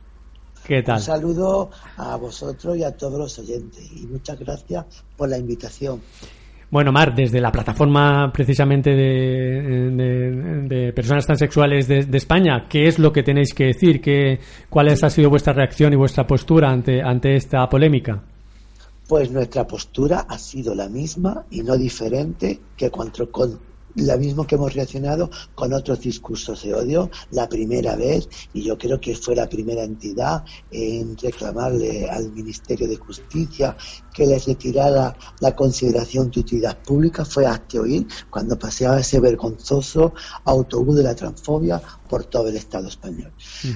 ¿Qué 0.66 0.82
tal? 0.82 0.96
Un 0.96 1.02
saludo 1.02 1.70
a 1.98 2.16
vosotros 2.16 2.76
y 2.76 2.84
a 2.84 2.96
todos 2.96 3.18
los 3.18 3.38
oyentes 3.38 3.90
y 3.92 4.06
muchas 4.06 4.38
gracias 4.38 4.86
por 5.16 5.28
la 5.28 5.36
invitación. 5.38 6.00
Bueno, 6.74 6.90
Mar, 6.90 7.14
desde 7.14 7.40
la 7.40 7.52
plataforma 7.52 8.32
precisamente 8.32 8.90
de, 8.90 10.92
personas 10.92 11.24
transexuales 11.24 11.86
de, 11.86 12.04
de 12.04 12.18
España, 12.18 12.66
¿qué 12.68 12.88
es 12.88 12.98
lo 12.98 13.12
que 13.12 13.22
tenéis 13.22 13.54
que 13.54 13.66
decir? 13.66 14.00
¿Qué, 14.00 14.40
¿Cuál 14.68 14.88
ha 14.88 15.08
sido 15.08 15.30
vuestra 15.30 15.52
reacción 15.52 15.92
y 15.92 15.96
vuestra 15.96 16.26
postura 16.26 16.72
ante, 16.72 17.00
ante 17.00 17.36
esta 17.36 17.68
polémica? 17.68 18.20
Pues 19.06 19.30
nuestra 19.30 19.64
postura 19.68 20.26
ha 20.28 20.36
sido 20.36 20.74
la 20.74 20.88
misma 20.88 21.44
y 21.48 21.62
no 21.62 21.76
diferente 21.76 22.58
que 22.76 22.90
cuando 22.90 23.30
con 23.30 23.56
la 23.96 24.16
misma 24.16 24.46
que 24.46 24.56
hemos 24.56 24.74
reaccionado 24.74 25.30
con 25.54 25.72
otros 25.72 26.00
discursos 26.00 26.62
de 26.62 26.74
odio 26.74 27.10
la 27.30 27.48
primera 27.48 27.96
vez 27.96 28.28
y 28.52 28.62
yo 28.62 28.76
creo 28.76 29.00
que 29.00 29.14
fue 29.14 29.36
la 29.36 29.48
primera 29.48 29.84
entidad 29.84 30.44
en 30.70 31.16
reclamarle 31.16 32.08
al 32.08 32.32
Ministerio 32.32 32.88
de 32.88 32.96
Justicia 32.96 33.76
que 34.12 34.26
les 34.26 34.46
retirara 34.46 35.16
la 35.40 35.54
consideración 35.54 36.30
de 36.30 36.40
utilidad 36.40 36.78
pública 36.82 37.24
fue 37.24 37.46
Hazte 37.46 37.78
Oír 37.78 38.06
cuando 38.30 38.58
paseaba 38.58 39.00
ese 39.00 39.20
vergonzoso 39.20 40.14
autobús 40.44 40.96
de 40.96 41.02
la 41.02 41.14
transfobia 41.14 41.80
por 42.08 42.24
todo 42.24 42.48
el 42.48 42.56
Estado 42.56 42.88
español. 42.88 43.32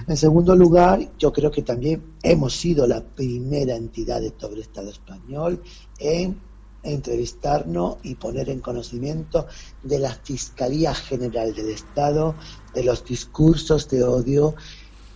En 0.06 0.16
segundo 0.16 0.54
lugar, 0.54 1.10
yo 1.18 1.32
creo 1.32 1.50
que 1.50 1.62
también 1.62 2.14
hemos 2.22 2.54
sido 2.54 2.86
la 2.86 3.02
primera 3.02 3.74
entidad 3.74 4.20
de 4.20 4.30
todo 4.30 4.54
el 4.54 4.60
Estado 4.60 4.90
español 4.90 5.62
en 5.98 6.47
entrevistarnos 6.82 7.96
y 8.02 8.14
poner 8.14 8.50
en 8.50 8.60
conocimiento 8.60 9.46
de 9.82 9.98
la 9.98 10.12
Fiscalía 10.12 10.94
General 10.94 11.54
del 11.54 11.70
Estado 11.70 12.34
de 12.74 12.84
los 12.84 13.04
discursos 13.04 13.88
de 13.88 14.04
odio 14.04 14.54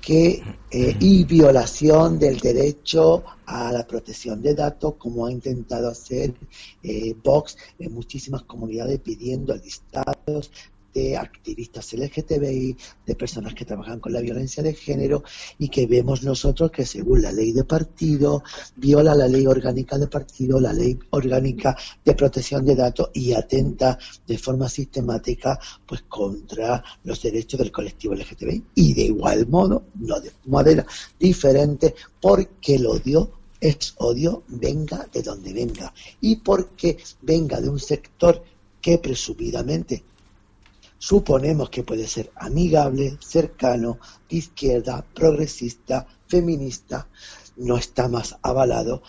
que 0.01 0.43
eh, 0.71 0.97
y 0.99 1.25
violación 1.25 2.19
del 2.19 2.41
derecho 2.41 3.23
a 3.47 3.71
la 3.71 3.87
protección 3.87 4.43
de 4.43 4.55
datos, 4.55 4.95
como 4.99 5.27
ha 5.27 5.33
intentado 5.33 5.89
hacer 5.89 6.35
eh, 6.83 7.15
Vox 7.23 7.57
en 7.79 7.95
muchísimas 7.95 8.43
comunidades 8.43 8.99
pidiendo 8.99 9.55
listados 9.55 10.51
de 10.95 11.17
activistas 11.17 11.93
LGTBI, 11.93 12.77
de 13.07 13.15
personas 13.15 13.55
que 13.55 13.65
trabajan 13.65 14.01
con 14.01 14.13
la 14.13 14.21
violencia 14.21 14.63
de 14.63 14.75
género 14.75 15.23
y 15.59 15.69
que 15.69 15.87
vemos 15.87 16.23
nosotros 16.23 16.71
que 16.71 16.85
según 16.85 17.23
la 17.23 17.33
ley 17.33 17.53
de 17.53 17.65
partido 17.65 18.43
viola 18.77 19.15
la 19.15 19.29
ley 19.29 19.47
orgánica 19.47 19.99
de 19.99 20.09
partido, 20.09 20.61
la 20.61 20.73
ley 20.73 20.99
orgánica 21.11 21.77
de 22.05 22.15
protección 22.15 22.65
de 22.65 22.77
datos 22.77 23.11
y 23.15 23.33
atenta 23.33 23.99
de 24.27 24.39
forma 24.39 24.69
sistemática 24.69 25.59
pues 25.87 26.03
contra 26.03 26.83
los 27.05 27.23
derechos 27.23 27.59
del 27.59 27.73
colectivo 27.73 28.15
LGTBI 28.15 28.65
y 28.75 28.95
de 28.95 29.03
igual 29.03 29.47
modo, 29.49 29.85
no 29.95 30.21
de 30.21 30.33
manera 30.47 30.87
diferente, 31.19 31.95
porque 32.21 32.77
el 32.77 32.87
odio 32.87 33.31
es 33.63 33.95
odio, 33.99 34.43
venga 34.49 35.09
de 35.13 35.23
donde 35.23 35.53
venga. 35.53 35.95
Y 36.21 36.37
porque 36.37 36.99
venga 37.23 37.61
de 37.61 37.69
un 37.69 37.79
sector 37.79 38.43
que 38.81 38.99
presumidamente 38.99 40.03
suponemos 41.09 41.69
que 41.69 41.83
puede 41.83 42.07
ser 42.07 42.31
amigable, 42.37 43.19
cercano, 43.21 43.99
de 44.31 44.37
izquierda, 44.37 45.05
progresista, 45.13 46.07
feminista, 46.29 47.09
no 47.57 47.77
está 47.77 48.07
más 48.09 48.37
avalado 48.41 49.03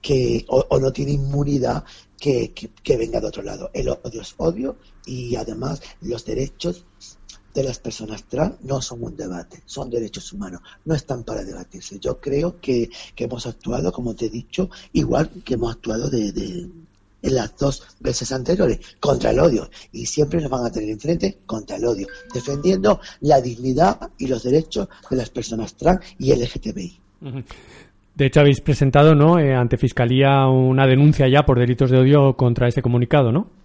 que 0.00 0.46
o, 0.48 0.78
no 0.78 0.90
tiene 0.94 1.12
inmunidad 1.12 1.84
que, 2.18 2.52
que- 2.54 2.96
venga 2.96 3.20
de 3.20 3.26
otro 3.26 3.42
lado. 3.42 3.68
El 3.74 3.90
odio 3.90 4.22
es 4.22 4.34
odio 4.38 4.76
y 5.04 5.36
además 5.36 5.82
los 6.00 6.24
derechos 6.24 6.86
de 7.52 7.64
las 7.64 7.78
personas 7.80 8.24
trans 8.24 8.54
no 8.62 8.80
son 8.80 9.02
un 9.04 9.14
debate, 9.14 9.62
son 9.66 9.90
derechos 9.90 10.32
humanos, 10.32 10.62
no 10.86 10.94
están 10.94 11.22
para 11.24 11.44
debatirse. 11.44 11.98
Yo 11.98 12.18
creo 12.18 12.58
que, 12.62 12.88
que 13.14 13.24
hemos 13.24 13.44
actuado, 13.46 13.92
como 13.92 14.14
te 14.16 14.26
he 14.26 14.30
dicho, 14.30 14.70
igual 14.94 15.28
que 15.44 15.54
hemos 15.54 15.72
actuado 15.74 16.08
de- 16.08 16.32
en 17.22 17.34
las 17.34 17.56
dos 17.56 17.82
veces 18.00 18.32
anteriores, 18.32 18.80
contra 18.98 19.30
el 19.30 19.40
odio. 19.40 19.70
Y 19.92 20.06
siempre 20.06 20.40
nos 20.40 20.50
van 20.50 20.66
a 20.66 20.70
tener 20.70 20.90
enfrente 20.90 21.38
contra 21.46 21.76
el 21.76 21.84
odio, 21.84 22.06
defendiendo 22.32 23.00
la 23.20 23.40
dignidad 23.40 24.10
y 24.18 24.26
los 24.26 24.42
derechos 24.42 24.88
de 25.10 25.16
las 25.16 25.30
personas 25.30 25.74
trans 25.74 26.00
y 26.18 26.32
LGTBI. 26.34 27.00
De 28.14 28.26
hecho, 28.26 28.40
habéis 28.40 28.60
presentado 28.60 29.14
¿no? 29.14 29.38
eh, 29.38 29.54
ante 29.54 29.76
Fiscalía 29.76 30.46
una 30.46 30.86
denuncia 30.86 31.28
ya 31.28 31.44
por 31.44 31.58
delitos 31.58 31.90
de 31.90 31.98
odio 31.98 32.34
contra 32.36 32.68
este 32.68 32.82
comunicado, 32.82 33.32
¿no? 33.32 33.59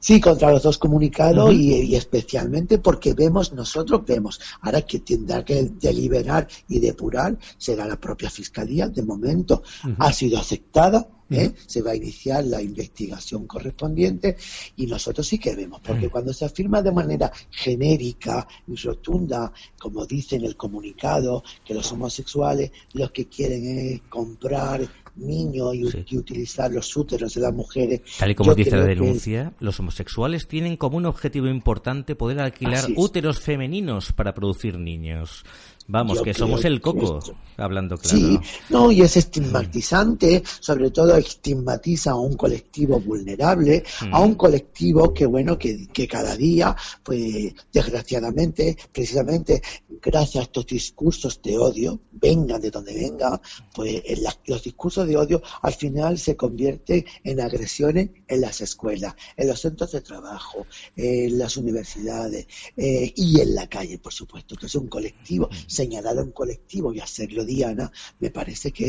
Sí, 0.00 0.18
contra 0.18 0.50
los 0.50 0.62
dos 0.62 0.78
comunicados 0.78 1.52
y 1.52 1.94
especialmente 1.94 2.78
porque 2.78 3.12
vemos, 3.12 3.52
nosotros 3.52 4.02
vemos, 4.06 4.40
ahora 4.62 4.80
que 4.82 5.00
tendrá 5.00 5.44
que 5.44 5.62
deliberar 5.78 6.48
y 6.68 6.80
depurar 6.80 7.38
será 7.58 7.86
la 7.86 8.00
propia 8.00 8.30
Fiscalía, 8.30 8.88
de 8.88 9.02
momento 9.02 9.62
ha 9.98 10.12
sido 10.12 10.38
aceptada, 10.38 11.06
¿eh? 11.30 11.52
se 11.66 11.82
va 11.82 11.92
a 11.92 11.96
iniciar 11.96 12.44
la 12.44 12.60
investigación 12.62 13.46
correspondiente 13.46 14.36
y 14.76 14.86
nosotros 14.86 15.26
sí 15.26 15.38
que 15.38 15.54
vemos, 15.54 15.80
porque 15.80 16.08
cuando 16.08 16.32
se 16.32 16.44
afirma 16.44 16.82
de 16.82 16.92
manera 16.92 17.30
genérica 17.50 18.46
y 18.66 18.76
rotunda, 18.76 19.52
como 19.78 20.06
dice 20.06 20.36
en 20.36 20.44
el 20.44 20.56
comunicado, 20.56 21.42
que 21.64 21.74
los 21.74 21.90
homosexuales 21.92 22.70
los 22.94 23.10
que 23.10 23.26
quieren 23.26 23.78
es 23.78 24.00
comprar 24.08 24.80
niños 25.20 25.74
y, 25.74 25.86
Sí. 25.90 26.04
y 26.10 26.18
utilizar 26.18 26.70
los 26.72 26.96
úteros 26.96 27.34
de 27.34 27.40
las 27.40 27.52
mujeres. 27.54 28.00
Tal 28.18 28.30
y 28.30 28.34
como 28.34 28.52
yo 28.52 28.54
dice 28.56 28.76
la 28.76 28.82
que- 28.82 28.88
denuncia, 28.94 29.52
los 29.60 29.78
homosexuales 29.80 30.48
tienen 30.48 30.76
como 30.76 30.96
un 30.96 31.06
objetivo 31.06 31.46
importante 31.48 32.14
poder 32.16 32.40
alquilar 32.40 32.84
úteros 32.96 33.40
femeninos 33.40 34.12
para 34.12 34.34
producir 34.34 34.78
niños. 34.78 35.44
Vamos, 35.92 36.18
Yo 36.18 36.22
que 36.22 36.34
somos 36.34 36.64
el 36.64 36.76
que 36.76 36.82
coco, 36.82 37.20
hablando 37.56 37.98
claro. 37.98 38.16
Sí, 38.16 38.38
no, 38.68 38.92
y 38.92 39.02
es 39.02 39.16
estigmatizante, 39.16 40.42
sobre 40.60 40.92
todo 40.92 41.16
estigmatiza 41.16 42.12
a 42.12 42.14
un 42.14 42.36
colectivo 42.36 43.00
vulnerable, 43.00 43.82
a 44.12 44.20
un 44.20 44.34
colectivo 44.36 45.12
que, 45.12 45.26
bueno, 45.26 45.58
que, 45.58 45.88
que 45.88 46.06
cada 46.06 46.36
día, 46.36 46.76
pues, 47.02 47.52
desgraciadamente, 47.72 48.76
precisamente, 48.92 49.62
gracias 50.00 50.36
a 50.42 50.44
estos 50.44 50.66
discursos 50.66 51.42
de 51.42 51.58
odio, 51.58 52.00
vengan 52.12 52.60
de 52.60 52.70
donde 52.70 52.94
vengan, 52.94 53.40
pues 53.74 54.00
en 54.06 54.22
la- 54.22 54.36
los 54.46 54.62
discursos 54.62 55.08
de 55.08 55.16
odio 55.16 55.42
al 55.62 55.74
final 55.74 56.18
se 56.18 56.36
convierten 56.36 57.04
en 57.24 57.40
agresiones 57.40 58.10
en 58.28 58.40
las 58.40 58.60
escuelas, 58.60 59.14
en 59.36 59.48
los 59.48 59.60
centros 59.60 59.90
de 59.90 60.02
trabajo, 60.02 60.66
en 60.94 61.36
las 61.36 61.56
universidades 61.56 62.46
eh, 62.76 63.12
y 63.16 63.40
en 63.40 63.56
la 63.56 63.66
calle, 63.68 63.98
por 63.98 64.12
supuesto. 64.12 64.54
Entonces, 64.54 64.80
un 64.80 64.86
colectivo, 64.88 65.48
señalar 65.80 66.16
a 66.18 66.22
un 66.22 66.32
colectivo 66.32 66.92
y 66.92 67.00
hacerlo 67.00 67.44
diana, 67.44 67.90
me 68.20 68.30
parece 68.30 68.68
que 68.72 68.88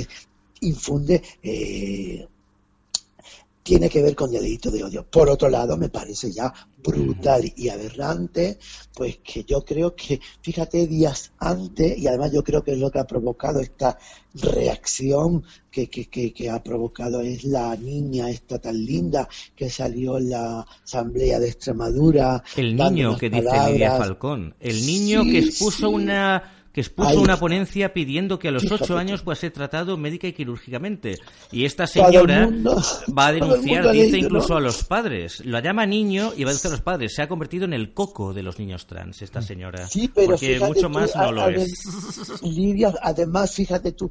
infunde. 0.62 1.22
eh, 1.44 2.28
tiene 3.64 3.90
que 3.90 4.02
ver 4.02 4.16
con 4.16 4.32
delito 4.32 4.72
de 4.72 4.84
odio. 4.84 5.06
Por 5.06 5.30
otro 5.30 5.48
lado, 5.48 5.78
me 5.78 5.90
parece 5.90 6.32
ya 6.32 6.52
brutal 6.84 7.44
y 7.56 7.70
aberrante, 7.70 8.58
pues 8.96 9.20
que 9.24 9.44
yo 9.44 9.64
creo 9.64 9.96
que, 9.96 10.20
fíjate, 10.42 10.88
días 10.88 11.32
antes, 11.38 11.96
y 11.96 12.08
además 12.08 12.32
yo 12.34 12.44
creo 12.44 12.64
que 12.64 12.72
es 12.72 12.80
lo 12.80 12.90
que 12.90 12.98
ha 13.00 13.06
provocado 13.06 13.60
esta 13.60 14.00
reacción 14.34 15.44
que, 15.70 15.88
que, 15.92 16.08
que, 16.10 16.34
que 16.34 16.50
ha 16.50 16.62
provocado 16.64 17.22
es 17.22 17.44
la 17.44 17.76
niña 17.76 18.32
esta 18.32 18.58
tan 18.60 18.84
linda 18.84 19.30
que 19.56 19.70
salió 19.70 20.18
en 20.18 20.32
la 20.32 20.66
asamblea 20.84 21.40
de 21.40 21.50
Extremadura. 21.50 22.44
El 22.58 22.76
niño 22.76 23.16
que 23.16 23.30
dice. 23.30 23.44
Lidia 23.70 23.96
Falcón. 23.96 24.56
El 24.60 24.84
niño 24.88 25.24
Sí, 25.24 25.32
que 25.32 25.40
expuso 25.40 25.88
sí. 25.88 25.94
una 25.94 26.61
que 26.74 26.82
expuso 26.82 27.10
Ahí 27.10 27.18
una 27.18 27.38
ponencia 27.38 27.94
pidiendo 27.94 28.40
que 28.40 28.48
a 28.48 28.52
los 28.52 28.72
ocho 28.72 28.98
años 28.98 29.22
pueda 29.24 29.36
ser 29.36 29.52
tratado 29.52 29.98
médica 29.98 30.28
y 30.28 30.34
quirúrgicamente. 30.34 31.18
Y 31.52 31.66
esta 31.66 31.86
señora 31.86 32.46
mundo- 32.48 32.82
va 33.18 33.28
a 33.28 33.32
denunciar, 33.34 33.92
dice 33.92 34.04
leído, 34.12 34.18
incluso 34.18 34.50
¿no? 34.50 34.56
a 34.58 34.62
los 34.62 34.84
padres. 34.86 35.44
Lo 35.46 35.60
llama 35.60 35.86
niño 35.86 36.32
y 36.38 36.44
va 36.46 36.52
a 36.52 36.54
decir 36.54 36.70
a 36.70 36.72
los 36.72 36.82
padres. 36.82 37.14
Se 37.14 37.22
ha 37.22 37.28
convertido 37.28 37.66
en 37.66 37.74
el 37.74 37.94
coco 37.94 38.34
de 38.34 38.44
los 38.44 38.58
niños 38.58 38.88
trans, 38.88 39.22
esta 39.22 39.42
señora. 39.42 39.86
Sí, 39.88 40.10
pero 40.14 40.30
Porque 40.30 40.60
mucho 40.62 40.82
tú, 40.84 40.90
más 40.90 41.16
no 41.16 41.32
lo 41.34 41.42
a- 41.42 41.52
es. 41.52 42.42
Lidia, 42.42 42.94
además, 43.02 43.54
fíjate 43.54 43.92
tú, 43.92 44.10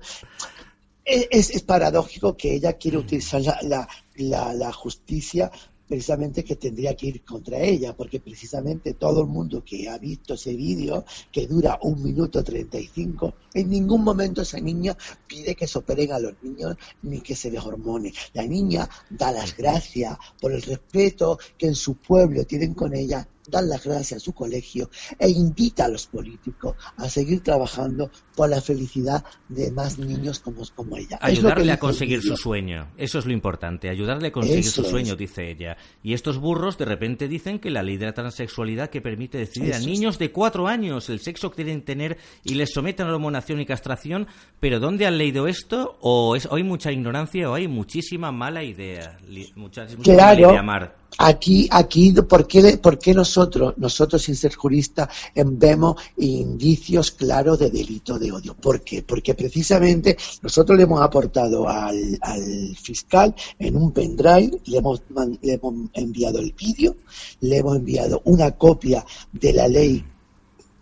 es, 1.04 1.28
es- 1.30 1.50
es 1.50 1.62
paradójico 1.62 2.36
que 2.36 2.54
ella 2.56 2.74
quiere 2.74 2.98
utilizar 2.98 3.40
la, 3.40 3.58
la- 3.62 3.88
la, 4.16 4.52
la 4.52 4.72
justicia 4.72 5.50
precisamente 5.90 6.44
que 6.44 6.54
tendría 6.54 6.94
que 6.94 7.08
ir 7.08 7.24
contra 7.24 7.58
ella, 7.58 7.96
porque 7.96 8.20
precisamente 8.20 8.94
todo 8.94 9.22
el 9.22 9.26
mundo 9.26 9.64
que 9.64 9.88
ha 9.88 9.98
visto 9.98 10.34
ese 10.34 10.54
vídeo, 10.54 11.04
que 11.32 11.48
dura 11.48 11.80
un 11.82 12.00
minuto 12.00 12.44
35, 12.44 13.34
en 13.54 13.70
ningún 13.70 14.04
momento 14.04 14.42
esa 14.42 14.60
niña 14.60 14.96
pide 15.26 15.56
que 15.56 15.66
se 15.66 15.78
operen 15.78 16.12
a 16.12 16.20
los 16.20 16.34
niños 16.42 16.76
ni 17.02 17.20
que 17.20 17.34
se 17.34 17.50
les 17.50 17.60
hormone. 17.60 18.12
La 18.34 18.46
niña 18.46 18.88
da 19.10 19.32
las 19.32 19.56
gracias 19.56 20.16
por 20.40 20.52
el 20.52 20.62
respeto 20.62 21.40
que 21.58 21.66
en 21.66 21.74
su 21.74 21.96
pueblo 21.96 22.44
tienen 22.44 22.72
con 22.74 22.94
ella, 22.94 23.26
da 23.50 23.60
las 23.62 23.84
gracias 23.84 24.12
a 24.22 24.24
su 24.24 24.32
colegio 24.32 24.88
e 25.18 25.28
invita 25.28 25.84
a 25.84 25.88
los 25.88 26.06
políticos 26.06 26.76
a 26.96 27.08
seguir 27.08 27.42
trabajando 27.42 28.10
por 28.36 28.48
la 28.48 28.60
felicidad 28.60 29.24
de 29.48 29.70
más 29.72 29.98
niños 29.98 30.38
como, 30.40 30.62
como 30.74 30.96
ella. 30.96 31.18
Ayudarle 31.20 31.72
a 31.72 31.78
conseguir 31.78 32.22
su 32.22 32.36
sueño. 32.36 32.88
Eso 32.96 33.18
es 33.18 33.26
lo 33.26 33.32
importante. 33.32 33.88
Ayudarle 33.90 34.28
a 34.28 34.32
conseguir 34.32 34.60
Eso 34.60 34.70
su 34.70 34.82
es. 34.82 34.88
sueño, 34.88 35.16
dice 35.16 35.50
ella. 35.50 35.76
Y 36.02 36.14
estos 36.14 36.38
burros 36.38 36.78
de 36.78 36.84
repente 36.86 37.28
dicen 37.28 37.58
que 37.58 37.70
la 37.70 37.82
ley 37.82 37.96
de 37.98 38.06
la 38.06 38.14
transexualidad 38.14 38.88
que 38.88 39.00
permite 39.02 39.38
decidir 39.38 39.74
a 39.74 39.78
es. 39.78 39.86
niños 39.86 40.18
de 40.18 40.30
cuatro 40.32 40.68
años 40.68 41.10
el 41.10 41.20
sexo 41.20 41.50
que 41.50 41.56
quieren 41.64 41.82
tener 41.84 42.16
y 42.44 42.54
les 42.54 42.70
someten 42.72 43.06
a 43.06 43.08
la 43.10 43.16
hormonación 43.16 43.60
y 43.60 43.66
castración. 43.66 44.26
Pero 44.60 44.80
¿dónde 44.80 45.06
han 45.06 45.18
leído 45.18 45.46
esto? 45.48 45.98
¿O, 46.00 46.36
es, 46.36 46.46
o 46.46 46.54
hay 46.54 46.62
mucha 46.62 46.92
ignorancia 46.92 47.50
o 47.50 47.54
hay 47.54 47.68
muchísima 47.68 48.32
mala 48.32 48.62
idea? 48.62 49.18
Li- 49.28 49.52
Mucha, 49.56 49.82
mucha 49.84 49.96
mala 49.96 50.04
Claro, 50.34 50.50
idea, 50.52 50.62
Mar. 50.62 50.96
Aquí, 51.18 51.68
aquí, 51.70 52.12
¿por 52.12 52.46
qué, 52.46 52.78
por 52.78 52.98
qué 52.98 53.14
nosotros, 53.14 53.74
nosotros 53.76 54.22
sin 54.22 54.36
ser 54.36 54.54
juristas, 54.54 55.08
em, 55.34 55.58
vemos 55.58 55.96
indicios 56.16 57.10
claros 57.10 57.58
de 57.58 57.70
delito 57.70 58.18
de 58.18 58.32
odio? 58.32 58.54
¿Por 58.54 58.82
qué? 58.82 59.02
Porque 59.02 59.34
precisamente 59.34 60.16
nosotros 60.42 60.76
le 60.76 60.84
hemos 60.84 61.00
aportado 61.00 61.68
al, 61.68 62.18
al 62.20 62.76
fiscal 62.76 63.34
en 63.58 63.76
un 63.76 63.92
pendrive, 63.92 64.60
le 64.66 64.78
hemos, 64.78 65.02
le 65.42 65.54
hemos 65.54 65.74
enviado 65.94 66.38
el 66.38 66.52
vídeo, 66.52 66.96
le 67.40 67.58
hemos 67.58 67.76
enviado 67.76 68.22
una 68.24 68.52
copia 68.52 69.04
de 69.32 69.52
la 69.52 69.68
ley 69.68 70.04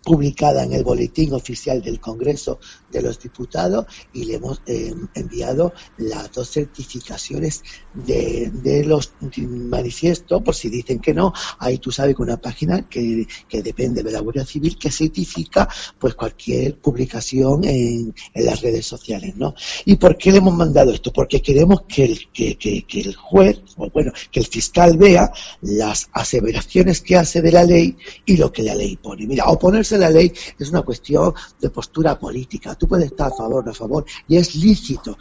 publicada 0.09 0.63
en 0.63 0.73
el 0.73 0.83
boletín 0.83 1.33
oficial 1.35 1.83
del 1.83 1.99
Congreso 1.99 2.59
de 2.91 3.03
los 3.03 3.19
Diputados 3.19 3.85
y 4.11 4.23
le 4.25 4.33
hemos 4.37 4.59
eh, 4.65 4.91
enviado 5.13 5.71
las 5.97 6.31
dos 6.31 6.49
certificaciones 6.49 7.61
de, 7.93 8.83
los 8.85 9.13
manifiestos, 9.37 10.41
por 10.41 10.55
si 10.55 10.69
dicen 10.69 10.97
que 10.99 11.13
no, 11.13 11.31
ahí 11.59 11.77
tú 11.77 11.91
sabes 11.91 12.15
que 12.15 12.23
una 12.23 12.37
página 12.41 12.89
que, 12.89 13.27
que 13.47 13.61
depende 13.61 14.01
de 14.01 14.11
la 14.11 14.19
Guardia 14.21 14.45
Civil 14.45 14.79
que 14.79 14.89
certifica 14.89 15.69
pues 15.99 16.15
cualquier 16.15 16.79
publicación 16.79 17.63
en, 17.65 18.15
en 18.33 18.45
las 18.45 18.61
redes 18.61 18.87
sociales, 18.87 19.35
¿no? 19.35 19.53
¿Y 19.85 19.97
por 19.97 20.17
qué 20.17 20.31
le 20.31 20.39
hemos 20.39 20.55
mandado 20.55 20.91
esto? 20.91 21.13
Porque 21.13 21.39
queremos 21.43 21.83
que 21.87 22.05
el, 22.05 22.19
que, 22.33 22.57
que- 22.57 22.83
el 22.99 23.15
juez, 23.15 23.59
o 23.77 23.91
bueno, 23.91 24.11
que 24.31 24.39
el 24.39 24.47
fiscal 24.47 24.97
vea 24.97 25.31
las 25.61 26.09
aseveraciones 26.13 27.01
que 27.01 27.15
hace 27.15 27.43
de 27.43 27.51
la 27.51 27.63
ley 27.63 27.95
y 28.25 28.37
lo 28.37 28.51
que 28.51 28.63
la 28.63 28.73
ley 28.73 28.95
pone. 28.97 29.27
Mira, 29.27 29.45
oponerse 29.45 29.98
la 29.99 30.09
ley 30.09 30.33
es 30.57 30.69
una 30.69 30.81
cuestión 30.81 31.33
de 31.59 31.69
postura 31.69 32.17
política. 32.17 32.75
Tú 32.75 32.87
puedes 32.87 33.07
estar 33.07 33.27
a 33.27 33.35
favor 33.35 33.67
o 33.67 33.71
a 33.71 33.73
favor 33.73 34.05
y 34.27 34.37
es 34.37 34.55
lícito 34.55 35.17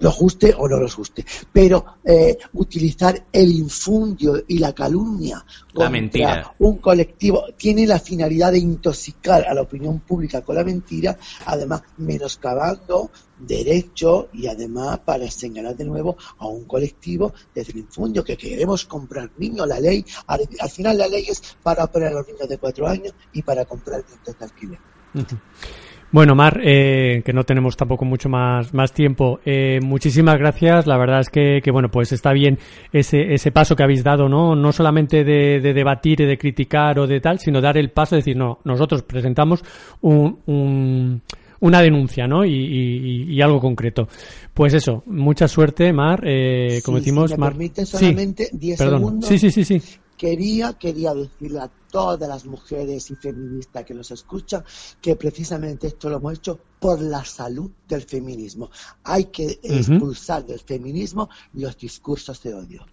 los 0.00 0.18
guste 0.18 0.54
o 0.56 0.68
no 0.68 0.78
los 0.78 0.96
guste. 0.96 1.24
Pero 1.52 1.96
eh, 2.04 2.36
utilizar 2.54 3.26
el 3.32 3.52
infundio 3.52 4.42
y 4.48 4.58
la 4.58 4.74
calumnia 4.74 5.44
contra 5.72 5.90
mentira. 5.90 6.54
un 6.58 6.78
colectivo 6.78 7.44
tiene 7.56 7.86
la 7.86 8.00
finalidad 8.00 8.52
de 8.52 8.58
intoxicar 8.58 9.46
a 9.46 9.54
la 9.54 9.62
opinión 9.62 10.00
pública 10.00 10.42
con 10.42 10.56
la 10.56 10.64
mentira, 10.64 11.16
además 11.46 11.82
menoscabando 11.98 13.10
derechos 13.38 14.26
y 14.34 14.46
además 14.46 14.98
para 15.00 15.30
señalar 15.30 15.76
de 15.76 15.84
nuevo 15.84 16.16
a 16.38 16.46
un 16.46 16.64
colectivo 16.64 17.32
desde 17.54 17.72
el 17.72 17.78
infundio 17.78 18.24
que 18.24 18.36
queremos 18.36 18.84
comprar 18.84 19.30
niños. 19.38 19.66
La 19.66 19.80
ley, 19.80 20.04
al, 20.26 20.48
al 20.58 20.70
final 20.70 20.98
la 20.98 21.08
ley 21.08 21.26
es 21.28 21.56
para 21.62 21.84
operar 21.84 22.12
a 22.12 22.16
los 22.16 22.26
niños 22.26 22.48
de 22.48 22.58
cuatro 22.58 22.86
años 22.86 23.14
y 23.32 23.42
para 23.42 23.64
comprar 23.64 24.04
dientes 24.04 24.38
de 24.38 24.44
alquiler. 24.44 24.78
Bueno, 26.12 26.34
Mar, 26.34 26.60
eh, 26.64 27.22
que 27.24 27.32
no 27.32 27.44
tenemos 27.44 27.76
tampoco 27.76 28.04
mucho 28.04 28.28
más, 28.28 28.74
más 28.74 28.92
tiempo, 28.92 29.38
eh, 29.44 29.78
muchísimas 29.80 30.38
gracias. 30.38 30.88
La 30.88 30.96
verdad 30.96 31.20
es 31.20 31.28
que, 31.28 31.60
que, 31.62 31.70
bueno, 31.70 31.88
pues 31.88 32.10
está 32.10 32.32
bien 32.32 32.58
ese, 32.92 33.32
ese 33.32 33.52
paso 33.52 33.76
que 33.76 33.84
habéis 33.84 34.02
dado, 34.02 34.28
¿no? 34.28 34.56
No 34.56 34.72
solamente 34.72 35.22
de, 35.22 35.60
de 35.60 35.72
debatir 35.72 36.20
y 36.20 36.24
de 36.26 36.36
criticar 36.36 36.98
o 36.98 37.06
de 37.06 37.20
tal, 37.20 37.38
sino 37.38 37.60
dar 37.60 37.78
el 37.78 37.90
paso 37.90 38.16
de 38.16 38.22
decir, 38.22 38.36
no, 38.36 38.58
nosotros 38.64 39.02
presentamos 39.04 39.62
un, 40.00 40.38
un- 40.46 41.22
una 41.60 41.80
denuncia, 41.80 42.26
¿no? 42.26 42.44
Y, 42.44 42.54
y- 42.54 43.32
y 43.32 43.40
algo 43.42 43.60
concreto. 43.60 44.08
Pues 44.52 44.74
eso, 44.74 45.04
mucha 45.06 45.46
suerte, 45.46 45.92
Mar. 45.92 46.22
Eh, 46.24 46.80
como 46.84 46.98
Sí, 46.98 47.04
decimos, 47.04 47.30
si 47.30 47.36
me 47.36 47.40
Mar. 47.40 47.50
permite 47.52 47.86
Sí, 47.86 47.96
solamente 47.98 48.48
10 48.52 48.78
perdón. 48.78 48.98
segundos. 48.98 49.28
Sí, 49.28 49.38
sí, 49.38 49.50
sí, 49.52 49.64
sí. 49.64 49.80
Quería, 50.20 50.74
quería 50.74 51.14
decirle 51.14 51.60
a 51.60 51.70
todas 51.90 52.28
las 52.28 52.44
mujeres 52.44 53.10
y 53.10 53.16
feministas 53.16 53.84
que 53.86 53.94
nos 53.94 54.10
escuchan 54.10 54.62
que 55.00 55.16
precisamente 55.16 55.86
esto 55.86 56.10
lo 56.10 56.18
hemos 56.18 56.34
hecho 56.34 56.60
por 56.78 57.00
la 57.00 57.24
salud 57.24 57.70
del 57.88 58.02
feminismo. 58.02 58.70
Hay 59.02 59.24
que 59.36 59.58
expulsar 59.62 60.44
del 60.44 60.60
feminismo 60.60 61.30
los 61.54 61.74
discursos 61.78 62.42
de 62.42 62.52
odio. 62.54 62.82
Hay 62.82 62.86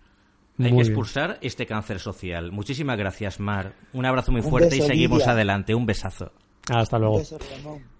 Muy 0.57 0.67
que 0.69 0.71
bien. 0.75 0.85
expulsar 0.85 1.37
este 1.41 1.65
cáncer 1.65 1.99
social. 1.99 2.51
Muchísimas 2.53 2.97
gracias, 2.97 3.41
Mar. 3.41 3.75
Un 3.91 4.05
abrazo 4.05 4.31
muy 4.31 4.39
Un 4.41 4.49
fuerte 4.49 4.77
y 4.77 4.81
seguimos 4.81 5.19
Lidia. 5.19 5.33
adelante. 5.33 5.75
Un 5.75 5.85
besazo. 5.85 6.31
Hasta 6.69 6.97
luego. 6.97 7.15
Un 7.15 7.21
beso, 7.21 7.37
Ramón. 7.37 7.96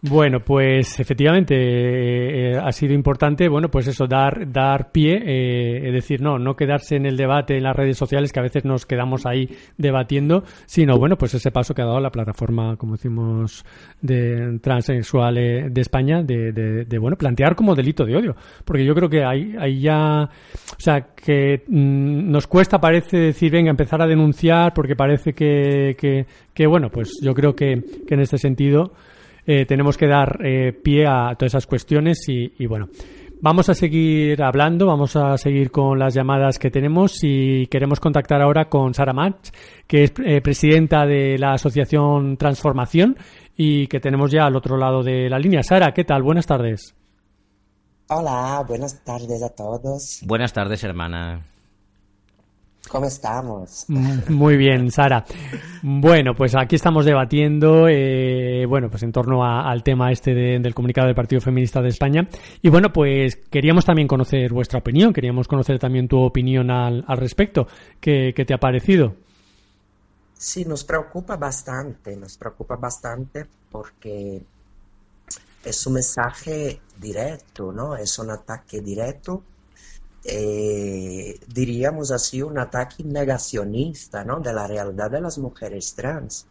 Bueno, 0.00 0.38
pues 0.38 1.00
efectivamente 1.00 1.56
eh, 1.56 2.56
ha 2.56 2.70
sido 2.70 2.94
importante, 2.94 3.48
bueno, 3.48 3.68
pues 3.68 3.88
eso, 3.88 4.06
dar, 4.06 4.50
dar 4.52 4.92
pie, 4.92 5.20
eh, 5.24 5.88
es 5.88 5.92
decir, 5.92 6.22
no, 6.22 6.38
no 6.38 6.54
quedarse 6.54 6.94
en 6.94 7.04
el 7.04 7.16
debate 7.16 7.56
en 7.56 7.64
las 7.64 7.74
redes 7.74 7.98
sociales 7.98 8.32
que 8.32 8.38
a 8.38 8.44
veces 8.44 8.64
nos 8.64 8.86
quedamos 8.86 9.26
ahí 9.26 9.48
debatiendo, 9.76 10.44
sino, 10.66 10.96
bueno, 10.98 11.18
pues 11.18 11.34
ese 11.34 11.50
paso 11.50 11.74
que 11.74 11.82
ha 11.82 11.86
dado 11.86 11.98
la 11.98 12.12
plataforma, 12.12 12.76
como 12.76 12.92
decimos, 12.92 13.64
de 14.00 14.60
transexual 14.62 15.36
eh, 15.36 15.66
de 15.68 15.80
España, 15.80 16.22
de, 16.22 16.52
de, 16.52 16.84
de, 16.84 16.98
bueno, 16.98 17.16
plantear 17.16 17.56
como 17.56 17.74
delito 17.74 18.04
de 18.04 18.14
odio, 18.14 18.36
porque 18.64 18.84
yo 18.84 18.94
creo 18.94 19.08
que 19.08 19.24
ahí, 19.24 19.56
ahí 19.58 19.80
ya, 19.80 20.22
o 20.22 20.80
sea, 20.80 21.08
que 21.12 21.64
mm, 21.66 22.30
nos 22.30 22.46
cuesta, 22.46 22.80
parece 22.80 23.16
decir, 23.16 23.50
venga, 23.50 23.70
empezar 23.70 24.00
a 24.00 24.06
denunciar, 24.06 24.72
porque 24.74 24.94
parece 24.94 25.32
que, 25.32 25.96
que, 25.98 26.24
que 26.54 26.66
bueno, 26.68 26.88
pues 26.88 27.18
yo 27.20 27.34
creo 27.34 27.56
que, 27.56 27.82
que 28.06 28.14
en 28.14 28.20
este 28.20 28.38
sentido, 28.38 28.92
eh, 29.50 29.64
tenemos 29.64 29.96
que 29.96 30.06
dar 30.06 30.44
eh, 30.44 30.74
pie 30.74 31.06
a 31.06 31.34
todas 31.34 31.52
esas 31.52 31.66
cuestiones 31.66 32.28
y, 32.28 32.52
y, 32.58 32.66
bueno. 32.66 32.90
Vamos 33.40 33.68
a 33.70 33.74
seguir 33.74 34.42
hablando, 34.42 34.86
vamos 34.86 35.16
a 35.16 35.38
seguir 35.38 35.70
con 35.70 35.98
las 35.98 36.12
llamadas 36.12 36.58
que 36.58 36.70
tenemos 36.70 37.20
y 37.22 37.66
queremos 37.68 37.98
contactar 37.98 38.42
ahora 38.42 38.68
con 38.68 38.92
Sara 38.92 39.12
Match, 39.14 39.50
que 39.86 40.04
es 40.04 40.12
eh, 40.22 40.42
presidenta 40.42 41.06
de 41.06 41.38
la 41.38 41.52
Asociación 41.52 42.36
Transformación 42.36 43.16
y 43.56 43.86
que 43.86 44.00
tenemos 44.00 44.30
ya 44.32 44.44
al 44.44 44.56
otro 44.56 44.76
lado 44.76 45.02
de 45.02 45.30
la 45.30 45.38
línea. 45.38 45.62
Sara, 45.62 45.94
¿qué 45.94 46.04
tal? 46.04 46.22
Buenas 46.22 46.46
tardes. 46.46 46.94
Hola, 48.10 48.64
buenas 48.68 49.02
tardes 49.02 49.42
a 49.42 49.48
todos. 49.54 50.20
Buenas 50.26 50.52
tardes, 50.52 50.84
hermana. 50.84 51.46
¿Cómo 52.88 53.06
estamos? 53.06 53.84
Muy 54.28 54.56
bien, 54.56 54.90
Sara. 54.90 55.24
Bueno, 55.82 56.34
pues 56.34 56.54
aquí 56.56 56.76
estamos 56.76 57.04
debatiendo, 57.04 57.86
eh, 57.88 58.64
bueno, 58.66 58.88
pues 58.90 59.02
en 59.02 59.12
torno 59.12 59.44
a- 59.44 59.70
al 59.70 59.82
tema 59.82 60.10
este 60.10 60.34
de- 60.34 60.58
del 60.58 60.74
comunicado 60.74 61.06
del 61.06 61.14
Partido 61.14 61.40
Feminista 61.40 61.82
de 61.82 61.88
España. 61.90 62.26
Y 62.62 62.70
bueno, 62.70 62.92
pues 62.92 63.36
queríamos 63.50 63.84
también 63.84 64.08
conocer 64.08 64.52
vuestra 64.52 64.78
opinión, 64.78 65.12
queríamos 65.12 65.46
conocer 65.46 65.78
también 65.78 66.08
tu 66.08 66.18
opinión 66.18 66.70
al, 66.70 67.04
al 67.06 67.18
respecto. 67.18 67.66
¿Qué, 68.00 68.32
qué 68.34 68.44
te 68.44 68.54
ha 68.54 68.58
parecido? 68.58 69.14
Sí, 70.34 70.64
nos 70.64 70.84
preocupa 70.84 71.36
bastante, 71.36 72.16
nos 72.16 72.36
preocupa 72.38 72.76
bastante 72.76 73.44
porque 73.70 74.40
es 75.64 75.86
un 75.86 75.92
mensaje 75.94 76.80
directo, 76.98 77.72
¿no? 77.72 77.96
Es 77.96 78.18
un 78.18 78.30
ataque 78.30 78.80
directo, 78.80 79.42
eh, 80.24 81.38
diríamos 81.48 82.10
así, 82.10 82.42
un 82.42 82.58
ataque 82.58 83.04
negacionista, 83.04 84.24
¿no? 84.24 84.40
De 84.40 84.52
la 84.52 84.66
realidad 84.66 85.10
de 85.10 85.20
las 85.20 85.38
mujeres 85.38 85.94
trans. 85.94 86.46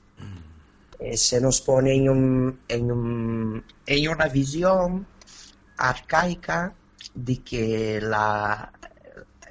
Eh, 1.00 1.16
se 1.18 1.40
nos 1.42 1.62
pone 1.62 1.94
en, 1.96 2.10
un- 2.10 2.60
en, 2.68 2.92
un- 2.92 3.64
en 3.86 4.10
una 4.10 4.28
visión 4.28 5.06
arcaica 5.78 6.74
de 7.14 7.44
que 7.44 8.02
la, 8.02 8.72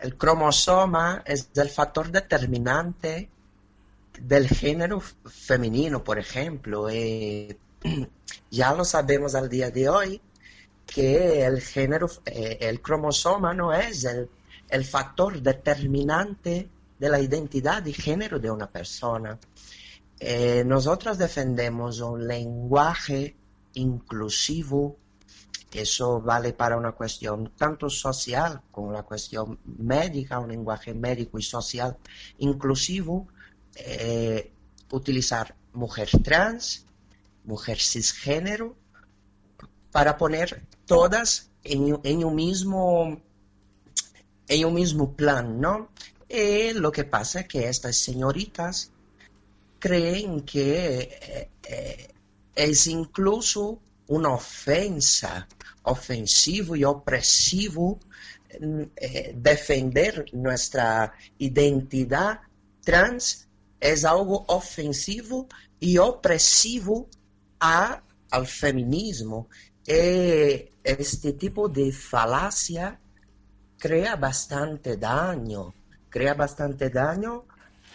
el 0.03 0.17
cromosoma 0.17 1.23
es 1.27 1.51
el 1.55 1.71
factor 1.71 2.11
determinante 2.11 3.31
del 4.21 4.49
género 4.49 5.01
femenino, 5.01 6.03
por 6.03 6.19
ejemplo. 6.19 6.89
Eh, 6.91 7.57
ya 8.51 8.75
lo 8.75 8.85
sabemos 8.85 9.35
al 9.35 9.49
día 9.49 9.71
de 9.71 9.89
hoy 9.89 10.21
que 10.87 11.45
el 11.45 11.61
género, 11.61 12.09
eh, 12.27 12.59
el 12.61 12.81
cromosoma 12.81 13.53
no 13.55 13.73
es 13.73 14.05
el, 14.05 14.31
el 14.69 14.85
factor 14.85 15.41
determinante 15.43 16.69
de 16.99 17.09
la 17.09 17.21
identidad 17.21 17.85
y 17.87 17.93
género 17.93 18.39
de 18.39 18.51
una 18.51 18.71
persona. 18.71 19.39
Eh, 20.19 20.65
nosotros 20.65 21.19
defendemos 21.19 22.01
un 22.01 22.27
lenguaje 22.27 23.37
inclusivo 23.75 24.97
Eso 25.73 26.21
vale 26.23 26.53
para 26.55 26.77
una 26.79 26.93
cuestión 26.93 27.53
tanto 27.57 27.91
social 27.91 28.63
como 28.71 28.93
la 28.93 29.03
cuestión 29.03 29.59
médica, 29.65 30.39
un 30.39 30.49
lenguaje 30.49 30.95
médico 30.95 31.39
y 31.39 31.43
social 31.43 31.97
inclusivo, 32.39 33.29
eh, 33.75 34.53
utilizar 34.91 35.55
mujer 35.75 36.09
trans, 36.25 36.87
mujer 37.45 37.79
cisgénero, 37.79 38.75
para 39.93 40.17
poner 40.17 40.63
todas 40.87 41.51
en, 41.65 41.99
en 42.03 42.25
un 42.25 42.35
mismo 42.35 43.21
en 44.49 44.65
un 44.65 44.75
mismo 44.75 45.13
plan, 45.15 45.61
¿no? 45.61 45.89
Y 46.29 46.73
lo 46.73 46.93
que 46.93 47.05
pasa 47.05 47.41
es 47.41 47.49
que 47.49 47.69
estas 47.69 47.97
señoritas 47.97 48.91
creen 49.79 50.43
que 50.43 50.99
eh, 51.01 51.51
eh, 51.69 52.09
es 52.55 52.87
incluso 52.87 53.81
una 54.09 54.31
ofensa, 54.31 55.47
ofensivo 55.83 56.77
y 56.77 56.85
opresivo 56.85 57.99
mm, 58.61 58.83
eh, 58.97 59.35
defender 59.37 60.27
nuestra 60.33 61.13
identidad 61.39 62.41
trans 62.83 63.47
es 63.81 64.05
algo 64.05 64.45
ofensivo 64.49 65.49
y 65.79 65.99
opresivo 65.99 67.09
a, 67.61 68.03
al 68.31 68.47
feminismo. 68.47 69.49
E 69.87 70.73
este 70.83 71.33
tipo 71.33 71.69
de 71.69 71.93
falacia 71.93 72.99
crea 73.79 74.17
bastante 74.17 74.97
daño, 74.97 75.75
crea 76.09 76.35
bastante 76.35 76.91
daño 76.91 77.45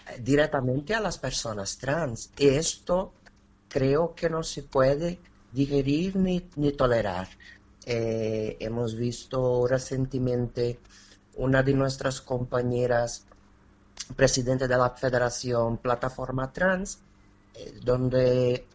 eh, 0.07 0.19
directamente 0.21 0.93
a 0.95 0.99
las 1.01 1.17
personas 1.17 1.77
trans. 1.77 2.31
Y 2.37 2.47
esto 2.47 3.13
creo 3.67 4.13
que 4.15 4.29
no 4.29 4.43
se 4.43 4.63
puede 4.63 5.19
digerir 5.51 6.15
ni, 6.15 6.49
ni 6.55 6.71
tolerar. 6.71 7.27
Eh, 7.85 8.57
hemos 8.59 8.95
visto 8.95 9.67
recientemente 9.67 10.79
una 11.35 11.63
de 11.63 11.73
nuestras 11.73 12.21
compañeras, 12.21 13.25
presidente 14.15 14.67
de 14.67 14.77
la 14.77 14.91
Federación 14.91 15.77
Plataforma 15.77 16.51
Trans, 16.51 16.99
eh, 17.55 17.79
donde 17.83 18.53
eh, 18.53 18.65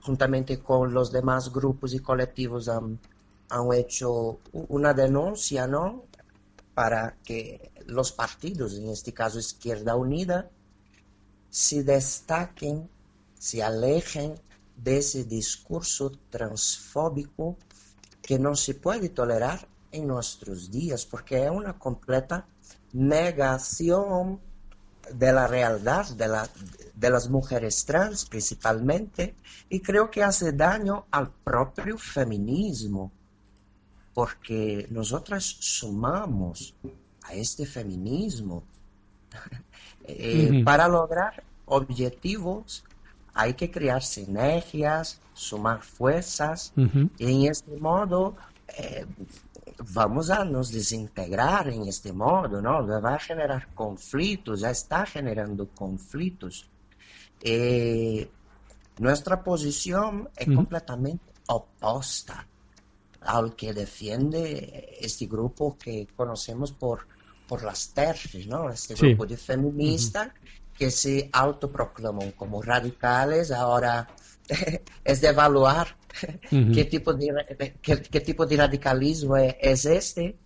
juntamente 0.00 0.58
con 0.60 0.92
los 0.92 1.12
demás 1.12 1.52
grupos 1.52 1.94
y 1.94 2.00
colectivos 2.00 2.68
han, 2.68 2.98
han 3.48 3.72
hecho 3.72 4.38
una 4.52 4.94
denuncia, 4.94 5.66
¿no? 5.66 6.04
Para 6.74 7.16
que 7.24 7.70
los 7.86 8.12
partidos, 8.12 8.74
en 8.78 8.88
este 8.88 9.12
caso 9.12 9.38
Izquierda 9.38 9.96
Unida, 9.96 10.50
se 11.50 11.82
destaquen, 11.84 12.88
se 13.38 13.62
alejen 13.62 14.34
de 14.76 14.98
ese 14.98 15.24
discurso 15.24 16.12
transfóbico 16.30 17.56
que 18.22 18.38
no 18.38 18.54
se 18.56 18.74
puede 18.74 19.10
tolerar 19.10 19.68
en 19.90 20.06
nuestros 20.06 20.70
días, 20.70 21.04
porque 21.04 21.44
es 21.44 21.50
una 21.50 21.78
completa 21.78 22.46
negación 22.92 24.40
de 25.14 25.32
la 25.32 25.46
realidad 25.46 26.08
de, 26.16 26.28
la, 26.28 26.48
de 26.94 27.10
las 27.10 27.28
mujeres 27.28 27.84
trans 27.84 28.24
principalmente, 28.24 29.34
y 29.68 29.80
creo 29.80 30.10
que 30.10 30.22
hace 30.22 30.52
daño 30.52 31.06
al 31.10 31.30
propio 31.30 31.98
feminismo, 31.98 33.12
porque 34.14 34.86
nosotras 34.90 35.44
sumamos 35.44 36.74
a 37.22 37.34
este 37.34 37.66
feminismo. 37.66 38.64
Eh, 40.04 40.64
para 40.64 40.88
lograr 40.88 41.44
objetivos 41.64 42.82
hay 43.34 43.54
que 43.54 43.70
crear 43.70 44.02
sinergias, 44.02 45.20
sumar 45.32 45.80
fuerzas, 45.80 46.72
y 47.18 47.24
en 47.24 47.50
este 47.50 47.76
modo 47.76 48.36
eh, 48.76 49.06
vamos 49.90 50.30
a 50.30 50.44
nos 50.44 50.70
desintegrar 50.70 51.68
en 51.68 51.86
este 51.88 52.12
modo, 52.12 52.60
¿no? 52.62 52.86
Va 52.86 53.14
a 53.14 53.18
generar 53.18 53.72
conflictos, 53.74 54.60
ya 54.60 54.70
está 54.70 55.06
generando 55.06 55.72
conflictos. 55.74 56.70
Eh, 57.40 58.34
nuestra 58.98 59.42
posición 59.42 60.30
es 60.36 60.50
completamente 60.50 61.32
opuesta 61.48 62.48
al 63.20 63.54
que 63.56 63.72
defiende 63.72 64.96
este 65.00 65.26
grupo 65.26 65.78
que 65.78 66.10
conocemos 66.14 66.72
por, 66.72 67.06
por 67.46 67.62
las 67.64 67.92
TERFs, 67.92 68.46
¿no? 68.46 68.70
Este 68.70 68.96
Sí. 68.96 69.06
grupo 69.06 69.26
de 69.26 69.36
feministas 69.36 70.30
que 70.76 70.90
se 70.90 71.28
autoproclaman 71.32 72.32
como 72.32 72.62
radicales, 72.62 73.50
ahora 73.52 74.12
es 75.04 75.20
de 75.20 75.28
evaluar 75.28 75.98
Qué 76.72 76.84
tipo 76.84 77.14
de, 77.14 77.28
qué, 77.82 78.02
qué 78.02 78.20
tipo 78.20 78.46
de 78.46 78.56
radicalismo 78.56 79.36
es 79.36 79.84
este, 79.86 80.38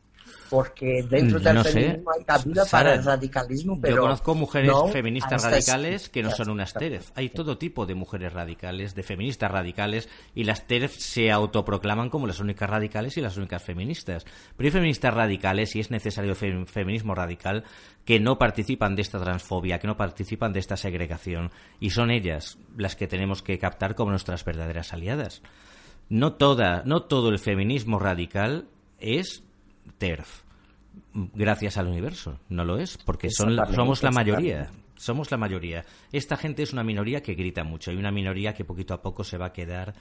porque 0.51 1.03
dentro 1.09 1.39
Mm, 1.39 1.43
del 1.43 1.55
no 1.55 1.65
sé. 1.65 1.73
feminismo 1.73 2.11
hay 2.17 2.25
cabida 2.25 2.65
Sara, 2.65 2.85
para 2.91 2.95
el 3.01 3.05
radicalismo, 3.05 3.81
pero 3.81 3.97
Yo 3.97 4.03
conozco 4.03 4.35
mujeres 4.35 4.71
no 4.71 4.89
feministas 4.89 5.43
radicales 5.43 6.09
que 6.09 6.23
no 6.23 6.31
son 6.31 6.51
unas 6.51 6.73
TERF. 6.75 7.11
Hay 7.15 7.31
todo 7.31 7.59
tipo 7.59 7.87
de 7.87 7.95
mujeres 7.95 8.33
radicales, 8.33 8.95
de 8.95 9.03
feministas 9.03 9.51
radicales, 9.51 10.09
y 10.35 10.45
las 10.45 10.67
TERF 10.67 10.95
se 10.97 11.31
autoproclaman 11.31 12.11
como 12.11 12.27
las 12.27 12.41
únicas 12.41 12.69
radicales 12.71 13.17
y 13.17 13.21
las 13.21 13.37
únicas 13.37 13.63
feministas. 13.63 14.25
Pero 14.57 14.67
hay 14.69 14.73
feministas 14.73 15.15
radicales, 15.15 15.75
y 15.77 15.81
es 15.81 15.91
necesario 15.91 16.35
fe- 16.35 16.65
feminismo 16.67 17.15
radical, 17.15 17.65
que 18.05 18.21
no 18.21 18.39
participan 18.39 18.95
de 18.97 19.03
esta 19.03 19.21
transfobia, 19.23 19.79
que 19.79 19.87
no 19.89 19.97
participan 19.97 20.53
de 20.53 20.61
esta 20.61 20.77
segregación, 20.77 21.51
y 21.81 21.91
son 21.91 22.11
ellas 22.11 22.59
las 22.77 22.95
que 22.97 23.07
tenemos 23.09 23.43
que 23.43 23.59
captar 23.59 23.95
como 23.95 24.11
nuestras 24.13 24.45
verdaderas 24.45 24.93
aliadas. 24.93 25.43
No 26.09 26.35
toda, 26.35 26.83
no 26.85 27.03
todo 27.03 27.31
el 27.31 27.41
feminismo 27.41 27.99
radical 27.99 28.69
es 29.01 29.43
TERF 29.99 30.43
gracias 31.13 31.77
al 31.77 31.89
universo. 31.89 32.39
No 32.49 32.65
lo 32.65 32.79
es, 32.79 32.99
porque 32.99 33.31
son 33.31 33.57
somos 33.75 34.03
la 34.03 34.11
mayoría. 34.11 34.71
Somos 34.97 35.31
la 35.31 35.37
mayoría. 35.37 35.85
Esta 36.13 36.37
gente 36.39 36.63
es 36.63 36.73
una 36.73 36.83
minoría 36.83 37.23
que 37.23 37.35
grita 37.35 37.65
mucho 37.65 37.93
y 37.93 37.97
una 37.97 38.11
minoría 38.11 38.55
que 38.55 38.65
poquito 38.65 38.95
a 38.95 39.03
poco 39.03 39.25
se 39.25 39.37
va 39.37 39.47
a 39.47 39.53
quedar 39.53 39.95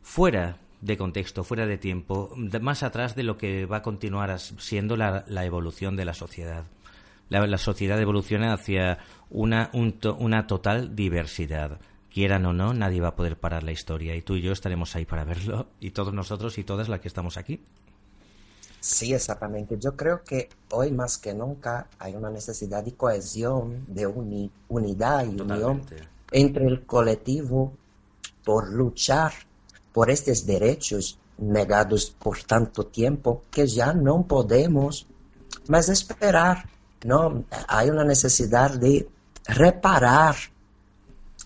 fuera 0.00 0.56
de 0.80 0.96
contexto, 0.96 1.44
fuera 1.44 1.66
de 1.66 1.78
tiempo, 1.78 2.34
más 2.60 2.82
atrás 2.82 3.14
de 3.14 3.22
lo 3.22 3.36
que 3.36 3.66
va 3.66 3.78
a 3.78 3.82
continuar 3.82 4.38
siendo 4.40 4.96
la, 4.96 5.24
la 5.28 5.44
evolución 5.44 5.96
de 5.96 6.04
la 6.06 6.14
sociedad. 6.14 6.64
La, 7.28 7.46
la 7.46 7.58
sociedad 7.58 8.00
evoluciona 8.00 8.52
hacia 8.52 8.98
una, 9.30 9.70
un 9.74 9.92
to- 9.92 10.16
una 10.16 10.46
total 10.46 10.96
diversidad. 10.96 11.78
Quieran 12.12 12.44
o 12.46 12.52
no, 12.52 12.74
nadie 12.74 13.00
va 13.00 13.08
a 13.08 13.16
poder 13.16 13.38
parar 13.38 13.62
la 13.62 13.72
historia 13.72 14.16
y 14.16 14.22
tú 14.22 14.34
y 14.36 14.42
yo 14.42 14.52
estaremos 14.52 14.96
ahí 14.96 15.04
para 15.06 15.24
verlo 15.24 15.68
y 15.80 15.90
todos 15.90 16.12
nosotros 16.12 16.58
y 16.58 16.64
todas 16.64 16.88
las 16.88 17.00
que 17.00 17.08
estamos 17.08 17.36
aquí. 17.36 17.60
Sí, 18.82 19.14
exactamente. 19.14 19.78
Yo 19.78 19.96
creo 19.96 20.24
que 20.24 20.48
hoy 20.72 20.90
más 20.90 21.16
que 21.16 21.32
nunca 21.32 21.86
hay 22.00 22.16
una 22.16 22.30
necesidad 22.30 22.82
de 22.82 22.94
cohesión, 22.94 23.84
de 23.86 24.08
uni- 24.08 24.50
unidad 24.68 25.24
y 25.24 25.40
unión 25.40 25.82
entre 26.32 26.66
el 26.66 26.84
colectivo 26.84 27.72
por 28.44 28.68
luchar 28.72 29.32
por 29.92 30.10
estos 30.10 30.44
derechos 30.46 31.16
negados 31.38 32.10
por 32.10 32.42
tanto 32.42 32.86
tiempo 32.86 33.42
que 33.52 33.68
ya 33.68 33.92
no 33.92 34.24
podemos 34.26 35.06
más 35.68 35.88
esperar. 35.88 36.68
No, 37.04 37.44
hay 37.68 37.88
una 37.88 38.02
necesidad 38.04 38.72
de 38.72 39.08
reparar. 39.46 40.34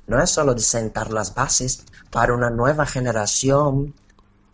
No 0.06 0.22
es 0.22 0.30
solo 0.30 0.54
de 0.54 0.62
sentar 0.62 1.12
las 1.12 1.34
bases 1.34 1.84
para 2.10 2.32
una 2.34 2.48
nueva 2.48 2.86
generación 2.86 3.92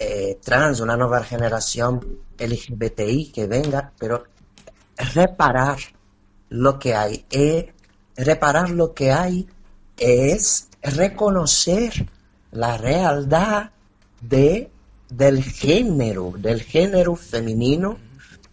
eh, 0.05 0.39
trans, 0.43 0.81
una 0.81 0.97
nueva 0.97 1.23
generación 1.23 2.01
LGBTI 2.39 3.31
que 3.33 3.47
venga, 3.47 3.93
pero 3.99 4.25
reparar 5.15 5.79
lo 6.51 6.79
que 6.79 6.95
hay. 6.95 7.25
Y 7.31 7.67
reparar 8.17 8.71
lo 8.71 8.93
que 8.95 9.13
hay 9.13 9.47
es 9.97 10.69
reconocer 10.83 12.09
la 12.51 12.77
realidad 12.77 13.71
de, 14.21 14.71
del 15.09 15.43
género, 15.43 16.33
del 16.37 16.63
género 16.63 17.17
femenino 17.17 17.99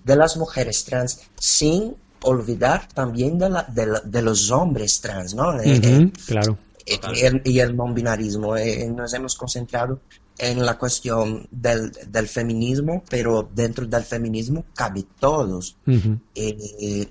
de 0.03 0.15
las 0.15 0.37
mujeres 0.37 0.85
trans, 0.85 1.21
sin 1.39 1.95
olvidar 2.23 2.87
también 2.93 3.37
de, 3.37 3.49
la- 3.49 3.63
de 3.63 3.85
la- 3.85 4.01
de 4.01 4.21
los 4.21 4.51
hombres 4.51 4.99
trans, 5.01 5.33
¿no? 5.33 5.59
Eh, 5.59 5.79
eh, 5.83 6.11
Claro. 6.27 6.57
y 6.85 7.19
el, 7.25 7.41
y 7.45 7.59
el 7.59 7.75
no 7.75 7.93
binarismo. 7.93 8.55
Eh, 8.57 8.87
nos 8.89 9.13
hemos 9.13 9.35
concentrado 9.35 9.99
en 10.39 10.65
la 10.65 10.77
cuestión 10.77 11.47
del, 11.51 11.91
del 12.07 12.27
feminismo, 12.27 13.03
pero 13.09 13.49
dentro 13.53 13.85
del 13.85 14.03
feminismo 14.03 14.65
cabe 14.73 15.05
todos. 15.19 15.75
Ujú. 15.85 16.17
Eh, 16.33 17.07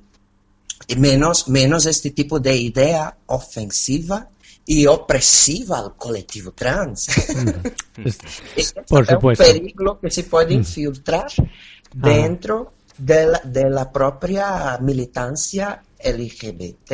y 0.87 0.97
menos, 0.97 1.49
menos 1.49 1.87
este 1.87 2.11
tipo 2.13 2.41
de 2.41 2.57
idea 2.57 3.17
ofensiva 3.27 4.29
y 4.65 4.87
opresiva 4.87 5.79
al 5.81 5.97
colectivo 5.97 6.53
trans. 6.53 7.09
Es- 8.05 8.19
Este 8.57 8.83
Por 8.83 9.03
es 9.05 9.09
un 9.11 9.15
supuesto. 9.17 9.45
peligro 9.45 9.99
que 10.01 10.11
se 10.11 10.25
puede 10.25 10.55
infiltrar 10.55 11.27
dentro 11.93 12.73
de 12.97 13.27
la, 13.27 13.41
de 13.45 13.69
la 13.71 13.91
propia 13.93 14.79
militancia 14.81 15.83
LGBT. 16.03 16.93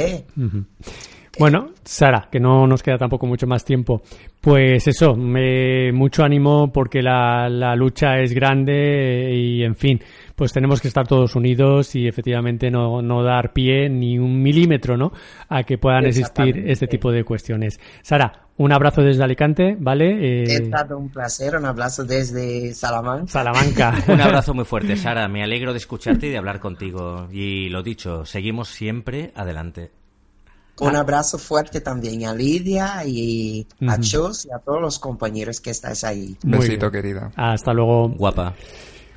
Bueno, 1.39 1.70
Sara, 1.85 2.28
que 2.30 2.39
no 2.39 2.66
nos 2.66 2.82
queda 2.82 2.97
tampoco 2.97 3.26
mucho 3.26 3.47
más 3.47 3.64
tiempo. 3.64 4.03
Pues 4.41 4.87
eso, 4.87 5.14
me, 5.14 5.91
mucho 5.93 6.22
ánimo 6.22 6.72
porque 6.72 7.03
la, 7.03 7.49
la 7.49 7.74
lucha 7.74 8.20
es 8.20 8.32
grande 8.32 9.32
y, 9.35 9.62
en 9.64 9.74
fin, 9.74 10.01
pues 10.37 10.53
tenemos 10.53 10.80
que 10.80 10.89
estar 10.89 11.07
todos 11.07 11.35
unidos 11.35 11.95
y 11.97 12.07
efectivamente 12.07 12.70
no, 12.70 13.03
no 13.03 13.22
dar 13.22 13.53
pie 13.53 13.89
ni 13.89 14.18
un 14.18 14.43
milímetro, 14.43 14.97
¿no? 14.97 15.12
A 15.49 15.64
que 15.64 15.78
puedan 15.78 16.07
existir 16.07 16.64
este 16.66 16.87
tipo 16.87 17.11
de 17.11 17.24
cuestiones. 17.24 17.80
Sara, 18.03 18.45
un 18.57 18.72
abrazo 18.72 19.03
desde 19.03 19.24
Alicante, 19.24 19.76
¿vale? 19.78 20.45
Eh, 20.45 20.47
Ha 20.49 20.62
estado 20.62 20.99
un 20.99 21.09
placer, 21.09 21.57
un 21.57 21.64
abrazo 21.64 22.05
desde 22.05 22.72
Salamanca. 22.74 23.26
Salamanca. 23.26 23.95
Un 24.12 24.20
abrazo 24.20 24.55
muy 24.55 24.64
fuerte, 24.64 24.95
Sara. 24.97 25.26
Me 25.26 25.43
alegro 25.43 25.72
de 25.72 25.78
escucharte 25.78 26.28
y 26.28 26.30
de 26.30 26.39
hablar 26.39 26.61
contigo. 26.61 27.26
Y 27.32 27.68
lo 27.70 27.82
dicho, 27.82 28.24
seguimos 28.24 28.68
siempre 28.68 29.32
adelante. 29.35 29.91
Un 30.81 30.97
abrazo 30.97 31.39
fuerte 31.39 31.81
también 31.81 32.25
a 32.25 32.35
Lidia 32.35 33.05
y 33.07 33.66
a. 33.87 34.01
Chus 34.01 34.47
y 34.47 34.51
a 34.51 34.59
todos 34.59 34.81
los 34.81 34.99
compañeros 34.99 35.61
que 35.61 35.70
estáis 35.70 36.03
ahí. 36.05 36.37
Muy 36.43 36.59
Besito, 36.59 36.91
bien. 36.91 37.03
querida. 37.03 37.31
Hasta 37.37 37.72
luego. 37.72 38.09
Guapa. 38.09 38.55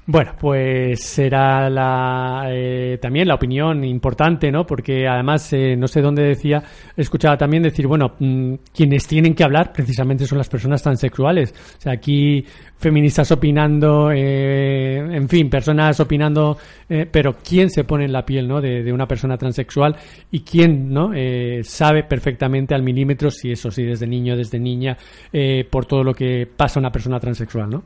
Bueno, 0.10 0.36
pues 0.40 1.04
será 1.04 1.70
la, 1.70 2.46
eh, 2.48 2.98
también 3.02 3.28
la 3.28 3.36
opinión 3.36 3.84
importante, 3.84 4.50
¿no? 4.50 4.66
Porque 4.66 5.06
además, 5.06 5.52
eh, 5.52 5.76
no 5.76 5.86
sé 5.90 6.02
dónde 6.02 6.24
decía, 6.24 6.64
escuchaba 6.96 7.38
también 7.38 7.62
decir, 7.62 7.88
bueno, 7.88 8.14
mm, 8.18 8.54
quienes 8.74 9.06
tienen 9.06 9.36
que 9.36 9.44
hablar 9.44 9.74
precisamente 9.74 10.26
son 10.26 10.38
las 10.38 10.48
personas 10.48 10.82
transexuales. 10.82 11.54
O 11.78 11.82
sea, 11.82 11.92
aquí 11.92 12.46
feministas 12.78 13.32
opinando, 13.32 14.12
eh, 14.12 14.98
en 14.98 15.28
fin, 15.28 15.50
personas 15.50 16.00
opinando, 16.00 16.58
eh, 16.88 17.08
pero 17.12 17.38
¿quién 17.38 17.70
se 17.70 17.84
pone 17.84 18.06
en 18.06 18.12
la 18.12 18.26
piel, 18.26 18.48
¿no? 18.48 18.62
De, 18.62 18.94
una 18.94 19.08
persona 19.08 19.38
transexual 19.38 19.96
y 20.32 20.42
quién, 20.42 20.94
¿no? 20.94 21.12
Eh, 21.14 21.62
sabe 21.64 22.04
perfectamente 22.04 22.74
al 22.74 22.84
milímetro 22.84 23.30
si 23.30 23.52
eso, 23.52 23.70
si 23.70 23.84
desde 23.84 24.08
niño, 24.08 24.38
desde 24.38 24.60
niña, 24.60 24.98
eh, 25.34 25.68
por 25.70 25.86
todo 25.86 26.04
lo 26.04 26.14
que 26.14 26.48
pasa 26.48 26.80
una 26.80 26.92
persona 26.92 27.20
transexual, 27.20 27.70
¿no? 27.70 27.84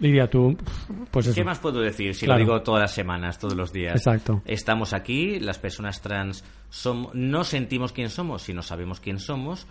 Lidia, 0.00 0.28
tú, 0.30 0.56
pues 1.10 1.26
eso. 1.26 1.34
¿Qué 1.34 1.44
más 1.44 1.58
puedo 1.58 1.80
decir 1.80 2.14
si 2.14 2.26
Claro. 2.26 2.38
lo 2.40 2.44
digo 2.44 2.62
todas 2.62 2.82
las 2.82 2.92
semanas, 2.92 3.38
todos 3.38 3.54
los 3.56 3.72
días? 3.72 3.96
Exacto. 3.96 4.42
Estamos 4.44 4.92
aquí, 4.92 5.40
las 5.40 5.58
personas 5.58 6.00
trans 6.00 6.44
som- 6.70 7.10
no 7.14 7.42
sentimos 7.44 7.92
quién 7.92 8.08
somos, 8.10 8.42
sino 8.42 8.62
sabemos 8.62 9.00
quién 9.00 9.18
somos. 9.18 9.66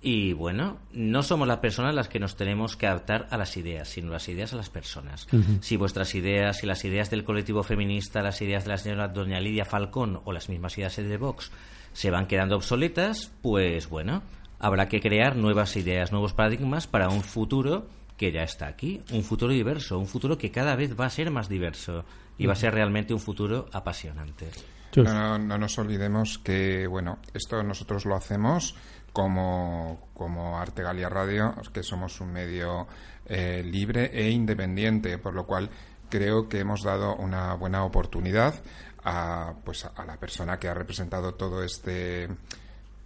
Y 0.00 0.32
bueno, 0.32 0.78
no 0.92 1.24
somos 1.24 1.48
las 1.48 1.58
personas 1.58 1.92
las 1.92 2.08
que 2.08 2.20
nos 2.20 2.36
tenemos 2.36 2.76
que 2.76 2.86
adaptar 2.86 3.26
a 3.30 3.36
las 3.36 3.56
ideas, 3.56 3.88
sino 3.88 4.10
las 4.12 4.28
ideas 4.28 4.52
a 4.52 4.56
las 4.56 4.70
personas. 4.70 5.26
Si 5.60 5.76
vuestras 5.76 6.14
ideas, 6.14 6.58
si 6.58 6.66
las 6.66 6.84
ideas 6.84 7.10
del 7.10 7.24
colectivo 7.24 7.64
feminista, 7.64 8.22
las 8.22 8.40
ideas 8.40 8.62
de 8.64 8.70
la 8.70 8.76
señora 8.78 9.08
doña 9.08 9.40
Lidia 9.40 9.64
Falcón 9.64 10.20
o 10.24 10.32
las 10.32 10.48
mismas 10.48 10.78
ideas 10.78 10.96
de 10.96 11.16
Vox 11.16 11.50
se 11.92 12.12
van 12.12 12.26
quedando 12.28 12.54
obsoletas, 12.54 13.32
pues 13.42 13.88
bueno, 13.88 14.22
habrá 14.60 14.86
que 14.88 15.00
crear 15.00 15.34
nuevas 15.34 15.74
ideas, 15.76 16.12
nuevos 16.12 16.32
paradigmas 16.32 16.86
para 16.86 17.08
un 17.08 17.22
futuro 17.22 17.88
que 18.18 18.32
ya 18.32 18.42
está 18.42 18.66
aquí, 18.66 19.02
un 19.12 19.22
futuro 19.22 19.52
diverso, 19.52 19.98
un 19.98 20.06
futuro 20.06 20.36
que 20.36 20.50
cada 20.50 20.76
vez 20.76 20.98
va 20.98 21.06
a 21.06 21.10
ser 21.10 21.30
más 21.30 21.48
diverso 21.48 22.04
y 22.36 22.46
va 22.46 22.52
a 22.52 22.56
ser 22.56 22.74
realmente 22.74 23.14
un 23.14 23.20
futuro 23.20 23.66
apasionante. 23.72 24.50
No, 24.96 25.38
no 25.38 25.58
nos 25.58 25.78
olvidemos 25.78 26.38
que, 26.38 26.86
bueno, 26.86 27.18
esto 27.32 27.62
nosotros 27.62 28.04
lo 28.04 28.16
hacemos 28.16 28.74
como, 29.12 30.08
como 30.14 30.58
Arte 30.58 30.82
Galia 30.82 31.08
Radio, 31.08 31.54
que 31.72 31.82
somos 31.82 32.20
un 32.20 32.32
medio 32.32 32.88
eh, 33.26 33.62
libre 33.64 34.10
e 34.12 34.30
independiente, 34.30 35.18
por 35.18 35.34
lo 35.34 35.46
cual 35.46 35.70
creo 36.08 36.48
que 36.48 36.60
hemos 36.60 36.82
dado 36.82 37.14
una 37.16 37.54
buena 37.54 37.84
oportunidad 37.84 38.54
a, 39.04 39.54
pues, 39.64 39.84
a 39.84 40.04
la 40.04 40.16
persona 40.16 40.58
que 40.58 40.68
ha 40.68 40.74
representado 40.74 41.34
todo 41.34 41.62
este 41.62 42.28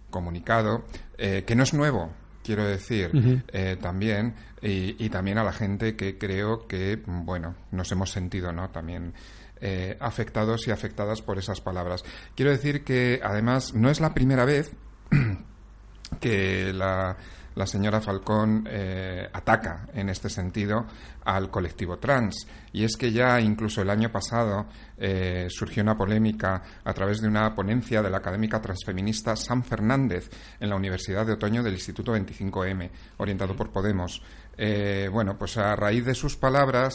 comunicado, 0.09 0.85
eh, 1.17 1.43
que 1.45 1.55
no 1.55 1.63
es 1.63 1.73
nuevo, 1.73 2.11
quiero 2.43 2.65
decir, 2.65 3.43
eh, 3.51 3.77
también, 3.81 4.35
y, 4.65 5.09
también 5.09 5.37
a 5.37 5.43
la 5.43 5.51
gente 5.51 5.95
que 5.97 6.17
creo 6.17 6.67
que, 6.67 7.01
bueno, 7.05 7.55
nos 7.71 7.91
hemos 7.91 8.11
sentido, 8.11 8.53
¿no? 8.53 8.69
También 8.69 9.13
eh, 9.59 9.97
afectados 9.99 10.67
y 10.67 10.71
afectadas 10.71 11.21
por 11.21 11.37
esas 11.37 11.59
palabras. 11.59 12.05
Quiero 12.35 12.51
decir 12.51 12.85
que, 12.85 13.19
además, 13.21 13.73
no 13.73 13.89
es 13.89 13.99
la 13.99 14.13
primera 14.13 14.45
vez 14.45 14.71
que 16.21 16.71
la, 16.71 17.17
la 17.55 17.65
señora 17.65 18.01
Falcón 18.01 18.67
eh, 18.69 19.29
ataca 19.31 19.87
en 19.93 20.09
este 20.09 20.29
sentido 20.29 20.85
al 21.25 21.49
colectivo 21.49 21.97
trans. 21.97 22.47
Y 22.71 22.83
es 22.83 22.95
que 22.97 23.11
ya 23.11 23.39
incluso 23.39 23.81
el 23.81 23.89
año 23.89 24.11
pasado 24.11 24.67
eh, 24.97 25.47
surgió 25.49 25.83
una 25.83 25.97
polémica 25.97 26.61
a 26.83 26.93
través 26.93 27.21
de 27.21 27.27
una 27.27 27.53
ponencia 27.53 28.01
de 28.01 28.09
la 28.09 28.17
académica 28.17 28.61
transfeminista 28.61 29.35
Sam 29.35 29.63
Fernández 29.63 30.29
en 30.59 30.69
la 30.69 30.75
Universidad 30.75 31.25
de 31.25 31.33
Otoño 31.33 31.63
del 31.63 31.73
Instituto 31.73 32.15
25M, 32.15 32.89
orientado 33.17 33.55
por 33.55 33.71
Podemos. 33.71 34.21
Eh, 34.57 35.09
bueno, 35.11 35.37
pues 35.37 35.57
a 35.57 35.75
raíz 35.75 36.05
de 36.05 36.15
sus 36.15 36.35
palabras, 36.35 36.93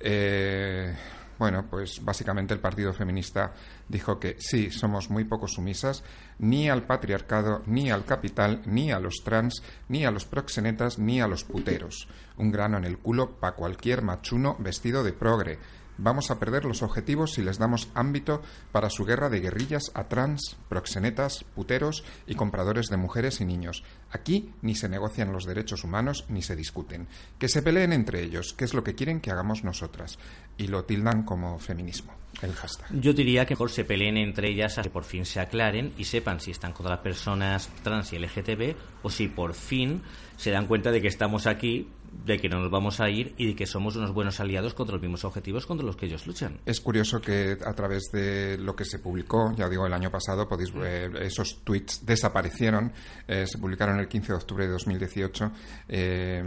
eh, 0.00 0.94
bueno, 1.38 1.66
pues 1.70 2.04
básicamente 2.04 2.52
el 2.52 2.60
Partido 2.60 2.92
Feminista 2.92 3.52
dijo 3.88 4.18
que 4.18 4.36
sí, 4.40 4.70
somos 4.70 5.08
muy 5.08 5.24
poco 5.24 5.46
sumisas 5.46 6.02
ni 6.38 6.68
al 6.68 6.84
patriarcado, 6.84 7.62
ni 7.66 7.90
al 7.90 8.04
capital, 8.04 8.62
ni 8.66 8.90
a 8.90 8.98
los 8.98 9.22
trans, 9.24 9.62
ni 9.88 10.04
a 10.04 10.10
los 10.10 10.24
proxenetas, 10.24 10.98
ni 10.98 11.20
a 11.20 11.28
los 11.28 11.44
puteros. 11.44 12.08
Un 12.36 12.50
grano 12.50 12.76
en 12.76 12.84
el 12.84 12.98
culo 12.98 13.38
para 13.38 13.54
cualquier 13.54 14.02
machuno 14.02 14.56
vestido 14.58 15.04
de 15.04 15.12
progre. 15.12 15.58
Vamos 15.98 16.30
a 16.30 16.38
perder 16.38 16.64
los 16.64 16.82
objetivos 16.82 17.32
si 17.34 17.42
les 17.42 17.58
damos 17.58 17.88
ámbito 17.94 18.40
para 18.70 18.88
su 18.88 19.04
guerra 19.04 19.28
de 19.28 19.40
guerrillas 19.40 19.90
a 19.94 20.04
trans, 20.04 20.56
proxenetas, 20.68 21.44
puteros 21.56 22.04
y 22.26 22.36
compradores 22.36 22.86
de 22.86 22.96
mujeres 22.96 23.40
y 23.40 23.44
niños. 23.44 23.82
Aquí 24.12 24.52
ni 24.62 24.76
se 24.76 24.88
negocian 24.88 25.32
los 25.32 25.44
derechos 25.44 25.82
humanos 25.82 26.24
ni 26.28 26.42
se 26.42 26.54
discuten. 26.54 27.08
Que 27.38 27.48
se 27.48 27.62
peleen 27.62 27.92
entre 27.92 28.22
ellos, 28.22 28.52
que 28.52 28.64
es 28.64 28.74
lo 28.74 28.84
que 28.84 28.94
quieren 28.94 29.20
que 29.20 29.32
hagamos 29.32 29.64
nosotras. 29.64 30.20
Y 30.56 30.68
lo 30.68 30.84
tildan 30.84 31.24
como 31.24 31.58
feminismo, 31.58 32.12
el 32.42 32.52
hashtag. 32.52 32.88
Yo 33.00 33.12
diría 33.12 33.44
que 33.44 33.54
mejor 33.54 33.70
se 33.70 33.84
peleen 33.84 34.16
entre 34.16 34.50
ellas 34.50 34.78
a 34.78 34.82
que 34.82 34.90
por 34.90 35.04
fin 35.04 35.26
se 35.26 35.40
aclaren 35.40 35.92
y 35.98 36.04
sepan 36.04 36.38
si 36.38 36.52
están 36.52 36.72
contra 36.72 36.94
las 36.94 37.02
personas 37.02 37.68
trans 37.82 38.12
y 38.12 38.18
LGTB 38.18 38.76
o 39.02 39.10
si 39.10 39.26
por 39.26 39.54
fin 39.54 40.02
se 40.36 40.52
dan 40.52 40.66
cuenta 40.66 40.92
de 40.92 41.02
que 41.02 41.08
estamos 41.08 41.46
aquí, 41.48 41.88
de 42.24 42.38
que 42.38 42.48
no 42.48 42.60
nos 42.60 42.70
vamos 42.70 43.00
a 43.00 43.08
ir 43.08 43.34
y 43.36 43.48
de 43.48 43.56
que 43.56 43.66
somos 43.66 43.96
unos 43.96 44.12
buenos 44.12 44.40
aliados 44.40 44.74
contra 44.74 44.94
los 44.94 45.02
mismos 45.02 45.24
objetivos 45.24 45.66
contra 45.66 45.86
los 45.86 45.96
que 45.96 46.06
ellos 46.06 46.26
luchan. 46.26 46.60
Es 46.66 46.80
curioso 46.80 47.20
que 47.20 47.56
a 47.64 47.74
través 47.74 48.10
de 48.12 48.58
lo 48.58 48.74
que 48.76 48.84
se 48.84 48.98
publicó, 48.98 49.54
ya 49.56 49.68
digo, 49.68 49.86
el 49.86 49.92
año 49.92 50.10
pasado, 50.10 50.48
podéis, 50.48 50.72
eh, 50.76 51.10
esos 51.20 51.62
tweets 51.64 52.04
desaparecieron, 52.04 52.92
eh, 53.26 53.46
se 53.46 53.58
publicaron 53.58 53.98
el 53.98 54.08
15 54.08 54.32
de 54.32 54.36
octubre 54.36 54.66
de 54.66 54.72
2018. 54.72 55.52
eh, 55.88 56.42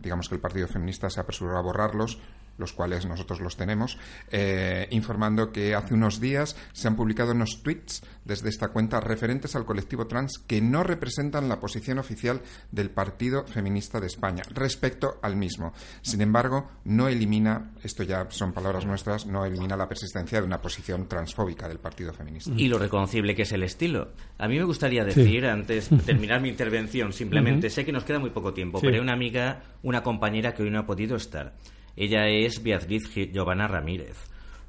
digamos 0.00 0.28
que 0.28 0.34
el 0.34 0.40
Partido 0.40 0.68
Feminista 0.68 1.10
se 1.10 1.20
apresuró 1.20 1.58
a 1.58 1.62
borrarlos 1.62 2.18
los 2.58 2.72
cuales 2.72 3.06
nosotros 3.06 3.40
los 3.40 3.56
tenemos, 3.56 3.98
eh, 4.30 4.86
informando 4.90 5.52
que 5.52 5.74
hace 5.74 5.94
unos 5.94 6.20
días 6.20 6.56
se 6.72 6.88
han 6.88 6.96
publicado 6.96 7.32
unos 7.32 7.62
tweets 7.62 8.02
desde 8.24 8.48
esta 8.50 8.68
cuenta 8.68 9.00
referentes 9.00 9.56
al 9.56 9.64
colectivo 9.64 10.06
trans 10.06 10.38
que 10.46 10.60
no 10.60 10.82
representan 10.82 11.48
la 11.48 11.60
posición 11.60 11.98
oficial 11.98 12.42
del 12.70 12.90
Partido 12.90 13.46
Feminista 13.46 14.00
de 14.00 14.06
España 14.08 14.42
respecto 14.52 15.18
al 15.22 15.36
mismo. 15.36 15.72
Sin 16.02 16.20
embargo, 16.20 16.68
no 16.84 17.08
elimina, 17.08 17.72
esto 17.82 18.02
ya 18.02 18.26
son 18.30 18.52
palabras 18.52 18.84
nuestras, 18.84 19.26
no 19.26 19.44
elimina 19.46 19.76
la 19.76 19.88
persistencia 19.88 20.40
de 20.40 20.46
una 20.46 20.60
posición 20.60 21.08
transfóbica 21.08 21.68
del 21.68 21.78
Partido 21.78 22.12
Feminista. 22.12 22.50
Y 22.56 22.68
lo 22.68 22.78
reconocible 22.78 23.34
que 23.34 23.42
es 23.42 23.52
el 23.52 23.62
estilo. 23.62 24.12
A 24.38 24.48
mí 24.48 24.58
me 24.58 24.64
gustaría 24.64 25.04
decir, 25.04 25.46
antes 25.46 25.88
de 25.90 25.96
terminar 26.06 26.40
mi 26.40 26.48
intervención, 26.48 27.12
simplemente, 27.12 27.70
sé 27.70 27.84
que 27.84 27.92
nos 27.92 28.04
queda 28.04 28.18
muy 28.18 28.30
poco 28.30 28.52
tiempo, 28.52 28.78
Sí. 28.78 28.86
pero 28.86 28.96
hay 28.96 29.02
una 29.02 29.12
amiga, 29.14 29.62
una 29.82 30.02
compañera 30.02 30.54
que 30.54 30.62
hoy 30.64 30.70
no 30.70 30.80
ha 30.80 30.86
podido 30.86 31.16
estar. 31.16 31.54
Ella 31.98 32.28
es 32.28 32.62
Beatriz 32.62 33.08
Gi- 33.12 33.30
Giovanna 33.32 33.66
Ramírez, 33.66 34.16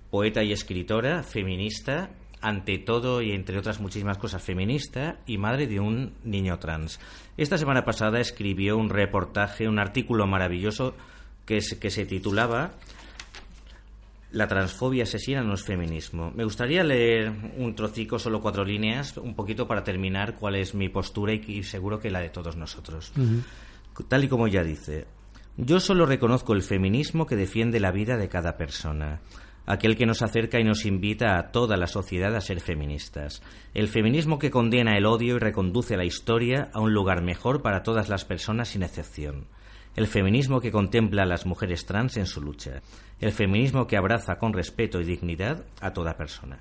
poeta 0.09 0.43
y 0.43 0.51
escritora, 0.51 1.21
feminista, 1.23 2.09
ante 2.41 2.79
todo 2.79 3.21
y 3.21 3.31
entre 3.33 3.57
otras 3.59 3.79
muchísimas 3.79 4.17
cosas 4.17 4.41
feminista 4.41 5.19
y 5.27 5.37
madre 5.37 5.67
de 5.67 5.79
un 5.79 6.13
niño 6.23 6.57
trans. 6.57 6.99
Esta 7.37 7.57
semana 7.57 7.85
pasada 7.85 8.19
escribió 8.19 8.77
un 8.77 8.89
reportaje, 8.89 9.67
un 9.67 9.77
artículo 9.77 10.25
maravilloso 10.25 10.95
que 11.45 11.61
se, 11.61 11.77
que 11.79 11.89
se 11.89 12.05
titulaba 12.05 12.71
la 14.31 14.47
transfobia 14.47 15.03
asesina 15.03 15.41
no 15.41 15.55
es 15.55 15.63
feminismo. 15.63 16.31
Me 16.35 16.43
gustaría 16.43 16.83
leer 16.83 17.31
un 17.57 17.73
trocico, 17.73 18.19
solo 18.19 18.41
cuatro 18.41 18.63
líneas, 18.63 19.17
un 19.17 19.33
poquito 19.33 19.67
para 19.67 19.83
terminar 19.83 20.35
cuál 20.35 20.55
es 20.55 20.75
mi 20.75 20.87
postura 20.87 21.33
y, 21.33 21.41
y 21.47 21.63
seguro 21.63 21.99
que 21.99 22.11
la 22.11 22.19
de 22.19 22.29
todos 22.29 22.55
nosotros. 22.55 23.11
Tal 24.07 24.23
y 24.23 24.27
como 24.27 24.47
ya 24.47 24.63
dice, 24.63 25.07
yo 25.61 25.81
solo 25.81 26.05
reconozco 26.05 26.53
el 26.53 26.61
feminismo 26.61 27.25
que 27.25 27.35
defiende 27.35 27.81
la 27.81 27.91
vida 27.91 28.15
de 28.15 28.29
cada 28.29 28.55
persona, 28.55 29.19
aquel 29.65 29.97
que 29.97 30.05
nos 30.05 30.21
acerca 30.21 30.57
y 30.57 30.63
nos 30.63 30.85
invita 30.85 31.37
a 31.37 31.51
toda 31.51 31.75
la 31.75 31.87
sociedad 31.87 32.33
a 32.33 32.39
ser 32.39 32.61
feministas, 32.61 33.41
el 33.73 33.89
feminismo 33.89 34.39
que 34.39 34.51
condena 34.51 34.97
el 34.97 35.05
odio 35.05 35.35
y 35.35 35.39
reconduce 35.39 35.97
la 35.97 36.05
historia 36.05 36.69
a 36.73 36.79
un 36.79 36.93
lugar 36.93 37.21
mejor 37.21 37.61
para 37.61 37.83
todas 37.83 38.07
las 38.07 38.23
personas 38.23 38.69
sin 38.69 38.83
excepción. 38.83 39.47
El 39.97 40.07
feminismo 40.07 40.61
que 40.61 40.71
contempla 40.71 41.23
a 41.23 41.25
las 41.25 41.45
mujeres 41.45 41.85
trans 41.85 42.15
en 42.15 42.25
su 42.25 42.41
lucha. 42.41 42.81
El 43.19 43.33
feminismo 43.33 43.85
que 43.85 43.97
abraza 43.97 44.37
con 44.37 44.53
respeto 44.53 45.01
y 45.01 45.03
dignidad 45.03 45.65
a 45.81 45.91
toda 45.91 46.15
persona. 46.15 46.59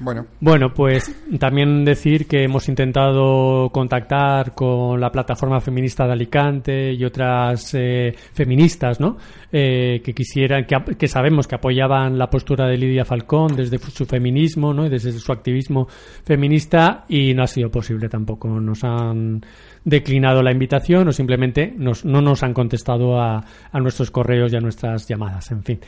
Bueno, 0.00 0.26
Bueno, 0.40 0.74
pues 0.74 1.14
también 1.38 1.84
decir 1.84 2.26
que 2.26 2.42
hemos 2.42 2.68
intentado 2.68 3.70
contactar 3.70 4.52
con 4.54 5.00
la 5.00 5.10
plataforma 5.12 5.60
feminista 5.60 6.04
de 6.06 6.12
Alicante 6.12 6.92
y 6.92 7.04
otras 7.04 7.74
eh, 7.74 8.12
feministas, 8.32 8.98
¿no? 9.00 9.16
Eh, 9.52 10.02
que 10.04 10.12
quisieran, 10.12 10.64
que, 10.66 10.96
que 10.96 11.06
sabemos 11.06 11.46
que 11.46 11.54
apoyaban 11.54 12.18
la 12.18 12.28
postura 12.28 12.66
de 12.66 12.76
Lidia 12.76 13.04
Falcón 13.04 13.54
desde 13.54 13.78
su 13.78 14.04
feminismo, 14.04 14.74
¿no? 14.74 14.84
Y 14.86 14.88
desde 14.88 15.12
su 15.12 15.30
activismo 15.30 15.86
feminista 16.24 17.04
y 17.08 17.32
no 17.34 17.44
ha 17.44 17.46
sido 17.46 17.70
posible 17.70 18.08
tampoco. 18.08 18.48
Nos 18.48 18.82
han 18.82 19.42
declinado 19.84 20.42
la 20.42 20.50
invitación 20.50 21.06
o 21.08 21.12
simplemente 21.12 21.72
nos- 21.76 22.04
no 22.04 22.20
nos 22.20 22.42
han 22.42 22.52
contestado 22.52 23.20
a, 23.20 23.44
a 23.70 23.80
nuestros 23.80 24.10
correos 24.10 24.52
y 24.52 24.56
a 24.56 24.60
nuestras 24.60 25.06
llamadas. 25.06 25.50
En 25.52 25.62
fin. 25.62 25.78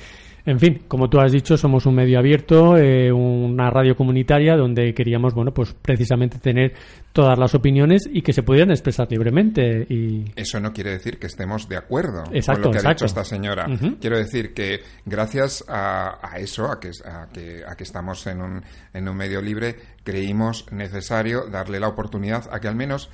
En 0.47 0.61
fin, 0.61 0.82
como 0.86 1.11
tú 1.11 1.18
has 1.18 1.32
dicho, 1.32 1.57
somos 1.57 1.86
un 1.86 1.97
medio 1.97 2.20
abierto, 2.20 2.76
eh, 2.76 3.11
una 3.12 3.68
radio 3.68 3.97
comunitaria 3.97 4.57
donde 4.57 4.94
queríamos, 4.94 5.34
bueno, 5.34 5.53
pues 5.53 5.74
precisamente 5.74 6.38
tener 6.38 6.72
todas 7.12 7.36
las 7.36 7.55
opiniones 7.57 8.09
y 8.11 8.22
que 8.22 8.32
se 8.32 8.44
pudieran 8.44 8.70
expresar 8.70 9.11
libremente. 9.11 9.86
Y 9.88 10.24
Eso 10.36 10.61
no 10.61 10.72
quiere 10.72 10.90
decir 10.90 11.18
que 11.18 11.26
estemos 11.26 11.68
de 11.68 11.76
acuerdo 11.76 12.22
Exacto, 12.32 12.62
con 12.62 12.62
lo 12.62 12.70
que 12.70 12.76
ha 12.76 12.92
exacto. 12.92 13.05
dicho 13.05 13.07
esta 13.07 13.24
señora. 13.24 13.66
Quiero 14.01 14.18
decir 14.18 14.55
que 14.55 14.80
gracias 15.05 15.64
a, 15.68 16.18
a 16.22 16.38
eso, 16.38 16.70
a 16.70 16.78
que, 16.78 16.90
a, 17.05 17.28
que, 17.32 17.64
a 17.66 17.74
que 17.74 17.82
estamos 17.82 18.24
en 18.28 18.40
un, 18.40 18.62
en 18.94 19.09
un 19.09 19.16
medio 19.16 19.42
libre, 19.42 19.74
creímos 20.05 20.70
necesario 20.70 21.49
darle 21.51 21.80
la 21.80 21.88
oportunidad 21.88 22.49
a 22.53 22.61
que 22.61 22.68
al 22.68 22.76
menos 22.76 23.11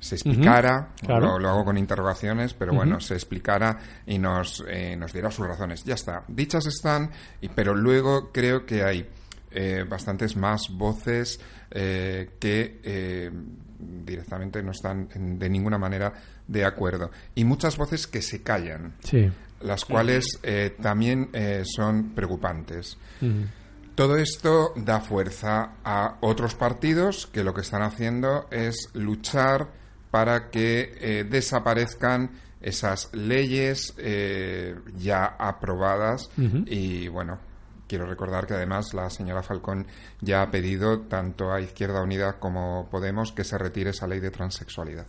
se 0.00 0.14
explicara, 0.14 0.90
claro. 1.04 1.26
lo, 1.26 1.38
lo 1.38 1.48
hago 1.50 1.64
con 1.64 1.76
interrogaciones, 1.78 2.54
pero 2.54 2.72
bueno, 2.72 3.00
se 3.00 3.14
explicara 3.14 3.78
y 4.06 4.18
nos, 4.18 4.64
eh, 4.68 4.96
nos 4.96 5.12
diera 5.12 5.30
sus 5.30 5.46
razones. 5.46 5.82
Ya 5.84 5.94
está, 5.94 6.24
dichas 6.28 6.66
están, 6.66 7.10
y, 7.40 7.48
pero 7.48 7.74
luego 7.74 8.30
creo 8.32 8.64
que 8.64 8.84
hay 8.84 9.08
eh, 9.50 9.84
bastantes 9.88 10.36
más 10.36 10.62
voces 10.70 11.40
eh, 11.70 12.30
que 12.38 12.80
eh, 12.84 13.30
directamente 13.78 14.62
no 14.62 14.70
están 14.72 15.08
en- 15.14 15.38
de 15.38 15.48
ninguna 15.50 15.78
manera 15.78 16.12
de 16.46 16.64
acuerdo. 16.64 17.10
Y 17.34 17.44
muchas 17.44 17.76
voces 17.76 18.06
que 18.06 18.22
se 18.22 18.42
callan, 18.42 18.94
sí. 19.02 19.30
las 19.62 19.84
cuales 19.84 20.24
también 20.80 21.30
son 21.64 22.10
preocupantes. 22.14 22.96
Todo 23.94 24.16
esto 24.16 24.72
da 24.76 25.00
fuerza 25.00 25.72
a 25.84 26.18
otros 26.20 26.54
partidos 26.54 27.26
que 27.26 27.42
lo 27.42 27.52
que 27.52 27.62
están 27.62 27.82
haciendo 27.82 28.46
es 28.50 28.90
luchar 28.94 29.68
para 30.18 30.50
que 30.50 30.96
eh, 31.00 31.24
desaparezcan 31.30 32.32
esas 32.60 33.08
leyes 33.14 33.94
eh, 33.98 34.74
ya 34.96 35.26
aprobadas 35.38 36.28
y 36.66 37.06
bueno 37.06 37.38
quiero 37.86 38.04
recordar 38.04 38.44
que 38.44 38.54
además 38.54 38.94
la 38.94 39.10
señora 39.10 39.44
Falcón 39.44 39.86
ya 40.20 40.42
ha 40.42 40.50
pedido 40.50 41.02
tanto 41.02 41.52
a 41.52 41.60
Izquierda 41.60 42.02
Unida 42.02 42.40
como 42.40 42.88
Podemos 42.90 43.30
que 43.30 43.44
se 43.44 43.56
retire 43.58 43.90
esa 43.90 44.08
ley 44.08 44.18
de 44.18 44.32
transexualidad. 44.32 45.06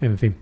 En 0.00 0.16
fin. 0.16 0.36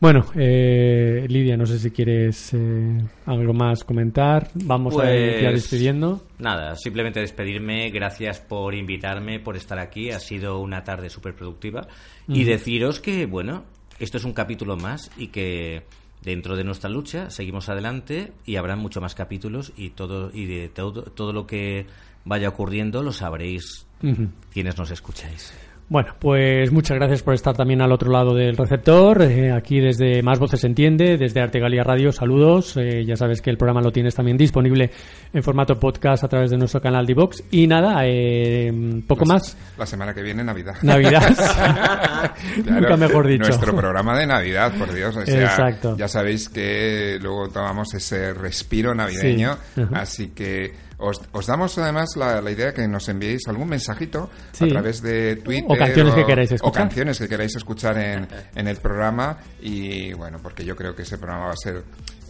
Bueno, 0.00 0.26
eh, 0.36 1.26
Lidia, 1.28 1.56
no 1.56 1.66
sé 1.66 1.76
si 1.78 1.90
quieres 1.90 2.54
eh, 2.54 2.98
algo 3.26 3.52
más 3.52 3.82
comentar. 3.82 4.48
Vamos 4.54 4.96
a 4.96 5.12
ir 5.12 5.40
ya 5.42 5.50
Pues, 5.50 5.62
despidiendo. 5.62 6.22
Nada, 6.38 6.76
simplemente 6.76 7.18
despedirme. 7.18 7.90
Gracias 7.90 8.38
por 8.38 8.76
invitarme, 8.76 9.40
por 9.40 9.56
estar 9.56 9.78
aquí. 9.80 10.10
Ha 10.10 10.20
sido 10.20 10.60
una 10.60 10.84
tarde 10.84 11.10
súper 11.10 11.34
productiva. 11.34 11.88
Y 12.28 12.44
deciros 12.44 13.00
que, 13.00 13.26
bueno, 13.26 13.64
esto 13.98 14.18
es 14.18 14.24
un 14.24 14.34
capítulo 14.34 14.76
más 14.76 15.10
y 15.16 15.28
que 15.28 15.82
dentro 16.22 16.56
de 16.56 16.62
nuestra 16.62 16.88
lucha 16.90 17.30
seguimos 17.30 17.68
adelante 17.68 18.32
y 18.44 18.54
habrá 18.56 18.76
mucho 18.76 19.00
más 19.00 19.16
capítulos 19.16 19.72
y 19.76 19.90
todo 19.90 20.30
y 20.32 20.46
de 20.46 20.68
todo, 20.68 21.02
todo 21.02 21.32
lo 21.32 21.46
que 21.46 21.86
vaya 22.24 22.48
ocurriendo 22.48 23.02
lo 23.02 23.12
sabréis 23.12 23.86
quienes 24.52 24.78
nos 24.78 24.90
escucháis. 24.92 25.52
Bueno, 25.90 26.14
pues 26.18 26.70
muchas 26.70 26.98
gracias 26.98 27.22
por 27.22 27.32
estar 27.32 27.56
también 27.56 27.80
al 27.80 27.90
otro 27.92 28.12
lado 28.12 28.34
del 28.34 28.58
receptor. 28.58 29.22
Eh, 29.22 29.50
aquí 29.50 29.80
desde 29.80 30.22
Más 30.22 30.38
Voces 30.38 30.62
Entiende, 30.64 31.16
desde 31.16 31.40
Artegalia 31.40 31.82
Radio, 31.82 32.12
saludos. 32.12 32.76
Eh, 32.76 33.06
ya 33.06 33.16
sabes 33.16 33.40
que 33.40 33.48
el 33.48 33.56
programa 33.56 33.80
lo 33.80 33.90
tienes 33.90 34.14
también 34.14 34.36
disponible 34.36 34.90
en 35.32 35.42
formato 35.42 35.80
podcast 35.80 36.24
a 36.24 36.28
través 36.28 36.50
de 36.50 36.58
nuestro 36.58 36.82
canal 36.82 37.06
de 37.06 37.14
Vox. 37.14 37.42
Y 37.50 37.66
nada, 37.66 38.02
eh, 38.04 38.70
poco 39.06 39.24
La- 39.24 39.34
más. 39.34 39.56
La 39.78 39.86
semana 39.86 40.12
que 40.12 40.20
viene, 40.22 40.44
Navidad. 40.44 40.76
Navidad. 40.82 41.22
Claro, 42.64 42.80
Nunca 42.80 42.96
mejor 42.96 43.26
dicho. 43.26 43.44
Nuestro 43.46 43.74
programa 43.74 44.18
de 44.18 44.26
Navidad, 44.26 44.72
por 44.76 44.92
Dios. 44.92 45.16
O 45.16 45.24
sea, 45.24 45.42
Exacto. 45.42 45.96
Ya 45.96 46.08
sabéis 46.08 46.48
que 46.48 47.18
luego 47.22 47.48
tomamos 47.48 47.94
ese 47.94 48.34
respiro 48.34 48.94
navideño. 48.94 49.56
Sí. 49.74 49.82
Así 49.94 50.28
que 50.28 50.72
os, 50.98 51.20
os 51.32 51.46
damos 51.46 51.78
además 51.78 52.10
la, 52.16 52.40
la 52.40 52.50
idea 52.50 52.74
que 52.74 52.86
nos 52.88 53.08
enviéis 53.08 53.42
algún 53.48 53.68
mensajito 53.68 54.28
Sí. 54.52 54.64
a 54.64 54.68
través 54.68 55.00
de 55.02 55.36
Twitter. 55.36 55.66
O 55.68 55.76
canciones 55.78 56.14
que 56.14 56.26
queráis 56.26 56.50
O 56.52 56.54
escuchar. 56.56 56.82
canciones 56.82 57.18
que 57.18 57.28
queráis 57.28 57.54
escuchar 57.56 57.98
en, 57.98 58.28
en 58.54 58.68
el 58.68 58.76
programa. 58.78 59.38
Y 59.60 60.12
bueno, 60.14 60.38
porque 60.42 60.64
yo 60.64 60.74
creo 60.76 60.94
que 60.94 61.02
ese 61.02 61.16
programa 61.18 61.46
va 61.46 61.52
a 61.52 61.56
ser. 61.56 61.82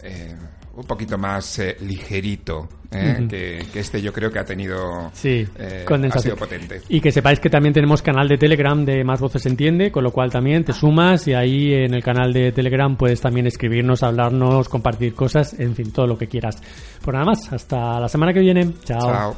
eh, 0.03 0.35
un 0.79 0.85
poquito 0.85 1.17
más 1.17 1.59
eh, 1.59 1.77
ligerito 1.81 2.69
¿eh? 2.91 3.27
Que, 3.29 3.65
que 3.71 3.79
este 3.79 4.01
yo 4.01 4.11
creo 4.13 4.31
que 4.31 4.39
ha 4.39 4.45
tenido 4.45 5.11
Sí, 5.13 5.45
eh, 5.57 5.85
ha 5.87 6.19
sido 6.19 6.35
potente 6.35 6.81
Y 6.89 7.01
que 7.01 7.11
sepáis 7.11 7.39
que 7.39 7.49
también 7.49 7.73
tenemos 7.73 8.01
canal 8.01 8.27
de 8.27 8.37
Telegram 8.37 8.83
de 8.85 9.03
Más 9.03 9.19
Voces 9.19 9.45
Entiende, 9.45 9.91
con 9.91 10.03
lo 10.03 10.11
cual 10.11 10.31
también 10.31 10.63
te 10.63 10.73
sumas 10.73 11.27
y 11.27 11.33
ahí 11.33 11.73
en 11.73 11.93
el 11.93 12.03
canal 12.03 12.33
de 12.33 12.51
Telegram 12.51 12.95
puedes 12.95 13.21
también 13.21 13.47
escribirnos, 13.47 14.03
hablarnos, 14.03 14.69
compartir 14.69 15.13
cosas, 15.13 15.59
en 15.59 15.75
fin, 15.75 15.91
todo 15.91 16.07
lo 16.07 16.17
que 16.17 16.27
quieras. 16.27 16.61
Pues 17.03 17.13
nada 17.13 17.25
más, 17.25 17.51
hasta 17.51 17.99
la 17.99 18.07
semana 18.07 18.33
que 18.33 18.39
viene. 18.39 18.73
Chao. 18.85 18.99
Chao. 18.99 19.35